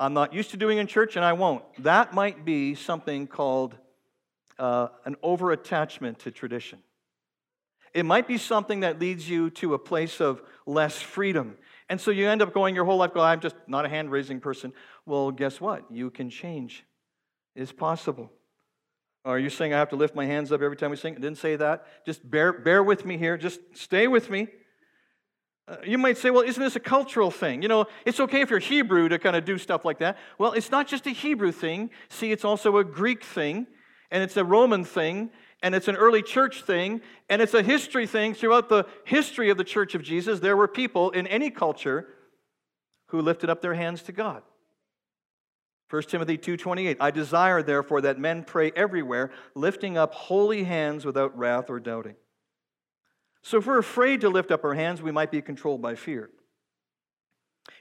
I'm 0.00 0.14
not 0.14 0.34
used 0.34 0.50
to 0.50 0.56
doing 0.56 0.78
in 0.78 0.88
church, 0.88 1.14
and 1.14 1.24
I 1.24 1.32
won't. 1.34 1.62
That 1.84 2.12
might 2.12 2.44
be 2.44 2.74
something 2.74 3.28
called 3.28 3.78
uh, 4.62 4.86
an 5.04 5.16
over 5.24 5.50
attachment 5.50 6.20
to 6.20 6.30
tradition. 6.30 6.78
It 7.92 8.06
might 8.06 8.28
be 8.28 8.38
something 8.38 8.80
that 8.80 9.00
leads 9.00 9.28
you 9.28 9.50
to 9.50 9.74
a 9.74 9.78
place 9.78 10.20
of 10.20 10.40
less 10.66 11.02
freedom. 11.02 11.56
And 11.88 12.00
so 12.00 12.12
you 12.12 12.28
end 12.28 12.42
up 12.42 12.54
going 12.54 12.76
your 12.76 12.84
whole 12.84 12.96
life, 12.96 13.12
going, 13.12 13.26
I'm 13.26 13.40
just 13.40 13.56
not 13.66 13.84
a 13.84 13.88
hand 13.88 14.12
raising 14.12 14.38
person. 14.38 14.72
Well, 15.04 15.32
guess 15.32 15.60
what? 15.60 15.90
You 15.90 16.10
can 16.10 16.30
change. 16.30 16.84
It's 17.56 17.72
possible. 17.72 18.30
Are 19.24 19.38
you 19.38 19.50
saying 19.50 19.74
I 19.74 19.78
have 19.78 19.90
to 19.90 19.96
lift 19.96 20.14
my 20.14 20.26
hands 20.26 20.52
up 20.52 20.62
every 20.62 20.76
time 20.76 20.90
we 20.90 20.96
sing? 20.96 21.16
I 21.16 21.18
didn't 21.18 21.38
say 21.38 21.56
that. 21.56 21.84
Just 22.06 22.28
bear, 22.28 22.52
bear 22.52 22.84
with 22.84 23.04
me 23.04 23.18
here. 23.18 23.36
Just 23.36 23.58
stay 23.74 24.06
with 24.06 24.30
me. 24.30 24.46
Uh, 25.66 25.76
you 25.84 25.98
might 25.98 26.18
say, 26.18 26.30
well, 26.30 26.42
isn't 26.42 26.62
this 26.62 26.76
a 26.76 26.80
cultural 26.80 27.32
thing? 27.32 27.62
You 27.62 27.68
know, 27.68 27.86
it's 28.06 28.20
okay 28.20 28.42
if 28.42 28.50
you're 28.50 28.60
Hebrew 28.60 29.08
to 29.08 29.18
kind 29.18 29.34
of 29.34 29.44
do 29.44 29.58
stuff 29.58 29.84
like 29.84 29.98
that. 29.98 30.18
Well, 30.38 30.52
it's 30.52 30.70
not 30.70 30.86
just 30.86 31.06
a 31.08 31.10
Hebrew 31.10 31.50
thing. 31.50 31.90
See, 32.10 32.30
it's 32.30 32.44
also 32.44 32.76
a 32.78 32.84
Greek 32.84 33.24
thing 33.24 33.66
and 34.12 34.22
it's 34.22 34.36
a 34.36 34.44
Roman 34.44 34.84
thing, 34.84 35.30
and 35.62 35.74
it's 35.74 35.88
an 35.88 35.96
early 35.96 36.22
church 36.22 36.62
thing, 36.62 37.00
and 37.30 37.40
it's 37.40 37.54
a 37.54 37.62
history 37.62 38.06
thing 38.06 38.34
throughout 38.34 38.68
the 38.68 38.86
history 39.04 39.48
of 39.48 39.56
the 39.56 39.64
church 39.64 39.94
of 39.94 40.02
Jesus. 40.02 40.38
There 40.38 40.56
were 40.56 40.68
people 40.68 41.10
in 41.10 41.26
any 41.26 41.50
culture 41.50 42.06
who 43.06 43.22
lifted 43.22 43.48
up 43.48 43.62
their 43.62 43.74
hands 43.74 44.02
to 44.02 44.12
God. 44.12 44.42
1 45.88 46.02
Timothy 46.08 46.38
2:28 46.38 46.98
I 47.00 47.10
desire 47.10 47.62
therefore 47.62 48.02
that 48.02 48.18
men 48.18 48.44
pray 48.44 48.70
everywhere 48.76 49.30
lifting 49.54 49.96
up 49.98 50.14
holy 50.14 50.64
hands 50.64 51.04
without 51.04 51.36
wrath 51.36 51.68
or 51.68 51.80
doubting. 51.80 52.16
So 53.42 53.58
if 53.58 53.66
we're 53.66 53.78
afraid 53.78 54.20
to 54.22 54.30
lift 54.30 54.50
up 54.50 54.64
our 54.64 54.74
hands 54.74 55.02
we 55.02 55.10
might 55.10 55.30
be 55.30 55.42
controlled 55.42 55.82
by 55.82 55.94
fear. 55.94 56.30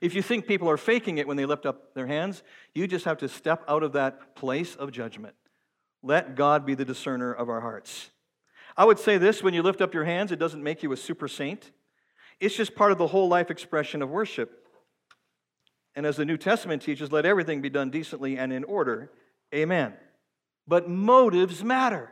If 0.01 0.13
you 0.13 0.21
think 0.21 0.45
people 0.45 0.69
are 0.69 0.77
faking 0.77 1.19
it 1.19 1.27
when 1.27 1.37
they 1.37 1.45
lift 1.45 1.65
up 1.65 1.93
their 1.93 2.07
hands, 2.07 2.43
you 2.73 2.85
just 2.87 3.05
have 3.05 3.17
to 3.19 3.29
step 3.29 3.63
out 3.67 3.83
of 3.83 3.93
that 3.93 4.35
place 4.35 4.75
of 4.75 4.91
judgment. 4.91 5.35
Let 6.03 6.35
God 6.35 6.65
be 6.65 6.75
the 6.75 6.85
discerner 6.85 7.33
of 7.33 7.49
our 7.49 7.61
hearts. 7.61 8.09
I 8.75 8.85
would 8.85 8.99
say 8.99 9.17
this 9.17 9.43
when 9.43 9.53
you 9.53 9.61
lift 9.61 9.81
up 9.81 9.93
your 9.93 10.05
hands, 10.05 10.31
it 10.31 10.39
doesn't 10.39 10.63
make 10.63 10.81
you 10.83 10.91
a 10.91 10.97
super 10.97 11.27
saint. 11.27 11.71
It's 12.39 12.55
just 12.55 12.75
part 12.75 12.91
of 12.91 12.97
the 12.97 13.07
whole 13.07 13.27
life 13.27 13.51
expression 13.51 14.01
of 14.01 14.09
worship. 14.09 14.65
And 15.95 16.05
as 16.05 16.15
the 16.15 16.25
New 16.25 16.37
Testament 16.37 16.81
teaches, 16.81 17.11
let 17.11 17.25
everything 17.25 17.61
be 17.61 17.69
done 17.69 17.89
decently 17.89 18.37
and 18.37 18.51
in 18.51 18.63
order. 18.63 19.11
Amen. 19.53 19.93
But 20.67 20.89
motives 20.89 21.63
matter. 21.63 22.11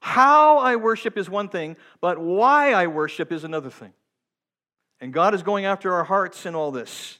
How 0.00 0.58
I 0.58 0.76
worship 0.76 1.16
is 1.16 1.30
one 1.30 1.48
thing, 1.48 1.76
but 2.00 2.18
why 2.18 2.72
I 2.72 2.88
worship 2.88 3.32
is 3.32 3.44
another 3.44 3.70
thing. 3.70 3.92
And 5.00 5.12
God 5.12 5.34
is 5.34 5.42
going 5.42 5.64
after 5.64 5.94
our 5.94 6.04
hearts 6.04 6.46
in 6.46 6.54
all 6.54 6.70
this. 6.70 7.18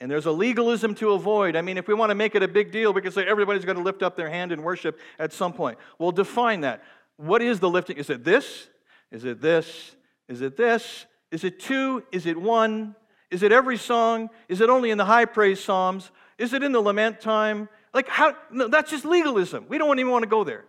And 0.00 0.10
there's 0.10 0.26
a 0.26 0.32
legalism 0.32 0.94
to 0.96 1.12
avoid. 1.12 1.56
I 1.56 1.60
mean, 1.60 1.76
if 1.76 1.86
we 1.86 1.94
want 1.94 2.10
to 2.10 2.14
make 2.14 2.34
it 2.34 2.42
a 2.42 2.48
big 2.48 2.72
deal, 2.72 2.92
we 2.92 3.02
can 3.02 3.12
say 3.12 3.26
everybody's 3.26 3.66
going 3.66 3.76
to 3.76 3.82
lift 3.82 4.02
up 4.02 4.16
their 4.16 4.30
hand 4.30 4.50
in 4.50 4.62
worship 4.62 4.98
at 5.18 5.32
some 5.32 5.52
point. 5.52 5.78
We'll 5.98 6.12
define 6.12 6.62
that. 6.62 6.82
What 7.16 7.42
is 7.42 7.60
the 7.60 7.68
lifting? 7.68 7.98
Is 7.98 8.08
it 8.08 8.24
this? 8.24 8.68
Is 9.10 9.24
it 9.24 9.42
this? 9.42 9.94
Is 10.28 10.40
it 10.40 10.56
this? 10.56 11.06
Is 11.30 11.44
it 11.44 11.60
two? 11.60 12.02
Is 12.12 12.24
it 12.24 12.40
one? 12.40 12.94
Is 13.30 13.42
it 13.42 13.52
every 13.52 13.76
song? 13.76 14.30
Is 14.48 14.60
it 14.60 14.70
only 14.70 14.90
in 14.90 14.98
the 14.98 15.04
high 15.04 15.26
praise 15.26 15.62
psalms? 15.62 16.10
Is 16.38 16.54
it 16.54 16.62
in 16.62 16.72
the 16.72 16.80
lament 16.80 17.20
time? 17.20 17.68
Like 17.92 18.08
how 18.08 18.36
no, 18.50 18.68
that's 18.68 18.90
just 18.90 19.04
legalism. 19.04 19.66
We 19.68 19.78
don't 19.78 19.98
even 19.98 20.10
want 20.10 20.22
to 20.22 20.28
go 20.28 20.44
there. 20.44 20.64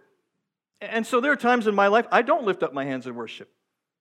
And 0.82 1.06
so 1.06 1.22
there 1.22 1.32
are 1.32 1.38
times 1.38 1.67
in 1.67 1.76
my 1.76 1.88
life 1.88 2.06
I 2.12 2.22
don't 2.22 2.44
lift 2.44 2.63
up 2.63 2.74
my 2.74 2.84
hands 2.84 3.08
in 3.08 3.15
worship. 3.15 3.50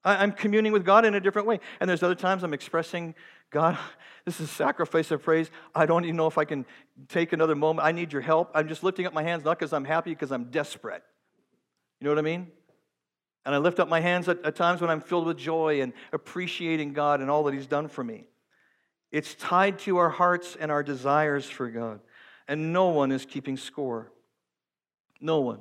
I'm 0.03 0.33
communing 0.33 0.73
with 0.73 0.85
God 0.85 1.05
in 1.05 1.15
a 1.15 1.21
different 1.21 1.47
way. 1.47 1.61
And 1.79 1.89
there's 1.89 2.03
other 2.03 2.15
times 2.15 2.43
I'm 2.43 2.55
expressing, 2.55 3.15
God, 3.51 3.77
this 4.25 4.41
is 4.41 4.51
sacrifice 4.51 5.11
of 5.11 5.23
praise. 5.23 5.51
I 5.75 5.87
don't 5.87 6.05
even 6.05 6.17
know 6.17 6.27
if 6.27 6.39
I 6.39 6.45
can 6.45 6.65
take 7.09 7.33
another 7.33 7.55
moment. 7.55 7.87
I 7.87 7.93
need 7.93 8.13
your 8.13 8.23
help. 8.23 8.51
I'm 8.55 8.69
just 8.69 8.83
lifting 8.83 9.07
up 9.07 9.13
my 9.13 9.23
hands, 9.23 9.45
not 9.45 9.59
because 9.59 9.73
I'm 9.73 9.85
happy, 9.85 10.11
because 10.11 10.31
I'm 10.31 10.45
desperate. 10.45 11.03
You 12.01 12.05
know 12.05 12.11
what 12.13 12.19
I 12.19 12.23
mean? 12.23 12.49
And 13.45 13.55
I 13.55 13.59
lift 13.59 13.81
up 13.81 13.89
my 13.89 14.01
hands 14.01 14.29
at, 14.29 14.45
at 14.45 14.55
times 14.55 14.81
when 14.81 14.91
I'm 14.91 15.01
filled 15.01 15.27
with 15.27 15.37
joy 15.37 15.81
and 15.81 15.93
appreciating 16.13 16.93
God 16.93 17.21
and 17.21 17.31
all 17.31 17.45
that 17.45 17.55
He's 17.55 17.67
done 17.67 17.89
for 17.89 18.05
me. 18.05 18.27
It's 19.11 19.35
tied 19.35 19.79
to 19.81 19.97
our 19.97 20.11
hearts 20.11 20.57
and 20.59 20.71
our 20.71 20.83
desires 20.83 21.47
for 21.47 21.69
God. 21.69 22.01
And 22.47 22.73
no 22.73 22.89
one 22.89 23.11
is 23.13 23.25
keeping 23.25 23.57
score. 23.57 24.13
No 25.21 25.41
one. 25.41 25.61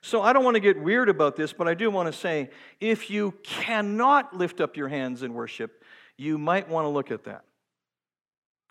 So 0.00 0.22
I 0.22 0.32
don't 0.32 0.44
want 0.44 0.54
to 0.54 0.60
get 0.60 0.80
weird 0.80 1.08
about 1.08 1.36
this, 1.36 1.52
but 1.52 1.66
I 1.66 1.74
do 1.74 1.90
want 1.90 2.12
to 2.12 2.18
say 2.18 2.50
if 2.80 3.10
you 3.10 3.34
cannot 3.42 4.36
lift 4.36 4.60
up 4.60 4.76
your 4.76 4.88
hands 4.88 5.22
in 5.22 5.34
worship, 5.34 5.82
you 6.18 6.38
might 6.38 6.68
want 6.68 6.84
to 6.84 6.88
look 6.88 7.10
at 7.10 7.24
that. 7.24 7.44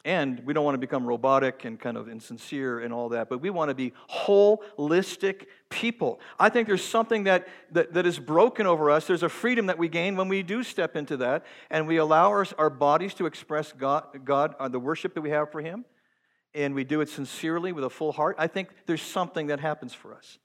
And 0.05 0.45
we 0.45 0.53
don't 0.53 0.63
want 0.63 0.75
to 0.75 0.79
become 0.79 1.07
robotic 1.07 1.65
and 1.65 1.79
kind 1.79 1.97
of 1.97 2.07
insincere 2.07 2.79
and 2.79 2.93
all 2.93 3.09
that, 3.09 3.27
but 3.27 3.39
we 3.39 3.49
want 3.49 3.69
to 3.69 3.75
be 3.75 3.91
holistic 4.07 5.47
people. 5.71 6.19
I 6.39 6.49
think 6.49 6.67
there's 6.67 6.83
something 6.83 7.23
that, 7.23 7.47
that, 7.71 7.93
that 7.95 8.05
is 8.05 8.19
broken 8.19 8.67
over 8.67 8.91
us. 8.91 9.07
There's 9.07 9.23
a 9.23 9.29
freedom 9.29 9.65
that 9.65 9.79
we 9.79 9.89
gain 9.89 10.15
when 10.15 10.27
we 10.27 10.43
do 10.43 10.61
step 10.61 10.95
into 10.95 11.17
that 11.17 11.43
and 11.71 11.87
we 11.87 11.97
allow 11.97 12.29
our, 12.29 12.45
our 12.59 12.69
bodies 12.69 13.15
to 13.15 13.25
express 13.25 13.71
God, 13.71 14.23
God 14.23 14.53
uh, 14.59 14.67
the 14.67 14.79
worship 14.79 15.15
that 15.15 15.21
we 15.21 15.31
have 15.31 15.51
for 15.51 15.61
Him, 15.61 15.85
and 16.53 16.75
we 16.75 16.83
do 16.83 17.01
it 17.01 17.09
sincerely 17.09 17.71
with 17.71 17.83
a 17.83 17.89
full 17.89 18.11
heart. 18.11 18.35
I 18.37 18.45
think 18.45 18.69
there's 18.85 19.01
something 19.01 19.47
that 19.47 19.59
happens 19.59 19.95
for 19.95 20.13
us. 20.13 20.37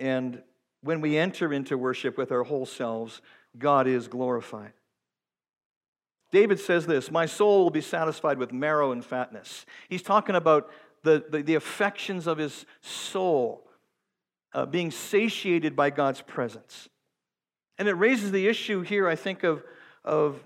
And 0.00 0.42
when 0.82 1.00
we 1.00 1.16
enter 1.16 1.52
into 1.52 1.78
worship 1.78 2.18
with 2.18 2.32
our 2.32 2.42
whole 2.42 2.66
selves, 2.66 3.22
God 3.56 3.86
is 3.86 4.08
glorified. 4.08 4.72
David 6.34 6.58
says 6.58 6.84
this 6.84 7.12
My 7.12 7.26
soul 7.26 7.62
will 7.62 7.70
be 7.70 7.80
satisfied 7.80 8.38
with 8.38 8.52
marrow 8.52 8.90
and 8.90 9.04
fatness. 9.04 9.64
He's 9.88 10.02
talking 10.02 10.34
about 10.34 10.68
the, 11.04 11.24
the, 11.30 11.42
the 11.44 11.54
affections 11.54 12.26
of 12.26 12.38
his 12.38 12.66
soul 12.80 13.68
uh, 14.52 14.66
being 14.66 14.90
satiated 14.90 15.76
by 15.76 15.90
God's 15.90 16.20
presence. 16.20 16.88
And 17.78 17.86
it 17.86 17.92
raises 17.92 18.32
the 18.32 18.48
issue 18.48 18.82
here, 18.82 19.08
I 19.08 19.14
think, 19.14 19.44
of, 19.44 19.62
of 20.04 20.44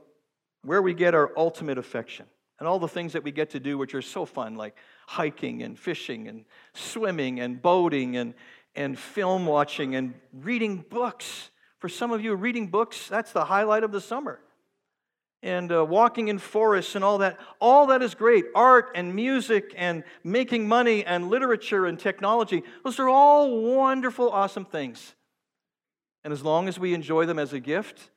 where 0.62 0.82
we 0.82 0.93
get 0.93 1.14
our 1.14 1.32
ultimate 1.39 1.78
affection 1.78 2.26
and 2.59 2.68
all 2.68 2.78
the 2.78 2.89
things 2.89 3.14
that 3.14 3.24
we 3.24 3.32
get 3.32 3.51
to 3.51 3.61
do, 3.61 3.78
which 3.78 3.95
are 3.95 4.03
so 4.03 4.26
fun, 4.26 4.57
like 4.57 4.76
hiking 5.07 5.62
and 5.62 5.78
fishing 5.78 6.28
and 6.28 6.45
swimming 6.74 7.41
and 7.41 7.62
boating 7.62 8.18
and, 8.18 8.34
and 8.74 8.99
film 8.99 9.47
watching 9.47 9.95
and 9.95 10.12
reading 10.34 10.84
books. 10.91 11.51
For 11.78 11.89
some 11.89 12.12
of 12.12 12.22
you, 12.22 12.34
reading 12.34 12.66
books, 12.66 13.09
that's 13.09 13.32
the 13.32 13.47
highlight 13.47 13.84
of 13.84 13.93
the 13.93 14.03
summer. 14.03 14.41
And 15.43 15.70
uh, 15.70 15.84
walking 15.84 16.28
in 16.28 16.39
forests 16.39 16.97
and 16.97 17.05
all 17.05 17.18
that. 17.18 17.39
All 17.61 17.86
that 17.86 18.03
is 18.03 18.14
great. 18.14 18.47
Art 18.57 18.91
and 18.97 19.14
music 19.14 19.72
and 19.76 20.03
making 20.24 20.66
money 20.66 21.05
and 21.05 21.30
literature 21.30 21.86
and 21.86 21.99
technology. 21.99 22.64
Those 22.82 22.99
are 22.99 23.09
all 23.09 23.76
wonderful, 23.76 24.30
awesome 24.30 24.64
things. 24.64 25.14
And 26.24 26.32
as 26.32 26.43
long 26.43 26.66
as 26.66 26.78
we 26.78 26.93
enjoy 26.93 27.26
them 27.26 27.39
as 27.39 27.53
a 27.53 27.61
gift, 27.61 28.11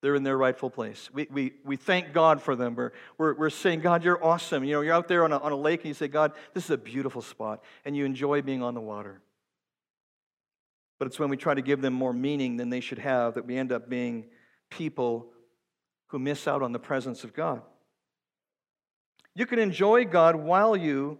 they're 0.00 0.14
in 0.14 0.22
their 0.22 0.36
rightful 0.36 0.70
place. 0.70 1.10
We, 1.12 1.26
we, 1.30 1.52
we 1.64 1.76
thank 1.76 2.12
God 2.12 2.40
for 2.40 2.54
them. 2.54 2.74
We're, 2.74 2.92
we're, 3.16 3.34
we're 3.34 3.50
saying, 3.50 3.80
God, 3.80 4.04
you're 4.04 4.22
awesome. 4.22 4.62
You 4.62 4.74
know, 4.74 4.80
you're 4.82 4.94
out 4.94 5.08
there 5.08 5.24
on 5.24 5.32
a, 5.32 5.38
on 5.38 5.52
a 5.52 5.56
lake 5.56 5.80
and 5.80 5.88
you 5.88 5.94
say, 5.94 6.06
God, 6.06 6.32
this 6.54 6.64
is 6.66 6.70
a 6.70 6.78
beautiful 6.78 7.22
spot, 7.22 7.64
and 7.84 7.96
you 7.96 8.04
enjoy 8.04 8.42
being 8.42 8.62
on 8.62 8.74
the 8.74 8.80
water. 8.80 9.20
But 10.98 11.06
it's 11.06 11.18
when 11.18 11.30
we 11.30 11.36
try 11.36 11.54
to 11.54 11.62
give 11.62 11.80
them 11.80 11.94
more 11.94 12.12
meaning 12.12 12.58
than 12.58 12.70
they 12.70 12.80
should 12.80 12.98
have 12.98 13.34
that 13.34 13.46
we 13.46 13.56
end 13.56 13.72
up 13.72 13.88
being 13.88 14.26
people 14.70 15.32
who 16.08 16.18
miss 16.18 16.46
out 16.46 16.62
on 16.62 16.72
the 16.72 16.78
presence 16.78 17.24
of 17.24 17.34
God. 17.34 17.62
You 19.34 19.46
can 19.46 19.58
enjoy 19.58 20.04
God 20.04 20.36
while 20.36 20.76
you 20.76 21.18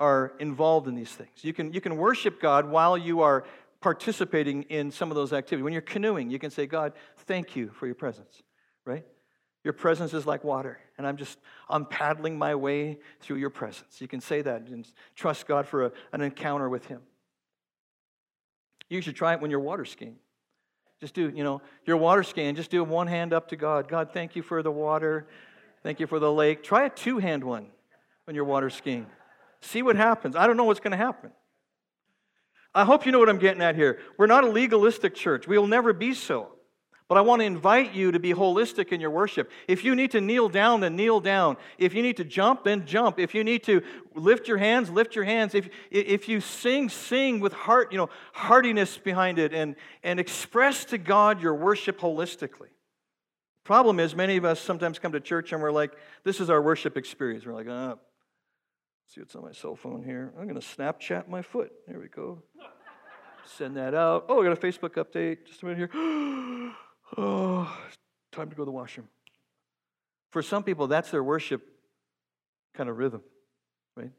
are 0.00 0.32
involved 0.38 0.88
in 0.88 0.94
these 0.94 1.10
things. 1.10 1.42
You 1.42 1.52
can, 1.52 1.72
you 1.72 1.80
can 1.80 1.96
worship 1.96 2.40
God 2.40 2.68
while 2.68 2.96
you 2.96 3.20
are 3.20 3.44
participating 3.80 4.62
in 4.64 4.90
some 4.90 5.10
of 5.10 5.14
those 5.14 5.32
activities. 5.32 5.64
When 5.64 5.72
you're 5.72 5.82
canoeing, 5.82 6.30
you 6.30 6.38
can 6.38 6.50
say, 6.50 6.66
God, 6.66 6.92
thank 7.26 7.56
you 7.56 7.70
for 7.70 7.86
your 7.86 7.94
presence, 7.94 8.42
right? 8.84 9.04
Your 9.64 9.72
presence 9.72 10.14
is 10.14 10.24
like 10.26 10.44
water, 10.44 10.78
and 10.96 11.06
I'm 11.06 11.16
just, 11.16 11.38
I'm 11.68 11.84
paddling 11.84 12.38
my 12.38 12.54
way 12.54 12.98
through 13.20 13.36
your 13.36 13.50
presence. 13.50 14.00
You 14.00 14.08
can 14.08 14.20
say 14.20 14.40
that 14.42 14.62
and 14.62 14.88
trust 15.14 15.46
God 15.46 15.66
for 15.66 15.86
a, 15.86 15.92
an 16.12 16.20
encounter 16.20 16.68
with 16.68 16.86
Him. 16.86 17.02
You 18.88 19.00
should 19.00 19.16
try 19.16 19.34
it 19.34 19.40
when 19.40 19.50
you're 19.50 19.60
water 19.60 19.84
skiing. 19.84 20.16
Just 21.00 21.14
do, 21.14 21.28
you 21.28 21.44
know, 21.44 21.62
you're 21.86 21.96
water 21.96 22.22
scan, 22.22 22.56
just 22.56 22.70
do 22.70 22.82
one 22.82 23.06
hand 23.06 23.32
up 23.32 23.48
to 23.48 23.56
God. 23.56 23.88
God, 23.88 24.10
thank 24.12 24.34
you 24.34 24.42
for 24.42 24.62
the 24.62 24.70
water. 24.70 25.26
Thank 25.82 26.00
you 26.00 26.06
for 26.06 26.18
the 26.18 26.32
lake. 26.32 26.62
Try 26.62 26.86
a 26.86 26.90
two 26.90 27.18
hand 27.18 27.44
one 27.44 27.66
when 28.24 28.34
you're 28.34 28.44
water 28.44 28.68
skiing. 28.68 29.06
See 29.60 29.82
what 29.82 29.96
happens. 29.96 30.34
I 30.36 30.46
don't 30.46 30.56
know 30.56 30.64
what's 30.64 30.80
going 30.80 30.92
to 30.92 30.96
happen. 30.96 31.30
I 32.74 32.84
hope 32.84 33.06
you 33.06 33.12
know 33.12 33.18
what 33.18 33.28
I'm 33.28 33.38
getting 33.38 33.62
at 33.62 33.76
here. 33.76 33.98
We're 34.18 34.26
not 34.26 34.44
a 34.44 34.48
legalistic 34.48 35.14
church. 35.14 35.48
We 35.48 35.56
will 35.56 35.66
never 35.66 35.92
be 35.92 36.14
so. 36.14 36.50
But 37.08 37.16
I 37.16 37.22
want 37.22 37.40
to 37.40 37.46
invite 37.46 37.94
you 37.94 38.12
to 38.12 38.18
be 38.18 38.34
holistic 38.34 38.92
in 38.92 39.00
your 39.00 39.10
worship. 39.10 39.50
If 39.66 39.82
you 39.82 39.94
need 39.94 40.10
to 40.10 40.20
kneel 40.20 40.50
down, 40.50 40.80
then 40.80 40.94
kneel 40.94 41.20
down. 41.20 41.56
If 41.78 41.94
you 41.94 42.02
need 42.02 42.18
to 42.18 42.24
jump, 42.24 42.64
then 42.64 42.84
jump. 42.84 43.18
If 43.18 43.34
you 43.34 43.42
need 43.44 43.62
to 43.64 43.82
lift 44.14 44.46
your 44.46 44.58
hands, 44.58 44.90
lift 44.90 45.16
your 45.16 45.24
hands. 45.24 45.54
If, 45.54 45.70
if 45.90 46.28
you 46.28 46.42
sing, 46.42 46.90
sing 46.90 47.40
with 47.40 47.54
heart, 47.54 47.92
you 47.92 47.98
know, 47.98 48.10
heartiness 48.34 48.98
behind 48.98 49.38
it 49.38 49.54
and, 49.54 49.74
and 50.02 50.20
express 50.20 50.84
to 50.86 50.98
God 50.98 51.40
your 51.40 51.54
worship 51.54 51.98
holistically. 51.98 52.68
Problem 53.64 54.00
is, 54.00 54.14
many 54.14 54.36
of 54.36 54.44
us 54.44 54.60
sometimes 54.60 54.98
come 54.98 55.12
to 55.12 55.20
church 55.20 55.52
and 55.52 55.62
we're 55.62 55.72
like, 55.72 55.92
this 56.24 56.40
is 56.40 56.50
our 56.50 56.60
worship 56.60 56.98
experience. 56.98 57.46
We're 57.46 57.54
like, 57.54 57.68
oh, 57.68 57.98
see 59.06 59.22
what's 59.22 59.34
on 59.34 59.44
my 59.44 59.52
cell 59.52 59.76
phone 59.76 60.02
here. 60.02 60.34
I'm 60.38 60.46
going 60.46 60.60
to 60.60 60.66
Snapchat 60.66 61.26
my 61.26 61.40
foot. 61.40 61.72
There 61.86 61.98
we 61.98 62.08
go. 62.08 62.42
Send 63.46 63.78
that 63.78 63.94
out. 63.94 64.26
Oh, 64.28 64.42
I 64.42 64.44
got 64.44 64.52
a 64.52 64.60
Facebook 64.60 65.02
update. 65.02 65.46
Just 65.46 65.62
a 65.62 65.66
minute 65.66 65.90
here. 65.90 66.72
Oh, 67.16 67.74
time 68.32 68.50
to 68.50 68.56
go 68.56 68.62
to 68.62 68.66
the 68.66 68.70
washroom. 68.70 69.08
For 70.30 70.42
some 70.42 70.62
people, 70.62 70.86
that's 70.86 71.10
their 71.10 71.22
worship 71.22 71.66
kind 72.74 72.88
of 72.88 72.98
rhythm, 72.98 73.22
right? 73.96 74.12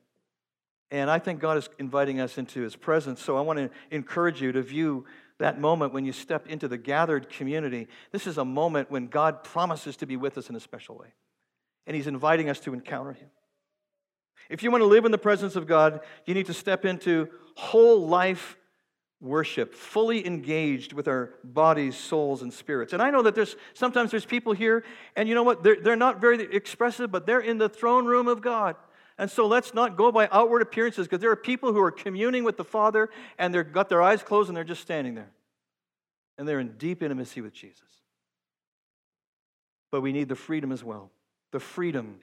And 0.92 1.10
I 1.10 1.20
think 1.20 1.40
God 1.40 1.58
is 1.58 1.70
inviting 1.78 2.20
us 2.20 2.38
into 2.38 2.62
His 2.62 2.76
presence. 2.76 3.22
So 3.22 3.38
I 3.38 3.42
want 3.42 3.60
to 3.60 3.70
encourage 3.92 4.42
you 4.42 4.52
to 4.52 4.62
view 4.62 5.06
that 5.38 5.60
moment 5.60 5.94
when 5.94 6.04
you 6.04 6.12
step 6.12 6.48
into 6.48 6.68
the 6.68 6.78
gathered 6.78 7.30
community. 7.30 7.88
This 8.12 8.28
is 8.28 8.38
a 8.38 8.46
moment 8.46 8.92
when 8.92 9.08
God 9.08 9.44
promises 9.44 9.96
to 9.98 10.06
be 10.06 10.18
with 10.18 10.38
us 10.38 10.50
in 10.50 10.56
a 10.56 10.60
special 10.60 10.98
way. 10.98 11.14
And 11.86 11.96
He's 11.96 12.08
inviting 12.08 12.50
us 12.50 12.60
to 12.62 12.74
encounter 12.74 13.14
Him. 13.14 13.30
If 14.50 14.64
you 14.64 14.72
want 14.72 14.82
to 14.82 14.88
live 14.88 15.06
in 15.06 15.12
the 15.12 15.18
presence 15.18 15.56
of 15.56 15.68
God, 15.68 16.02
you 16.26 16.34
need 16.34 16.48
to 16.48 16.54
step 16.54 16.86
into 16.86 17.30
whole 17.56 18.08
life 18.08 18.58
worship, 19.22 19.74
fully 19.76 20.26
engaged 20.26 20.94
with 20.94 21.08
our 21.08 21.34
bodies, 21.44 21.98
souls, 21.98 22.42
and 22.42 22.54
spirits. 22.54 22.94
And 22.94 23.02
I 23.02 23.12
know 23.12 23.22
that 23.24 23.36
there's 23.36 23.56
sometimes 23.74 24.12
there's 24.12 24.26
people 24.26 24.54
here, 24.54 24.84
and 25.16 25.28
you 25.28 25.36
know 25.36 25.44
what? 25.44 25.62
They're, 25.64 25.80
they're 25.82 25.96
not 25.96 26.22
very 26.22 26.42
expressive, 26.56 27.12
but 27.12 27.26
they're 27.26 27.42
in 27.42 27.58
the 27.58 27.70
throne 27.70 28.06
room 28.06 28.28
of 28.28 28.42
God. 28.42 28.76
And 29.18 29.30
so 29.30 29.48
let's 29.48 29.74
not 29.74 29.98
go 29.98 30.14
by 30.14 30.30
outward 30.32 30.62
appearances 30.62 31.06
because 31.06 31.20
there 31.20 31.32
are 31.32 31.36
people 31.36 31.74
who 31.74 31.82
are 31.82 31.92
communing 31.92 32.46
with 32.46 32.56
the 32.56 32.64
Father 32.64 33.10
and 33.38 33.54
they've 33.54 33.70
got 33.70 33.90
their 33.90 34.02
eyes 34.02 34.24
closed 34.24 34.48
and 34.48 34.56
they're 34.56 34.64
just 34.64 34.82
standing 34.82 35.14
there. 35.14 35.32
And 36.38 36.48
they're 36.48 36.62
in 36.62 36.78
deep 36.78 37.04
intimacy 37.04 37.42
with 37.42 37.54
Jesus. 37.54 37.84
But 39.92 40.02
we 40.02 40.14
need 40.14 40.30
the 40.30 40.36
freedom 40.36 40.72
as 40.72 40.84
well 40.84 41.12
the 41.52 41.60
freedom 41.60 42.20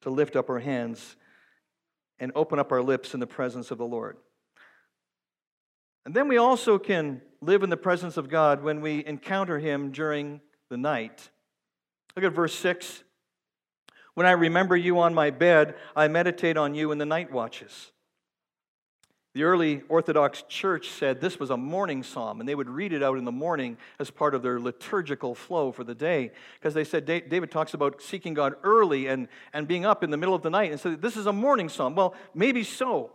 to 0.00 0.10
lift 0.10 0.36
up 0.36 0.48
our 0.48 0.60
hands 0.60 1.16
and 2.20 2.30
open 2.34 2.58
up 2.58 2.70
our 2.70 2.82
lips 2.82 3.14
in 3.14 3.20
the 3.20 3.26
presence 3.26 3.70
of 3.70 3.78
the 3.78 3.84
Lord. 3.84 4.16
And 6.04 6.14
then 6.14 6.28
we 6.28 6.38
also 6.38 6.78
can 6.78 7.22
live 7.40 7.62
in 7.62 7.70
the 7.70 7.76
presence 7.76 8.16
of 8.16 8.28
God 8.28 8.62
when 8.62 8.80
we 8.80 9.04
encounter 9.04 9.58
Him 9.58 9.90
during 9.90 10.40
the 10.68 10.76
night. 10.76 11.30
Look 12.16 12.24
at 12.24 12.32
verse 12.32 12.54
6. 12.54 13.04
When 14.14 14.26
I 14.26 14.32
remember 14.32 14.76
you 14.76 14.98
on 15.00 15.14
my 15.14 15.30
bed, 15.30 15.74
I 15.94 16.08
meditate 16.08 16.56
on 16.56 16.74
you 16.74 16.92
in 16.92 16.98
the 16.98 17.06
night 17.06 17.32
watches. 17.32 17.92
The 19.32 19.44
early 19.44 19.82
Orthodox 19.88 20.42
Church 20.48 20.88
said 20.88 21.20
this 21.20 21.38
was 21.38 21.50
a 21.50 21.56
morning 21.56 22.02
psalm, 22.02 22.40
and 22.40 22.48
they 22.48 22.56
would 22.56 22.68
read 22.68 22.92
it 22.92 23.00
out 23.00 23.16
in 23.16 23.24
the 23.24 23.30
morning 23.30 23.78
as 24.00 24.10
part 24.10 24.34
of 24.34 24.42
their 24.42 24.58
liturgical 24.58 25.36
flow 25.36 25.70
for 25.70 25.84
the 25.84 25.94
day. 25.94 26.32
Because 26.58 26.74
they 26.74 26.82
said 26.82 27.06
David 27.06 27.48
talks 27.50 27.72
about 27.72 28.02
seeking 28.02 28.34
God 28.34 28.54
early 28.64 29.06
and, 29.06 29.28
and 29.52 29.68
being 29.68 29.84
up 29.84 30.02
in 30.02 30.10
the 30.10 30.16
middle 30.16 30.34
of 30.34 30.42
the 30.42 30.50
night, 30.50 30.72
and 30.72 30.80
said 30.80 31.00
this 31.00 31.16
is 31.16 31.26
a 31.26 31.32
morning 31.32 31.68
psalm. 31.68 31.94
Well, 31.94 32.14
maybe 32.34 32.64
so. 32.64 33.12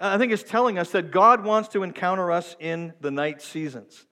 I 0.00 0.16
think 0.16 0.32
it's 0.32 0.42
telling 0.42 0.78
us 0.78 0.90
that 0.92 1.10
God 1.10 1.44
wants 1.44 1.68
to 1.70 1.82
encounter 1.82 2.32
us 2.32 2.56
in 2.58 2.94
the 3.00 3.10
night 3.10 3.42
seasons. 3.42 4.06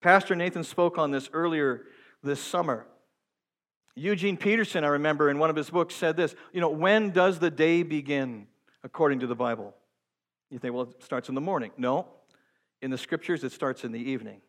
Pastor 0.00 0.34
Nathan 0.34 0.64
spoke 0.64 0.96
on 0.96 1.10
this 1.10 1.28
earlier 1.32 1.82
this 2.22 2.40
summer. 2.40 2.86
Eugene 3.94 4.38
Peterson, 4.38 4.82
I 4.82 4.88
remember 4.88 5.28
in 5.28 5.38
one 5.38 5.50
of 5.50 5.56
his 5.56 5.68
books, 5.68 5.94
said 5.94 6.16
this 6.16 6.34
You 6.52 6.60
know, 6.62 6.70
when 6.70 7.10
does 7.10 7.38
the 7.38 7.50
day 7.50 7.82
begin 7.82 8.46
according 8.82 9.20
to 9.20 9.26
the 9.26 9.34
Bible? 9.34 9.74
You 10.50 10.58
think, 10.58 10.74
well, 10.74 10.84
it 10.84 11.02
starts 11.02 11.28
in 11.28 11.34
the 11.34 11.40
morning. 11.40 11.70
No. 11.76 12.08
In 12.80 12.90
the 12.90 12.98
scriptures, 12.98 13.44
it 13.44 13.52
starts 13.52 13.84
in 13.84 13.92
the 13.92 14.00
evening. 14.00 14.40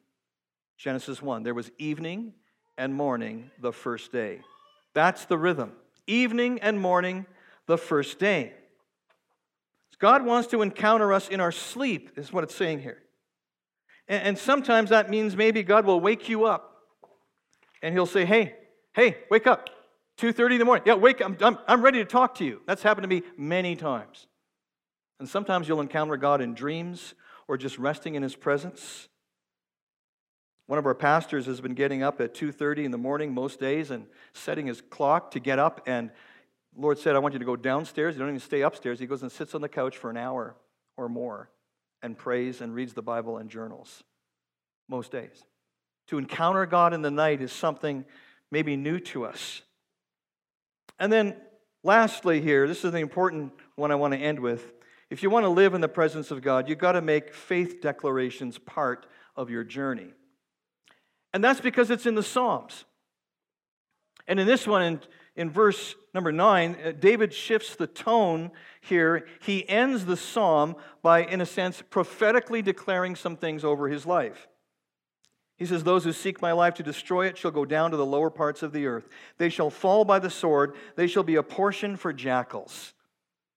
Genesis 0.78 1.22
1 1.22 1.44
there 1.44 1.54
was 1.54 1.70
evening 1.78 2.34
and 2.78 2.94
morning 2.94 3.52
the 3.60 3.74
first 3.74 4.12
day. 4.12 4.40
That's 4.94 5.26
the 5.26 5.38
rhythm. 5.38 5.74
Evening 6.08 6.60
and 6.60 6.80
morning 6.80 7.26
the 7.68 7.78
first 7.78 8.20
day. 8.20 8.54
God 10.02 10.26
wants 10.26 10.48
to 10.50 10.64
encounter 10.64 11.14
us 11.14 11.30
in 11.30 11.40
our 11.40 11.52
sleep, 11.52 12.10
is 12.18 12.34
what 12.34 12.44
it's 12.44 12.56
saying 12.56 12.80
here. 12.80 13.04
And, 14.08 14.24
and 14.24 14.38
sometimes 14.38 14.90
that 14.90 15.12
means 15.12 15.38
maybe 15.38 15.62
God 15.62 15.86
will 15.86 16.02
wake 16.02 16.28
you 16.28 16.46
up 16.46 16.76
and 17.84 17.94
he'll 17.94 18.08
say, 18.08 18.26
Hey, 18.26 18.56
hey, 18.94 19.18
wake 19.30 19.46
up. 19.46 19.70
2.30 20.18 20.54
in 20.54 20.60
the 20.60 20.66
morning. 20.66 20.84
Yeah, 20.86 20.96
wake 20.96 21.22
up. 21.22 21.42
I'm, 21.42 21.58
I'm 21.68 21.82
ready 21.82 22.00
to 22.00 22.06
talk 22.06 22.36
to 22.36 22.46
you. 22.46 22.62
That's 22.68 22.82
happened 22.84 23.04
to 23.04 23.08
me 23.08 23.22
many 23.38 23.76
times. 23.76 24.28
And 25.20 25.30
sometimes 25.30 25.68
you'll 25.68 25.82
encounter 25.82 26.18
God 26.18 26.42
in 26.42 26.56
dreams 26.56 27.14
or 27.48 27.56
just 27.56 27.78
resting 27.78 28.16
in 28.16 28.24
his 28.24 28.36
presence. 28.36 29.08
One 30.66 30.80
of 30.80 30.86
our 30.86 30.96
pastors 30.96 31.46
has 31.46 31.62
been 31.62 31.74
getting 31.76 32.02
up 32.02 32.20
at 32.22 32.34
2:30 32.34 32.86
in 32.86 32.92
the 32.92 32.98
morning 32.98 33.34
most 33.34 33.60
days 33.60 33.92
and 33.92 34.08
setting 34.34 34.66
his 34.66 34.82
clock 34.82 35.32
to 35.32 35.40
get 35.40 35.60
up 35.60 35.82
and 35.86 36.12
Lord 36.76 36.98
said, 36.98 37.16
I 37.16 37.20
want 37.20 37.34
you 37.34 37.40
to 37.40 37.46
go 37.46 37.56
downstairs. 37.56 38.16
You 38.16 38.20
don't 38.20 38.30
even 38.30 38.40
stay 38.40 38.62
upstairs. 38.62 39.00
He 39.00 39.06
goes 39.06 39.22
and 39.22 39.32
sits 39.32 39.54
on 39.54 39.62
the 39.62 39.70
couch 39.70 39.98
for 39.98 40.10
an 40.10 40.18
hour 40.18 40.56
or 40.98 41.10
more 41.10 41.50
and 42.02 42.18
prays 42.18 42.62
and 42.62 42.74
reads 42.74 42.94
the 42.94 43.02
Bible 43.02 43.38
and 43.38 43.50
journals 43.50 44.04
most 44.88 45.12
days. 45.12 45.44
To 46.08 46.18
encounter 46.18 46.66
God 46.66 46.94
in 46.94 47.02
the 47.02 47.12
night 47.12 47.42
is 47.42 47.52
something 47.52 48.06
maybe 48.52 48.76
new 48.76 49.00
to 49.00 49.26
us. 49.26 49.62
And 51.00 51.12
then, 51.12 51.36
lastly, 51.84 52.42
here, 52.42 52.68
this 52.68 52.84
is 52.84 52.92
the 52.92 53.00
important 53.00 53.54
one 53.76 53.92
I 53.92 53.96
want 53.96 54.14
to 54.14 54.20
end 54.20 54.40
with. 54.40 54.74
If 55.10 55.24
you 55.24 55.30
want 55.30 55.46
to 55.46 55.50
live 55.50 55.74
in 55.74 55.82
the 55.82 55.90
presence 55.90 56.32
of 56.32 56.42
God, 56.42 56.70
you've 56.70 56.78
got 56.78 56.94
to 56.94 57.02
make 57.02 57.34
faith 57.34 57.82
declarations 57.82 58.58
part 58.58 59.06
of 59.36 59.50
your 59.50 59.64
journey. 59.64 60.14
And 61.34 61.44
that's 61.44 61.62
because 61.62 61.90
it's 61.92 62.06
in 62.06 62.16
the 62.16 62.24
Psalms. 62.24 62.86
And 64.28 64.40
in 64.40 64.48
this 64.48 64.68
one, 64.68 64.82
in 64.84 65.02
in 65.42 65.50
verse 65.50 65.96
number 66.14 66.32
nine, 66.32 66.78
uh, 66.86 66.92
David 66.92 67.34
shifts 67.34 67.76
the 67.76 67.88
tone 67.88 68.52
here. 68.80 69.26
He 69.42 69.68
ends 69.68 70.06
the 70.06 70.16
psalm 70.16 70.76
by, 71.02 71.24
in 71.24 71.42
a 71.42 71.46
sense, 71.46 71.82
prophetically 71.90 72.62
declaring 72.62 73.16
some 73.16 73.36
things 73.36 73.64
over 73.66 73.90
his 73.90 74.06
life. 74.06 74.48
He 75.58 75.66
says, 75.66 75.84
Those 75.84 76.04
who 76.04 76.14
seek 76.14 76.42
my 76.42 76.52
life 76.52 76.76
to 76.76 76.84
destroy 76.84 77.26
it 77.26 77.40
shall 77.40 77.52
go 77.52 77.66
down 77.66 77.90
to 77.90 77.98
the 77.98 78.06
lower 78.06 78.30
parts 78.30 78.62
of 78.62 78.72
the 78.72 78.86
earth. 78.86 79.10
They 79.40 79.50
shall 79.50 79.72
fall 79.72 80.06
by 80.06 80.20
the 80.20 80.30
sword. 80.30 80.76
They 80.96 81.08
shall 81.08 81.24
be 81.24 81.36
a 81.36 81.44
portion 81.44 81.98
for 81.98 82.14
jackals. 82.14 82.94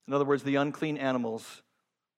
In 0.09 0.15
other 0.15 0.25
words, 0.25 0.43
the 0.43 0.57
unclean 0.57 0.97
animals 0.97 1.63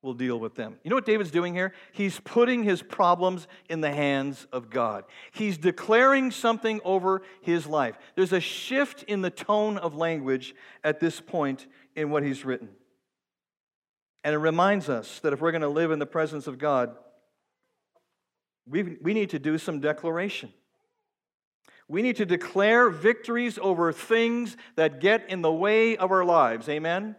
will 0.07 0.15
deal 0.15 0.41
with 0.41 0.55
them. 0.55 0.79
You 0.83 0.89
know 0.89 0.97
what 0.97 1.05
David's 1.05 1.31
doing 1.31 1.53
here? 1.53 1.75
He's 1.93 2.19
putting 2.21 2.63
his 2.63 2.81
problems 2.81 3.47
in 3.69 3.83
the 3.83 3.91
hands 3.91 4.47
of 4.53 4.71
God. 4.71 5.05
He's 5.33 5.59
declaring 5.59 6.31
something 6.31 6.81
over 6.85 7.23
his 7.43 7.67
life. 7.67 7.99
There's 8.15 8.33
a 8.33 8.41
shift 8.41 9.03
in 9.03 9.21
the 9.21 9.31
tone 9.31 9.77
of 9.77 9.95
language 9.95 10.55
at 10.83 11.01
this 11.01 11.21
point 11.21 11.67
in 11.95 12.09
what 12.09 12.23
he's 12.23 12.45
written. 12.45 12.69
And 14.25 14.35
it 14.35 14.39
reminds 14.39 14.89
us 14.89 15.19
that 15.21 15.33
if 15.33 15.41
we're 15.41 15.53
going 15.53 15.63
to 15.63 15.69
live 15.69 15.91
in 15.91 15.99
the 15.99 16.07
presence 16.07 16.47
of 16.47 16.59
God, 16.59 16.97
we, 18.67 18.83
we 19.03 19.13
need 19.13 19.31
to 19.31 19.39
do 19.39 19.59
some 19.59 19.81
declaration. 19.81 20.53
We 21.89 22.03
need 22.03 22.17
to 22.17 22.27
declare 22.27 22.91
victories 22.91 23.59
over 23.61 23.93
things 23.93 24.57
that 24.75 25.01
get 25.01 25.29
in 25.29 25.43
the 25.43 25.53
way 25.53 25.97
of 25.97 26.11
our 26.11 26.25
lives. 26.25 26.69
Amen? 26.69 27.15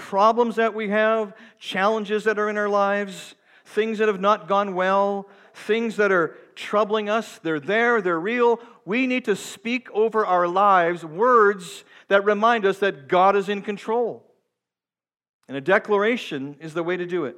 Problems 0.00 0.56
that 0.56 0.74
we 0.74 0.88
have, 0.88 1.34
challenges 1.58 2.24
that 2.24 2.38
are 2.38 2.48
in 2.48 2.56
our 2.56 2.70
lives, 2.70 3.34
things 3.66 3.98
that 3.98 4.08
have 4.08 4.18
not 4.18 4.48
gone 4.48 4.74
well, 4.74 5.28
things 5.54 5.96
that 5.96 6.10
are 6.10 6.38
troubling 6.54 7.10
us. 7.10 7.38
They're 7.42 7.60
there, 7.60 8.00
they're 8.00 8.18
real. 8.18 8.60
We 8.86 9.06
need 9.06 9.26
to 9.26 9.36
speak 9.36 9.90
over 9.92 10.24
our 10.24 10.48
lives 10.48 11.04
words 11.04 11.84
that 12.08 12.24
remind 12.24 12.64
us 12.64 12.78
that 12.78 13.08
God 13.08 13.36
is 13.36 13.50
in 13.50 13.60
control. 13.60 14.24
And 15.48 15.56
a 15.56 15.60
declaration 15.60 16.56
is 16.60 16.72
the 16.72 16.82
way 16.82 16.96
to 16.96 17.04
do 17.04 17.26
it. 17.26 17.36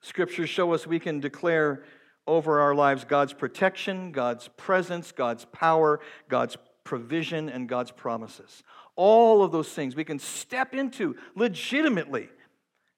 Scriptures 0.00 0.50
show 0.50 0.74
us 0.74 0.88
we 0.88 0.98
can 0.98 1.20
declare 1.20 1.84
over 2.26 2.60
our 2.60 2.74
lives 2.74 3.04
God's 3.04 3.32
protection, 3.32 4.10
God's 4.10 4.48
presence, 4.56 5.12
God's 5.12 5.44
power, 5.44 6.00
God's 6.28 6.56
provision, 6.82 7.48
and 7.48 7.68
God's 7.68 7.92
promises. 7.92 8.64
All 8.96 9.42
of 9.42 9.52
those 9.52 9.68
things 9.70 9.96
we 9.96 10.04
can 10.04 10.18
step 10.18 10.74
into 10.74 11.16
legitimately 11.34 12.28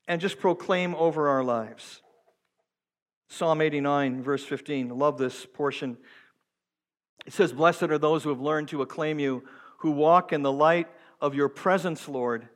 and 0.09 0.21
just 0.21 0.39
proclaim 0.39 0.95
over 0.95 1.29
our 1.29 1.45
lives. 1.45 2.03
Psalm 3.29 3.61
89, 3.61 4.23
verse 4.23 4.45
15. 4.45 4.91
Love 4.91 5.19
this 5.19 5.47
portion. 5.47 5.97
It 7.27 7.33
says, 7.33 7.53
Blessed 7.53 7.85
are 7.85 7.99
those 7.99 8.23
who 8.23 8.29
have 8.29 8.41
learned 8.41 8.69
to 8.69 8.83
acclaim 8.83 9.19
you, 9.19 9.45
who 9.79 9.93
walk 9.93 10.33
in 10.33 10.43
the 10.43 10.53
light 10.53 10.89
of 11.21 11.35
your 11.35 11.49
presence, 11.49 12.09
Lord. 12.09 12.49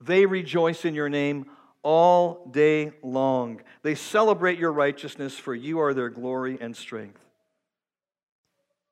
They 0.00 0.26
rejoice 0.26 0.84
in 0.84 0.94
your 0.94 1.08
name 1.08 1.46
all 1.82 2.46
day 2.50 2.92
long. 3.02 3.62
They 3.82 3.94
celebrate 3.94 4.58
your 4.58 4.72
righteousness, 4.72 5.38
for 5.38 5.54
you 5.54 5.80
are 5.80 5.94
their 5.94 6.10
glory 6.10 6.58
and 6.60 6.76
strength. 6.76 7.20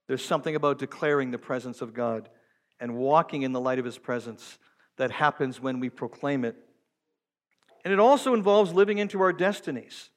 There's 0.07 0.25
something 0.25 0.55
about 0.55 0.79
declaring 0.79 1.33
the 1.33 1.39
presence 1.39 1.83
of 1.83 1.93
God 1.93 2.29
and 2.81 2.97
walking 2.97 3.43
in 3.43 3.53
the 3.53 3.61
light 3.61 3.79
of 3.79 3.85
his 3.85 3.99
presence 3.99 4.59
that 4.97 5.11
happens 5.11 5.61
when 5.61 5.81
we 5.81 5.91
proclaim 5.91 6.45
it. 6.45 6.57
And 7.85 7.93
it 7.93 8.01
also 8.01 8.35
involves 8.35 8.73
living 8.73 8.99
into 8.99 9.21
our 9.21 9.33
destinies. 9.33 10.11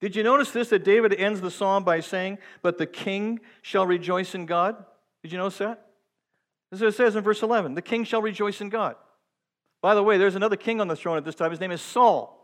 Did 0.00 0.16
you 0.16 0.22
notice 0.22 0.50
this 0.50 0.68
that 0.70 0.84
David 0.84 1.14
ends 1.14 1.40
the 1.40 1.50
psalm 1.50 1.84
by 1.84 2.00
saying, 2.00 2.38
But 2.62 2.78
the 2.78 2.86
king 2.86 3.40
shall 3.62 3.86
rejoice 3.86 4.34
in 4.34 4.46
God? 4.46 4.84
Did 5.22 5.32
you 5.32 5.38
notice 5.38 5.58
that? 5.58 5.86
This 6.70 6.78
is 6.78 6.82
what 6.82 6.88
it 6.88 6.96
says 6.96 7.16
in 7.16 7.22
verse 7.22 7.42
11 7.42 7.74
The 7.74 7.82
king 7.82 8.04
shall 8.04 8.22
rejoice 8.22 8.60
in 8.60 8.68
God. 8.68 8.96
By 9.82 9.94
the 9.94 10.02
way, 10.02 10.18
there's 10.18 10.34
another 10.34 10.56
king 10.56 10.80
on 10.80 10.88
the 10.88 10.96
throne 10.96 11.16
at 11.16 11.24
this 11.24 11.34
time. 11.34 11.50
His 11.50 11.60
name 11.60 11.70
is 11.70 11.80
Saul. 11.80 12.35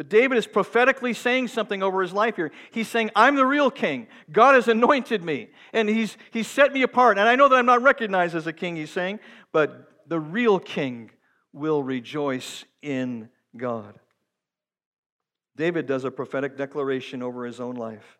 But 0.00 0.08
David 0.08 0.38
is 0.38 0.46
prophetically 0.46 1.12
saying 1.12 1.48
something 1.48 1.82
over 1.82 2.00
his 2.00 2.14
life 2.14 2.36
here. 2.36 2.50
He's 2.70 2.88
saying, 2.88 3.10
I'm 3.14 3.36
the 3.36 3.44
real 3.44 3.70
king. 3.70 4.06
God 4.32 4.54
has 4.54 4.66
anointed 4.66 5.22
me, 5.22 5.50
and 5.74 5.90
he's, 5.90 6.16
he's 6.30 6.48
set 6.48 6.72
me 6.72 6.80
apart. 6.80 7.18
And 7.18 7.28
I 7.28 7.36
know 7.36 7.48
that 7.48 7.56
I'm 7.56 7.66
not 7.66 7.82
recognized 7.82 8.34
as 8.34 8.46
a 8.46 8.52
king, 8.54 8.76
he's 8.76 8.90
saying, 8.90 9.20
but 9.52 9.90
the 10.06 10.18
real 10.18 10.58
king 10.58 11.10
will 11.52 11.82
rejoice 11.82 12.64
in 12.80 13.28
God. 13.54 13.98
David 15.54 15.84
does 15.84 16.04
a 16.04 16.10
prophetic 16.10 16.56
declaration 16.56 17.22
over 17.22 17.44
his 17.44 17.60
own 17.60 17.74
life. 17.74 18.16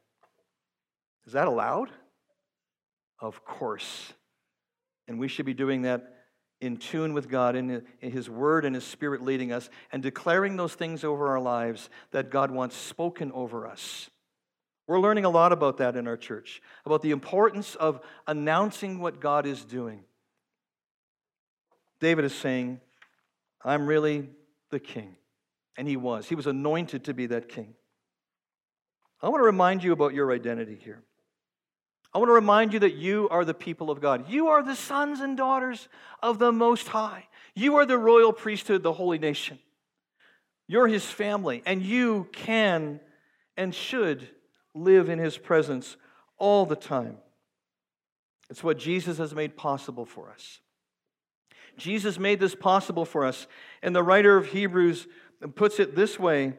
Is 1.27 1.33
that 1.33 1.49
allowed? 1.49 1.89
Of 3.21 3.43
course. 3.43 4.13
And 5.09 5.19
we 5.19 5.29
should 5.29 5.47
be 5.47 5.55
doing 5.55 5.81
that 5.81 6.20
in 6.61 6.77
tune 6.77 7.15
with 7.15 7.29
God, 7.29 7.57
in 7.57 7.83
His 8.01 8.29
Word 8.29 8.65
and 8.65 8.75
His 8.75 8.85
Spirit 8.85 9.23
leading 9.23 9.53
us, 9.53 9.71
and 9.93 10.03
declaring 10.03 10.57
those 10.57 10.75
things 10.75 11.05
over 11.05 11.29
our 11.29 11.41
lives 11.41 11.89
that 12.11 12.31
God 12.31 12.51
wants 12.51 12.77
spoken 12.77 13.33
over 13.33 13.67
us. 13.67 14.11
We're 14.87 15.01
learning 15.01 15.25
a 15.25 15.31
lot 15.31 15.53
about 15.53 15.79
that 15.79 15.97
in 15.97 16.09
our 16.09 16.17
church, 16.17 16.61
about 16.85 17.03
the 17.03 17.13
importance 17.13 17.77
of 17.77 18.01
announcing 18.27 18.99
what 18.99 19.21
God 19.21 19.47
is 19.47 19.65
doing. 19.65 20.05
David 22.01 22.25
is 22.25 22.35
saying, 22.35 22.81
I'm 23.65 23.87
really 23.87 24.29
the 24.71 24.81
king. 24.81 25.17
And 25.77 25.87
he 25.87 25.97
was. 25.97 26.29
He 26.29 26.35
was 26.35 26.47
anointed 26.47 27.05
to 27.05 27.15
be 27.15 27.27
that 27.27 27.49
king. 27.49 27.75
I 29.23 29.29
want 29.29 29.41
to 29.41 29.47
remind 29.47 29.85
you 29.85 29.93
about 29.93 30.13
your 30.13 30.33
identity 30.33 30.79
here. 30.83 31.03
I 32.13 32.19
want 32.19 32.29
to 32.29 32.35
remind 32.35 32.73
you 32.73 32.81
that 32.81 32.95
you 32.95 33.29
are 33.31 33.45
the 33.45 33.55
people 33.55 33.91
of 33.91 34.01
God. 34.01 34.29
You 34.29 34.49
are 34.49 34.63
the 34.63 34.75
sons 34.75 35.21
and 35.21 35.37
daughters 35.37 35.89
of 36.23 36.39
the 36.39 36.51
Most 36.51 36.89
High. 36.89 37.27
You 37.55 37.77
are 37.77 37.87
the 37.87 37.99
royal 37.99 38.33
priesthood, 38.33 38.83
the 38.83 38.93
holy 38.93 39.19
nation. 39.19 39.59
You're 40.67 40.89
his 40.89 41.05
family, 41.05 41.63
and 41.67 41.83
you 41.83 42.29
can 42.33 43.01
and 43.57 43.75
should 43.75 44.29
live 44.75 45.09
in 45.09 45.19
his 45.19 45.37
presence 45.37 45.97
all 46.39 46.67
the 46.67 46.77
time. 46.77 47.19
It's 48.49 48.65
what 48.65 48.79
Jesus 48.79 49.19
has 49.19 49.35
made 49.35 49.57
possible 49.57 50.05
for 50.05 50.31
us. 50.31 50.61
Jesus 51.77 52.19
made 52.19 52.41
this 52.41 52.55
possible 52.55 53.05
for 53.05 53.25
us. 53.25 53.47
And 53.83 53.95
the 53.95 54.03
writer 54.03 54.37
of 54.37 54.47
Hebrews 54.47 55.07
puts 55.55 55.79
it 55.79 55.95
this 55.95 56.19
way 56.19 56.55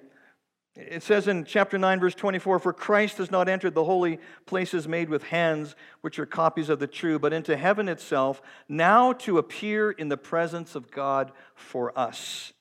it 0.75 1.03
says 1.03 1.27
in 1.27 1.43
chapter 1.43 1.77
9, 1.77 1.99
verse 1.99 2.15
24 2.15 2.59
For 2.59 2.71
Christ 2.73 3.17
has 3.17 3.29
not 3.29 3.49
entered 3.49 3.73
the 3.73 3.83
holy 3.83 4.19
places 4.45 4.87
made 4.87 5.09
with 5.09 5.23
hands, 5.23 5.75
which 5.99 6.17
are 6.17 6.25
copies 6.25 6.69
of 6.69 6.79
the 6.79 6.87
true, 6.87 7.19
but 7.19 7.33
into 7.33 7.57
heaven 7.57 7.89
itself, 7.89 8.41
now 8.69 9.11
to 9.13 9.37
appear 9.37 9.91
in 9.91 10.07
the 10.07 10.17
presence 10.17 10.75
of 10.75 10.89
God 10.89 11.33
for 11.55 11.97
us. 11.97 12.53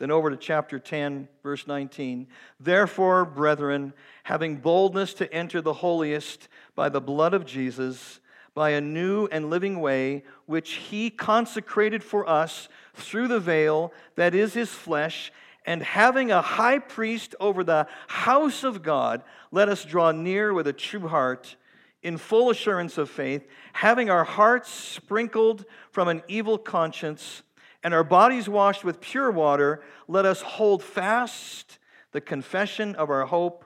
Then 0.00 0.10
over 0.10 0.30
to 0.30 0.36
chapter 0.36 0.80
10, 0.80 1.28
verse 1.42 1.66
19. 1.68 2.26
Therefore, 2.58 3.24
brethren, 3.24 3.92
having 4.24 4.56
boldness 4.56 5.14
to 5.14 5.32
enter 5.32 5.60
the 5.60 5.74
holiest 5.74 6.48
by 6.74 6.88
the 6.88 7.00
blood 7.00 7.34
of 7.34 7.46
Jesus, 7.46 8.20
by 8.54 8.70
a 8.70 8.80
new 8.80 9.26
and 9.26 9.50
living 9.50 9.80
way, 9.80 10.24
which 10.46 10.72
he 10.72 11.10
consecrated 11.10 12.02
for 12.02 12.28
us 12.28 12.68
through 12.94 13.28
the 13.28 13.40
veil, 13.40 13.92
that 14.16 14.34
is 14.34 14.54
his 14.54 14.70
flesh 14.70 15.30
and 15.64 15.82
having 15.82 16.30
a 16.30 16.42
high 16.42 16.78
priest 16.78 17.34
over 17.40 17.62
the 17.62 17.86
house 18.08 18.64
of 18.64 18.82
God, 18.82 19.22
let 19.50 19.68
us 19.68 19.84
draw 19.84 20.12
near 20.12 20.52
with 20.52 20.66
a 20.66 20.72
true 20.72 21.08
heart 21.08 21.56
in 22.02 22.18
full 22.18 22.50
assurance 22.50 22.98
of 22.98 23.08
faith, 23.08 23.46
having 23.72 24.10
our 24.10 24.24
hearts 24.24 24.70
sprinkled 24.70 25.64
from 25.92 26.08
an 26.08 26.22
evil 26.26 26.58
conscience 26.58 27.42
and 27.84 27.94
our 27.94 28.04
bodies 28.04 28.48
washed 28.48 28.84
with 28.84 29.00
pure 29.00 29.30
water, 29.30 29.82
let 30.08 30.24
us 30.24 30.40
hold 30.40 30.82
fast 30.82 31.78
the 32.12 32.20
confession 32.20 32.94
of 32.94 33.10
our 33.10 33.26
hope 33.26 33.64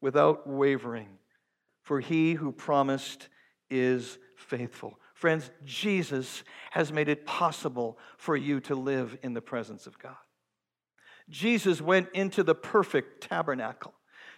without 0.00 0.46
wavering. 0.46 1.08
For 1.82 2.00
he 2.00 2.34
who 2.34 2.52
promised 2.52 3.28
is 3.70 4.18
faithful. 4.36 4.98
Friends, 5.14 5.50
Jesus 5.64 6.44
has 6.70 6.92
made 6.92 7.08
it 7.08 7.24
possible 7.24 7.98
for 8.18 8.36
you 8.36 8.60
to 8.60 8.74
live 8.74 9.16
in 9.22 9.34
the 9.34 9.40
presence 9.40 9.86
of 9.86 9.98
God. 9.98 10.16
Jesus 11.28 11.80
went 11.80 12.08
into 12.14 12.42
the 12.42 12.54
perfect 12.54 13.22
tabernacle. 13.22 13.92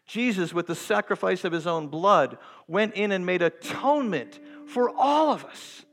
Jesus, 0.07 0.55
with 0.55 0.67
the 0.67 0.75
sacrifice 0.75 1.45
of 1.45 1.53
his 1.53 1.67
own 1.67 1.89
blood, 1.89 2.39
went 2.67 2.95
in 2.95 3.13
and 3.13 3.27
made 3.27 3.43
atonement 3.43 4.41
for 4.67 4.91
all 4.97 5.33
of 5.33 5.45
us 5.45 5.85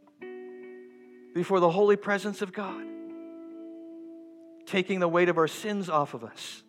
before 1.34 1.60
the 1.60 1.70
holy 1.70 1.98
presence 1.98 2.42
of 2.42 2.54
God, 2.54 2.86
taking 4.66 5.02
the 5.02 5.08
weight 5.08 5.28
of 5.28 5.38
our 5.38 5.50
sins 5.50 5.90
off 5.90 6.14
of 6.14 6.24
us, 6.24 6.64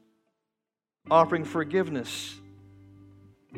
offering 1.09 1.45
forgiveness, 1.45 2.35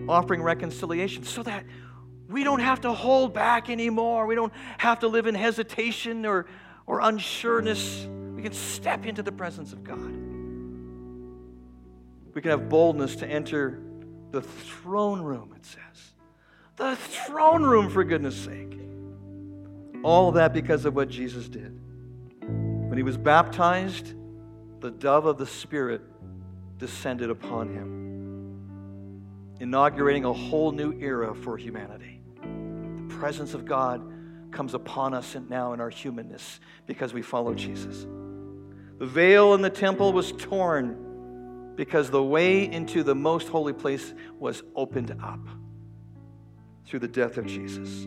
offering 0.07 0.43
reconciliation, 0.43 1.23
so 1.23 1.43
that 1.43 1.65
we 2.29 2.45
don't 2.45 2.61
have 2.61 2.83
to 2.83 2.93
hold 2.93 3.33
back 3.33 3.71
anymore. 3.71 4.27
We 4.27 4.35
don't 4.35 4.53
have 4.77 4.99
to 4.99 5.09
live 5.09 5.27
in 5.27 5.35
hesitation 5.35 6.27
or, 6.27 6.45
or 6.87 7.01
unsureness. 7.01 8.07
We 8.37 8.43
can 8.43 8.53
step 8.53 9.07
into 9.07 9.23
the 9.23 9.33
presence 9.33 9.73
of 9.73 9.83
God 9.83 10.29
we 12.39 12.43
can 12.43 12.53
have 12.53 12.69
boldness 12.69 13.17
to 13.17 13.27
enter 13.27 13.83
the 14.31 14.41
throne 14.41 15.21
room, 15.21 15.53
it 15.57 15.65
says. 15.67 16.13
The 16.77 16.95
throne 16.95 17.65
room, 17.65 17.91
for 17.91 18.05
goodness 18.05 18.37
sake. 18.37 18.79
All 20.05 20.31
that 20.31 20.53
because 20.53 20.85
of 20.85 20.95
what 20.95 21.09
Jesus 21.09 21.49
did. 21.49 21.77
When 22.41 22.97
he 22.97 23.03
was 23.03 23.17
baptized, 23.17 24.15
the 24.79 24.93
dove 24.93 25.27
of 25.27 25.37
the 25.37 25.47
Spirit 25.47 26.01
descended 26.79 27.29
upon 27.29 27.75
him, 27.75 29.57
inaugurating 29.59 30.25
a 30.25 30.33
whole 30.33 30.71
new 30.71 30.97
era 31.01 31.35
for 31.35 31.57
humanity. 31.57 32.21
The 32.41 33.15
presence 33.17 33.53
of 33.53 33.65
God 33.65 34.01
comes 34.53 34.75
upon 34.75 35.13
us 35.13 35.37
now 35.49 35.73
in 35.73 35.81
our 35.81 35.91
humanness 35.91 36.61
because 36.87 37.13
we 37.13 37.21
follow 37.21 37.53
Jesus. 37.53 38.07
The 38.99 39.07
veil 39.07 39.55
in 39.55 39.61
the 39.61 39.71
temple 39.71 40.13
was 40.13 40.31
torn 40.31 41.07
because 41.79 42.11
the 42.11 42.21
way 42.21 42.69
into 42.69 43.05
the 43.05 43.15
most 43.15 43.47
holy 43.47 43.73
place 43.73 44.13
was 44.41 44.65
opened 44.75 45.17
up 45.23 45.39
through 46.85 46.99
the 46.99 47.07
death 47.07 47.37
of 47.37 47.47
Jesus. 47.47 48.05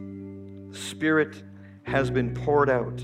The 0.72 0.78
Spirit 0.78 1.42
has 1.84 2.12
been 2.12 2.34
poured 2.34 2.70
out. 2.70 3.02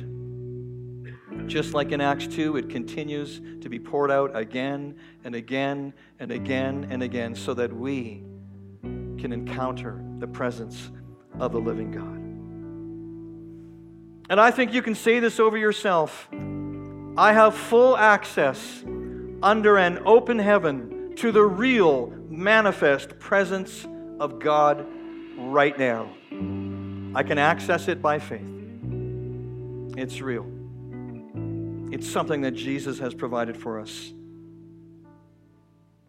Just 1.47 1.73
like 1.73 1.93
in 1.93 2.01
Acts 2.01 2.27
2, 2.27 2.57
it 2.57 2.67
continues 2.67 3.39
to 3.61 3.69
be 3.69 3.79
poured 3.79 4.11
out 4.11 4.35
again 4.35 4.97
and 5.23 5.35
again 5.35 5.93
and 6.19 6.31
again 6.31 6.85
and 6.89 7.01
again 7.01 7.33
so 7.33 7.53
that 7.53 7.71
we 7.71 8.25
can 8.81 9.31
encounter 9.31 10.03
the 10.19 10.27
presence 10.27 10.91
of 11.39 11.53
the 11.53 11.61
living 11.61 11.91
God. 11.91 12.17
And 14.29 14.41
I 14.41 14.51
think 14.51 14.73
you 14.73 14.81
can 14.81 14.95
say 14.95 15.21
this 15.21 15.39
over 15.39 15.57
yourself 15.57 16.27
I 17.15 17.31
have 17.31 17.55
full 17.55 17.95
access 17.95 18.83
under 19.41 19.77
an 19.77 19.99
open 20.05 20.39
heaven 20.39 21.13
to 21.17 21.31
the 21.31 21.43
real, 21.43 22.07
manifest 22.29 23.17
presence 23.19 23.87
of 24.19 24.39
God 24.39 24.85
right 25.37 25.77
now. 25.77 26.09
I 27.15 27.23
can 27.23 27.37
access 27.37 27.87
it 27.87 28.01
by 28.01 28.19
faith. 28.19 28.47
It's 29.97 30.21
real. 30.21 30.45
It's 31.91 32.07
something 32.07 32.41
that 32.41 32.51
Jesus 32.51 32.99
has 32.99 33.15
provided 33.15 33.57
for 33.57 33.79
us. 33.79 34.11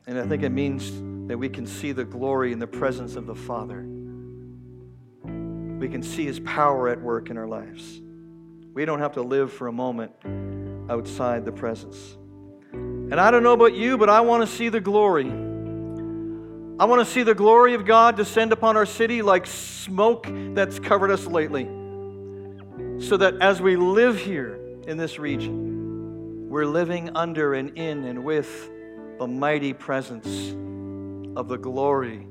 And 0.06 0.18
I 0.18 0.26
think 0.26 0.42
it 0.42 0.50
means 0.50 0.90
that 1.28 1.38
we 1.38 1.48
can 1.48 1.66
see 1.66 1.92
the 1.92 2.04
glory 2.04 2.52
and 2.52 2.60
the 2.60 2.66
presence 2.66 3.16
of 3.16 3.26
the 3.26 3.34
Father. 3.34 3.86
We 5.22 5.88
can 5.88 6.02
see 6.02 6.26
His 6.26 6.40
power 6.40 6.88
at 6.88 7.00
work 7.00 7.30
in 7.30 7.38
our 7.38 7.46
lives. 7.46 8.02
We 8.74 8.84
don't 8.84 8.98
have 8.98 9.12
to 9.12 9.22
live 9.22 9.52
for 9.52 9.68
a 9.68 9.72
moment 9.72 10.12
outside 10.90 11.46
the 11.46 11.52
presence. 11.52 12.17
And 13.10 13.18
I 13.18 13.30
don't 13.30 13.42
know 13.42 13.54
about 13.54 13.74
you, 13.74 13.96
but 13.96 14.10
I 14.10 14.20
want 14.20 14.48
to 14.48 14.54
see 14.54 14.68
the 14.68 14.80
glory. 14.80 15.26
I 16.80 16.84
want 16.84 17.04
to 17.04 17.06
see 17.06 17.22
the 17.22 17.34
glory 17.34 17.74
of 17.74 17.84
God 17.84 18.16
descend 18.16 18.52
upon 18.52 18.76
our 18.76 18.86
city 18.86 19.22
like 19.22 19.46
smoke 19.46 20.26
that's 20.54 20.78
covered 20.78 21.10
us 21.10 21.26
lately. 21.26 21.64
So 23.00 23.16
that 23.16 23.34
as 23.40 23.60
we 23.60 23.76
live 23.76 24.18
here 24.18 24.60
in 24.86 24.96
this 24.96 25.18
region, 25.18 26.48
we're 26.48 26.66
living 26.66 27.16
under 27.16 27.54
and 27.54 27.76
in 27.78 28.04
and 28.04 28.24
with 28.24 28.70
the 29.18 29.26
mighty 29.26 29.72
presence 29.72 30.50
of 31.36 31.48
the 31.48 31.58
glory 31.58 32.26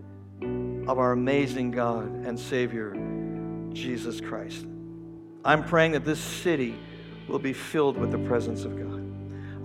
of 0.87 0.99
our 0.99 1.11
amazing 1.11 1.71
God 1.71 2.25
and 2.25 2.39
Savior, 2.39 2.95
Jesus 3.73 4.21
Christ. 4.21 4.65
I'm 5.43 5.63
praying 5.63 5.91
that 5.93 6.05
this 6.05 6.19
city 6.19 6.75
will 7.27 7.39
be 7.39 7.53
filled 7.53 7.97
with 7.97 8.11
the 8.11 8.19
presence 8.19 8.63
of 8.63 8.77
God. 8.77 8.86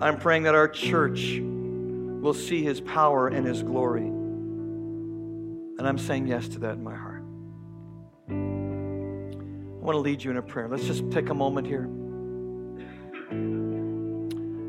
I'm 0.01 0.17
praying 0.17 0.43
that 0.43 0.55
our 0.55 0.67
church 0.67 1.39
will 1.41 2.33
see 2.33 2.63
His 2.63 2.81
power 2.81 3.27
and 3.27 3.45
His 3.45 3.63
glory. 3.63 4.05
And 4.05 5.81
I'm 5.81 5.97
saying 5.97 6.27
yes 6.27 6.47
to 6.49 6.59
that 6.59 6.73
in 6.73 6.83
my 6.83 6.95
heart. 6.95 7.23
I 8.29 9.85
want 9.85 9.95
to 9.95 9.99
lead 9.99 10.23
you 10.23 10.31
in 10.31 10.37
a 10.37 10.41
prayer. 10.41 10.67
Let's 10.67 10.85
just 10.85 11.11
take 11.11 11.29
a 11.29 11.33
moment 11.33 11.67
here 11.67 11.89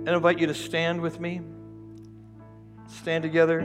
and 0.06 0.08
invite 0.08 0.38
you 0.40 0.48
to 0.48 0.54
stand 0.54 1.00
with 1.00 1.20
me. 1.20 1.40
Stand 2.88 3.22
together. 3.22 3.60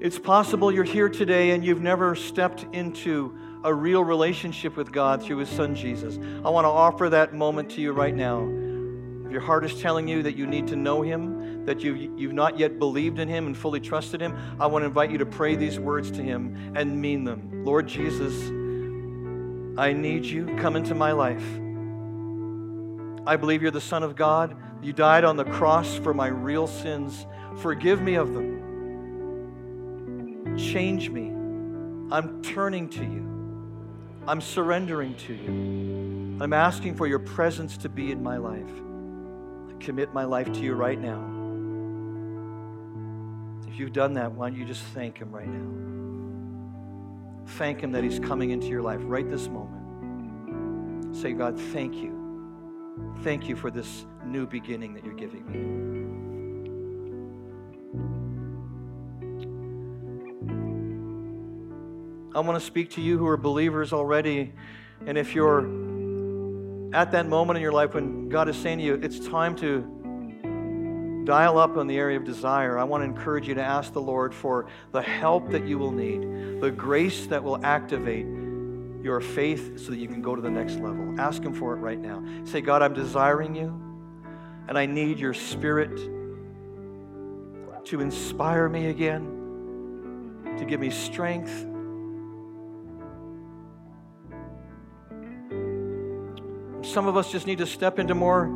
It's 0.00 0.18
possible 0.18 0.72
you're 0.72 0.84
here 0.84 1.08
today 1.08 1.50
and 1.50 1.64
you've 1.64 1.82
never 1.82 2.14
stepped 2.14 2.66
into 2.72 3.36
a 3.62 3.72
real 3.72 4.02
relationship 4.02 4.76
with 4.76 4.90
God 4.90 5.22
through 5.22 5.38
His 5.38 5.48
Son 5.48 5.74
Jesus. 5.74 6.18
I 6.44 6.50
want 6.50 6.64
to 6.64 6.70
offer 6.70 7.08
that 7.10 7.34
moment 7.34 7.70
to 7.72 7.80
you 7.80 7.92
right 7.92 8.14
now. 8.14 8.48
If 9.26 9.32
your 9.32 9.42
heart 9.42 9.64
is 9.64 9.80
telling 9.80 10.08
you 10.08 10.22
that 10.22 10.36
you 10.36 10.46
need 10.46 10.68
to 10.68 10.76
know 10.76 11.02
Him, 11.02 11.64
that 11.66 11.80
you've, 11.80 12.18
you've 12.18 12.32
not 12.32 12.58
yet 12.58 12.78
believed 12.78 13.18
in 13.18 13.28
Him 13.28 13.46
and 13.46 13.56
fully 13.56 13.80
trusted 13.80 14.20
Him, 14.20 14.36
I 14.58 14.66
want 14.66 14.82
to 14.82 14.86
invite 14.86 15.10
you 15.10 15.18
to 15.18 15.26
pray 15.26 15.56
these 15.56 15.78
words 15.78 16.10
to 16.12 16.22
Him 16.22 16.72
and 16.74 17.00
mean 17.00 17.24
them. 17.24 17.64
Lord 17.64 17.86
Jesus, 17.86 18.34
I 19.78 19.92
need 19.92 20.24
you. 20.24 20.56
Come 20.56 20.76
into 20.76 20.94
my 20.94 21.12
life. 21.12 21.44
I 23.26 23.36
believe 23.36 23.62
you're 23.62 23.70
the 23.70 23.80
Son 23.80 24.02
of 24.02 24.16
God. 24.16 24.56
You 24.82 24.92
died 24.94 25.24
on 25.24 25.36
the 25.36 25.44
cross 25.44 25.94
for 25.96 26.14
my 26.14 26.28
real 26.28 26.66
sins. 26.66 27.26
Forgive 27.58 28.00
me 28.00 28.14
of 28.14 28.32
them. 28.32 28.56
Change 30.56 31.10
me. 31.10 31.28
I'm 32.10 32.42
turning 32.42 32.88
to 32.88 33.04
you. 33.04 33.29
I'm 34.30 34.40
surrendering 34.40 35.16
to 35.26 35.34
you. 35.34 36.38
I'm 36.40 36.52
asking 36.52 36.94
for 36.94 37.08
your 37.08 37.18
presence 37.18 37.76
to 37.78 37.88
be 37.88 38.12
in 38.12 38.22
my 38.22 38.36
life. 38.36 38.70
I 39.68 39.72
commit 39.82 40.14
my 40.14 40.22
life 40.22 40.52
to 40.52 40.60
you 40.60 40.74
right 40.74 41.00
now. 41.00 41.18
If 43.66 43.76
you've 43.76 43.92
done 43.92 44.14
that, 44.14 44.30
why 44.30 44.48
don't 44.48 44.56
you 44.56 44.64
just 44.64 44.84
thank 44.94 45.18
Him 45.18 45.32
right 45.32 45.48
now? 45.48 45.66
Thank 47.58 47.80
Him 47.80 47.90
that 47.90 48.04
He's 48.04 48.20
coming 48.20 48.50
into 48.50 48.68
your 48.68 48.82
life 48.82 49.00
right 49.02 49.28
this 49.28 49.48
moment. 49.48 51.16
Say, 51.16 51.32
God, 51.32 51.58
thank 51.58 51.96
you. 51.96 52.16
Thank 53.24 53.48
you 53.48 53.56
for 53.56 53.68
this 53.68 54.06
new 54.24 54.46
beginning 54.46 54.94
that 54.94 55.04
you're 55.04 55.12
giving 55.12 55.44
me. 55.50 56.29
I 62.40 62.42
want 62.42 62.58
to 62.58 62.64
speak 62.64 62.92
to 62.92 63.02
you 63.02 63.18
who 63.18 63.26
are 63.26 63.36
believers 63.36 63.92
already. 63.92 64.54
And 65.04 65.18
if 65.18 65.34
you're 65.34 65.60
at 66.94 67.12
that 67.12 67.28
moment 67.28 67.58
in 67.58 67.62
your 67.62 67.70
life 67.70 67.92
when 67.92 68.30
God 68.30 68.48
is 68.48 68.56
saying 68.56 68.78
to 68.78 68.84
you, 68.84 68.94
it's 68.94 69.20
time 69.28 69.54
to 69.56 71.22
dial 71.26 71.58
up 71.58 71.76
on 71.76 71.86
the 71.86 71.98
area 71.98 72.16
of 72.16 72.24
desire, 72.24 72.78
I 72.78 72.84
want 72.84 73.02
to 73.02 73.04
encourage 73.04 73.46
you 73.46 73.52
to 73.56 73.62
ask 73.62 73.92
the 73.92 74.00
Lord 74.00 74.34
for 74.34 74.68
the 74.90 75.02
help 75.02 75.50
that 75.50 75.66
you 75.66 75.76
will 75.76 75.92
need, 75.92 76.62
the 76.62 76.70
grace 76.70 77.26
that 77.26 77.44
will 77.44 77.62
activate 77.62 78.24
your 79.02 79.20
faith 79.20 79.78
so 79.78 79.90
that 79.90 79.98
you 79.98 80.08
can 80.08 80.22
go 80.22 80.34
to 80.34 80.40
the 80.40 80.50
next 80.50 80.76
level. 80.76 81.20
Ask 81.20 81.42
Him 81.42 81.52
for 81.52 81.74
it 81.74 81.80
right 81.80 82.00
now. 82.00 82.24
Say, 82.44 82.62
God, 82.62 82.80
I'm 82.80 82.94
desiring 82.94 83.54
you, 83.54 83.66
and 84.66 84.78
I 84.78 84.86
need 84.86 85.18
your 85.18 85.34
spirit 85.34 85.94
to 87.84 88.00
inspire 88.00 88.70
me 88.70 88.86
again, 88.86 90.54
to 90.56 90.64
give 90.64 90.80
me 90.80 90.88
strength 90.88 91.66
Some 96.90 97.06
of 97.06 97.16
us 97.16 97.30
just 97.30 97.46
need 97.46 97.58
to 97.58 97.66
step 97.66 98.00
into 98.00 98.16
more 98.16 98.46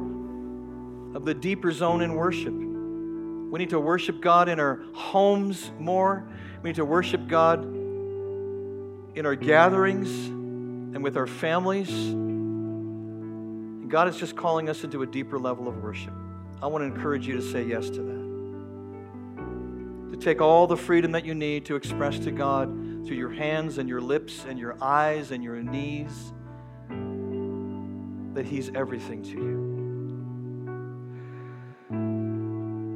of 1.14 1.24
the 1.24 1.34
deeper 1.34 1.70
zone 1.70 2.00
in 2.02 2.14
worship. 2.14 2.52
We 2.52 3.60
need 3.60 3.70
to 3.70 3.78
worship 3.78 4.20
God 4.20 4.48
in 4.48 4.58
our 4.58 4.80
homes 4.92 5.70
more. 5.78 6.26
We 6.60 6.70
need 6.70 6.76
to 6.76 6.84
worship 6.84 7.28
God 7.28 7.62
in 7.62 9.24
our 9.24 9.36
gatherings 9.36 10.08
and 10.26 11.00
with 11.04 11.16
our 11.16 11.28
families. 11.28 11.88
And 11.90 13.88
God 13.88 14.08
is 14.08 14.16
just 14.16 14.34
calling 14.34 14.68
us 14.68 14.82
into 14.82 15.02
a 15.02 15.06
deeper 15.06 15.38
level 15.38 15.68
of 15.68 15.80
worship. 15.80 16.12
I 16.60 16.66
want 16.66 16.82
to 16.82 16.86
encourage 16.86 17.28
you 17.28 17.36
to 17.36 17.42
say 17.52 17.62
yes 17.62 17.88
to 17.90 18.02
that. 18.02 18.24
To 20.10 20.16
take 20.20 20.40
all 20.40 20.66
the 20.66 20.76
freedom 20.76 21.12
that 21.12 21.24
you 21.24 21.34
need 21.36 21.66
to 21.66 21.76
express 21.76 22.18
to 22.18 22.32
God 22.32 22.68
through 23.06 23.16
your 23.16 23.30
hands 23.30 23.78
and 23.78 23.88
your 23.88 24.00
lips 24.00 24.44
and 24.44 24.58
your 24.58 24.76
eyes 24.82 25.30
and 25.30 25.44
your 25.44 25.62
knees 25.62 26.32
that 28.34 28.46
He's 28.46 28.70
everything 28.74 29.22
to 29.22 29.30
you. 29.30 29.74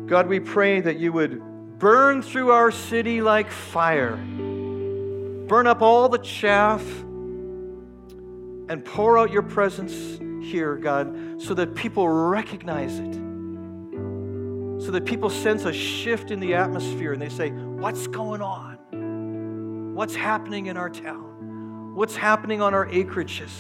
God, 0.09 0.27
we 0.27 0.41
pray 0.41 0.81
that 0.81 0.99
you 0.99 1.13
would 1.13 1.79
burn 1.79 2.23
through 2.23 2.51
our 2.51 2.71
city 2.71 3.21
like 3.21 3.51
fire, 3.51 4.17
burn 4.17 5.67
up 5.67 5.83
all 5.83 6.09
the 6.09 6.19
chaff, 6.19 6.83
and 8.69 8.85
pour 8.85 9.19
out 9.19 9.31
your 9.31 9.43
presence 9.43 10.19
here, 10.45 10.77
God, 10.77 11.41
so 11.41 11.55
that 11.55 11.75
people 11.75 12.09
recognize 12.09 12.99
it. 12.99 13.15
So 14.83 14.93
that 14.93 15.05
people 15.05 15.29
sense 15.29 15.65
a 15.65 15.73
shift 15.73 16.31
in 16.31 16.41
the 16.41 16.55
atmosphere 16.55 17.13
and 17.13 17.21
they 17.21 17.29
say, 17.29 17.51
What's 17.51 18.07
going 18.07 18.41
on? 18.41 19.95
What's 19.95 20.15
happening 20.15 20.67
in 20.67 20.77
our 20.77 20.89
town? 20.89 21.95
What's 21.95 22.17
happening 22.17 22.63
on 22.63 22.75
our 22.75 22.87
acreages? 22.87 23.51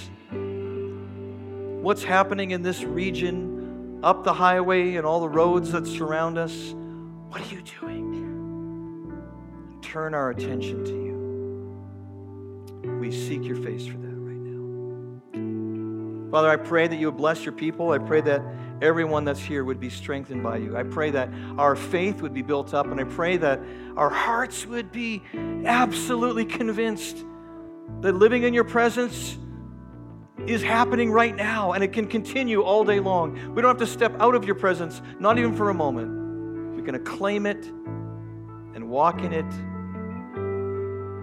What's 1.83 2.03
happening 2.03 2.51
in 2.51 2.62
this 2.62 2.83
region, 2.83 4.01
up 4.03 4.24
the 4.24 4.33
highway 4.33 4.97
and 4.97 5.07
all 5.07 5.20
the 5.20 5.29
roads 5.29 5.72
that 5.72 5.87
surround 5.87 6.39
us. 6.39 6.74
What 7.29 7.41
are 7.41 7.55
you 7.55 7.62
doing? 7.81 9.12
Turn 9.83 10.14
our 10.14 10.31
attention 10.31 10.85
to 10.85 10.93
you. 10.93 11.09
We 13.01 13.11
seek 13.11 13.45
your 13.45 13.57
face 13.57 13.87
for 13.87 13.99
that 13.99 14.16
right 14.16 14.37
now. 14.37 16.31
Father, 16.31 16.49
I 16.49 16.57
pray 16.57 16.89
that 16.89 16.97
you 16.97 17.07
would 17.07 17.16
bless 17.16 17.45
your 17.45 17.53
people. 17.53 17.91
I 17.91 17.99
pray 17.99 18.20
that 18.22 18.43
everyone 18.81 19.24
that's 19.24 19.41
here 19.41 19.64
would 19.64 19.81
be 19.81 19.91
strengthened 19.91 20.43
by 20.43 20.59
you. 20.59 20.76
I 20.76 20.83
pray 20.85 21.11
that 21.11 21.29
our 21.57 21.74
faith 21.74 22.22
would 22.22 22.35
be 22.35 22.43
built 22.43 22.74
up, 22.74 22.87
and 22.87 23.01
I 23.01 23.05
pray 23.05 23.37
that 23.39 23.61
our 23.97 24.11
hearts 24.11 24.66
would 24.66 24.93
be 24.93 25.22
absolutely 25.64 26.45
convinced 26.45 27.24
that 28.01 28.14
living 28.14 28.45
in 28.45 28.55
your 28.55 28.64
presence 28.64 29.37
is 30.47 30.62
happening 30.62 31.11
right 31.11 31.34
now 31.34 31.72
and 31.72 31.82
it 31.82 31.93
can 31.93 32.07
continue 32.07 32.62
all 32.62 32.84
day 32.84 33.01
long. 33.01 33.34
We 33.55 33.62
don't 33.62 33.70
have 33.70 33.78
to 33.78 33.86
step 33.86 34.14
out 34.20 34.34
of 34.34 34.45
your 34.45 34.55
presence, 34.55 35.03
not 35.18 35.39
even 35.39 35.55
for 35.55 35.70
a 35.70 35.74
moment. 35.74 36.76
We're 36.76 36.82
going 36.82 36.93
to 36.93 36.99
claim 37.01 37.47
it 37.47 37.66
and 38.74 38.89
walk 38.89 39.22
in 39.22 39.32
it 39.32 39.45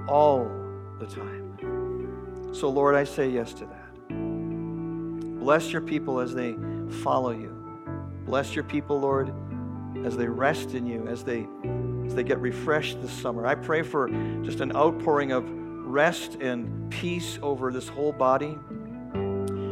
all 0.09 0.51
the 0.99 1.07
time. 1.07 2.51
So, 2.53 2.69
Lord, 2.69 2.95
I 2.95 3.03
say 3.03 3.29
yes 3.29 3.53
to 3.53 3.65
that. 3.65 3.85
Bless 5.39 5.71
your 5.71 5.81
people 5.81 6.19
as 6.19 6.33
they 6.33 6.55
follow 7.01 7.31
you. 7.31 7.51
Bless 8.25 8.55
your 8.55 8.63
people, 8.63 8.99
Lord, 8.99 9.33
as 10.03 10.17
they 10.17 10.27
rest 10.27 10.73
in 10.73 10.85
you, 10.85 11.07
as 11.07 11.23
they 11.23 11.47
as 12.05 12.13
they 12.13 12.23
get 12.23 12.39
refreshed 12.39 13.01
this 13.01 13.11
summer. 13.11 13.45
I 13.45 13.55
pray 13.55 13.81
for 13.81 14.09
just 14.43 14.59
an 14.59 14.75
outpouring 14.75 15.31
of 15.31 15.43
rest 15.47 16.35
and 16.35 16.89
peace 16.91 17.39
over 17.41 17.71
this 17.71 17.87
whole 17.87 18.11
body. 18.11 18.57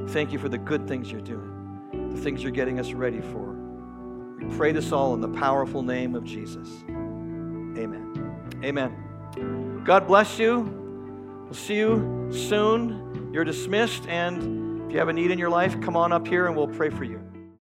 Thank 0.09 0.31
you 0.31 0.39
for 0.39 0.49
the 0.49 0.57
good 0.57 0.87
things 0.87 1.11
you're 1.11 1.21
doing, 1.21 2.09
the 2.13 2.21
things 2.21 2.43
you're 2.43 2.51
getting 2.51 2.79
us 2.79 2.93
ready 2.93 3.21
for. 3.21 3.53
We 4.39 4.55
pray 4.55 4.71
this 4.71 4.91
all 4.91 5.13
in 5.13 5.21
the 5.21 5.29
powerful 5.29 5.81
name 5.81 6.15
of 6.15 6.23
Jesus. 6.23 6.69
Amen. 6.89 8.61
Amen. 8.63 9.81
God 9.83 10.07
bless 10.07 10.37
you. 10.37 10.61
We'll 11.45 11.53
see 11.53 11.75
you 11.75 12.29
soon. 12.31 13.31
You're 13.33 13.43
dismissed, 13.43 14.07
and 14.07 14.85
if 14.85 14.91
you 14.91 14.99
have 14.99 15.09
a 15.09 15.13
need 15.13 15.31
in 15.31 15.39
your 15.39 15.49
life, 15.49 15.79
come 15.81 15.97
on 15.97 16.11
up 16.11 16.27
here 16.27 16.47
and 16.47 16.55
we'll 16.55 16.67
pray 16.67 16.89
for 16.89 17.03
you. 17.03 17.19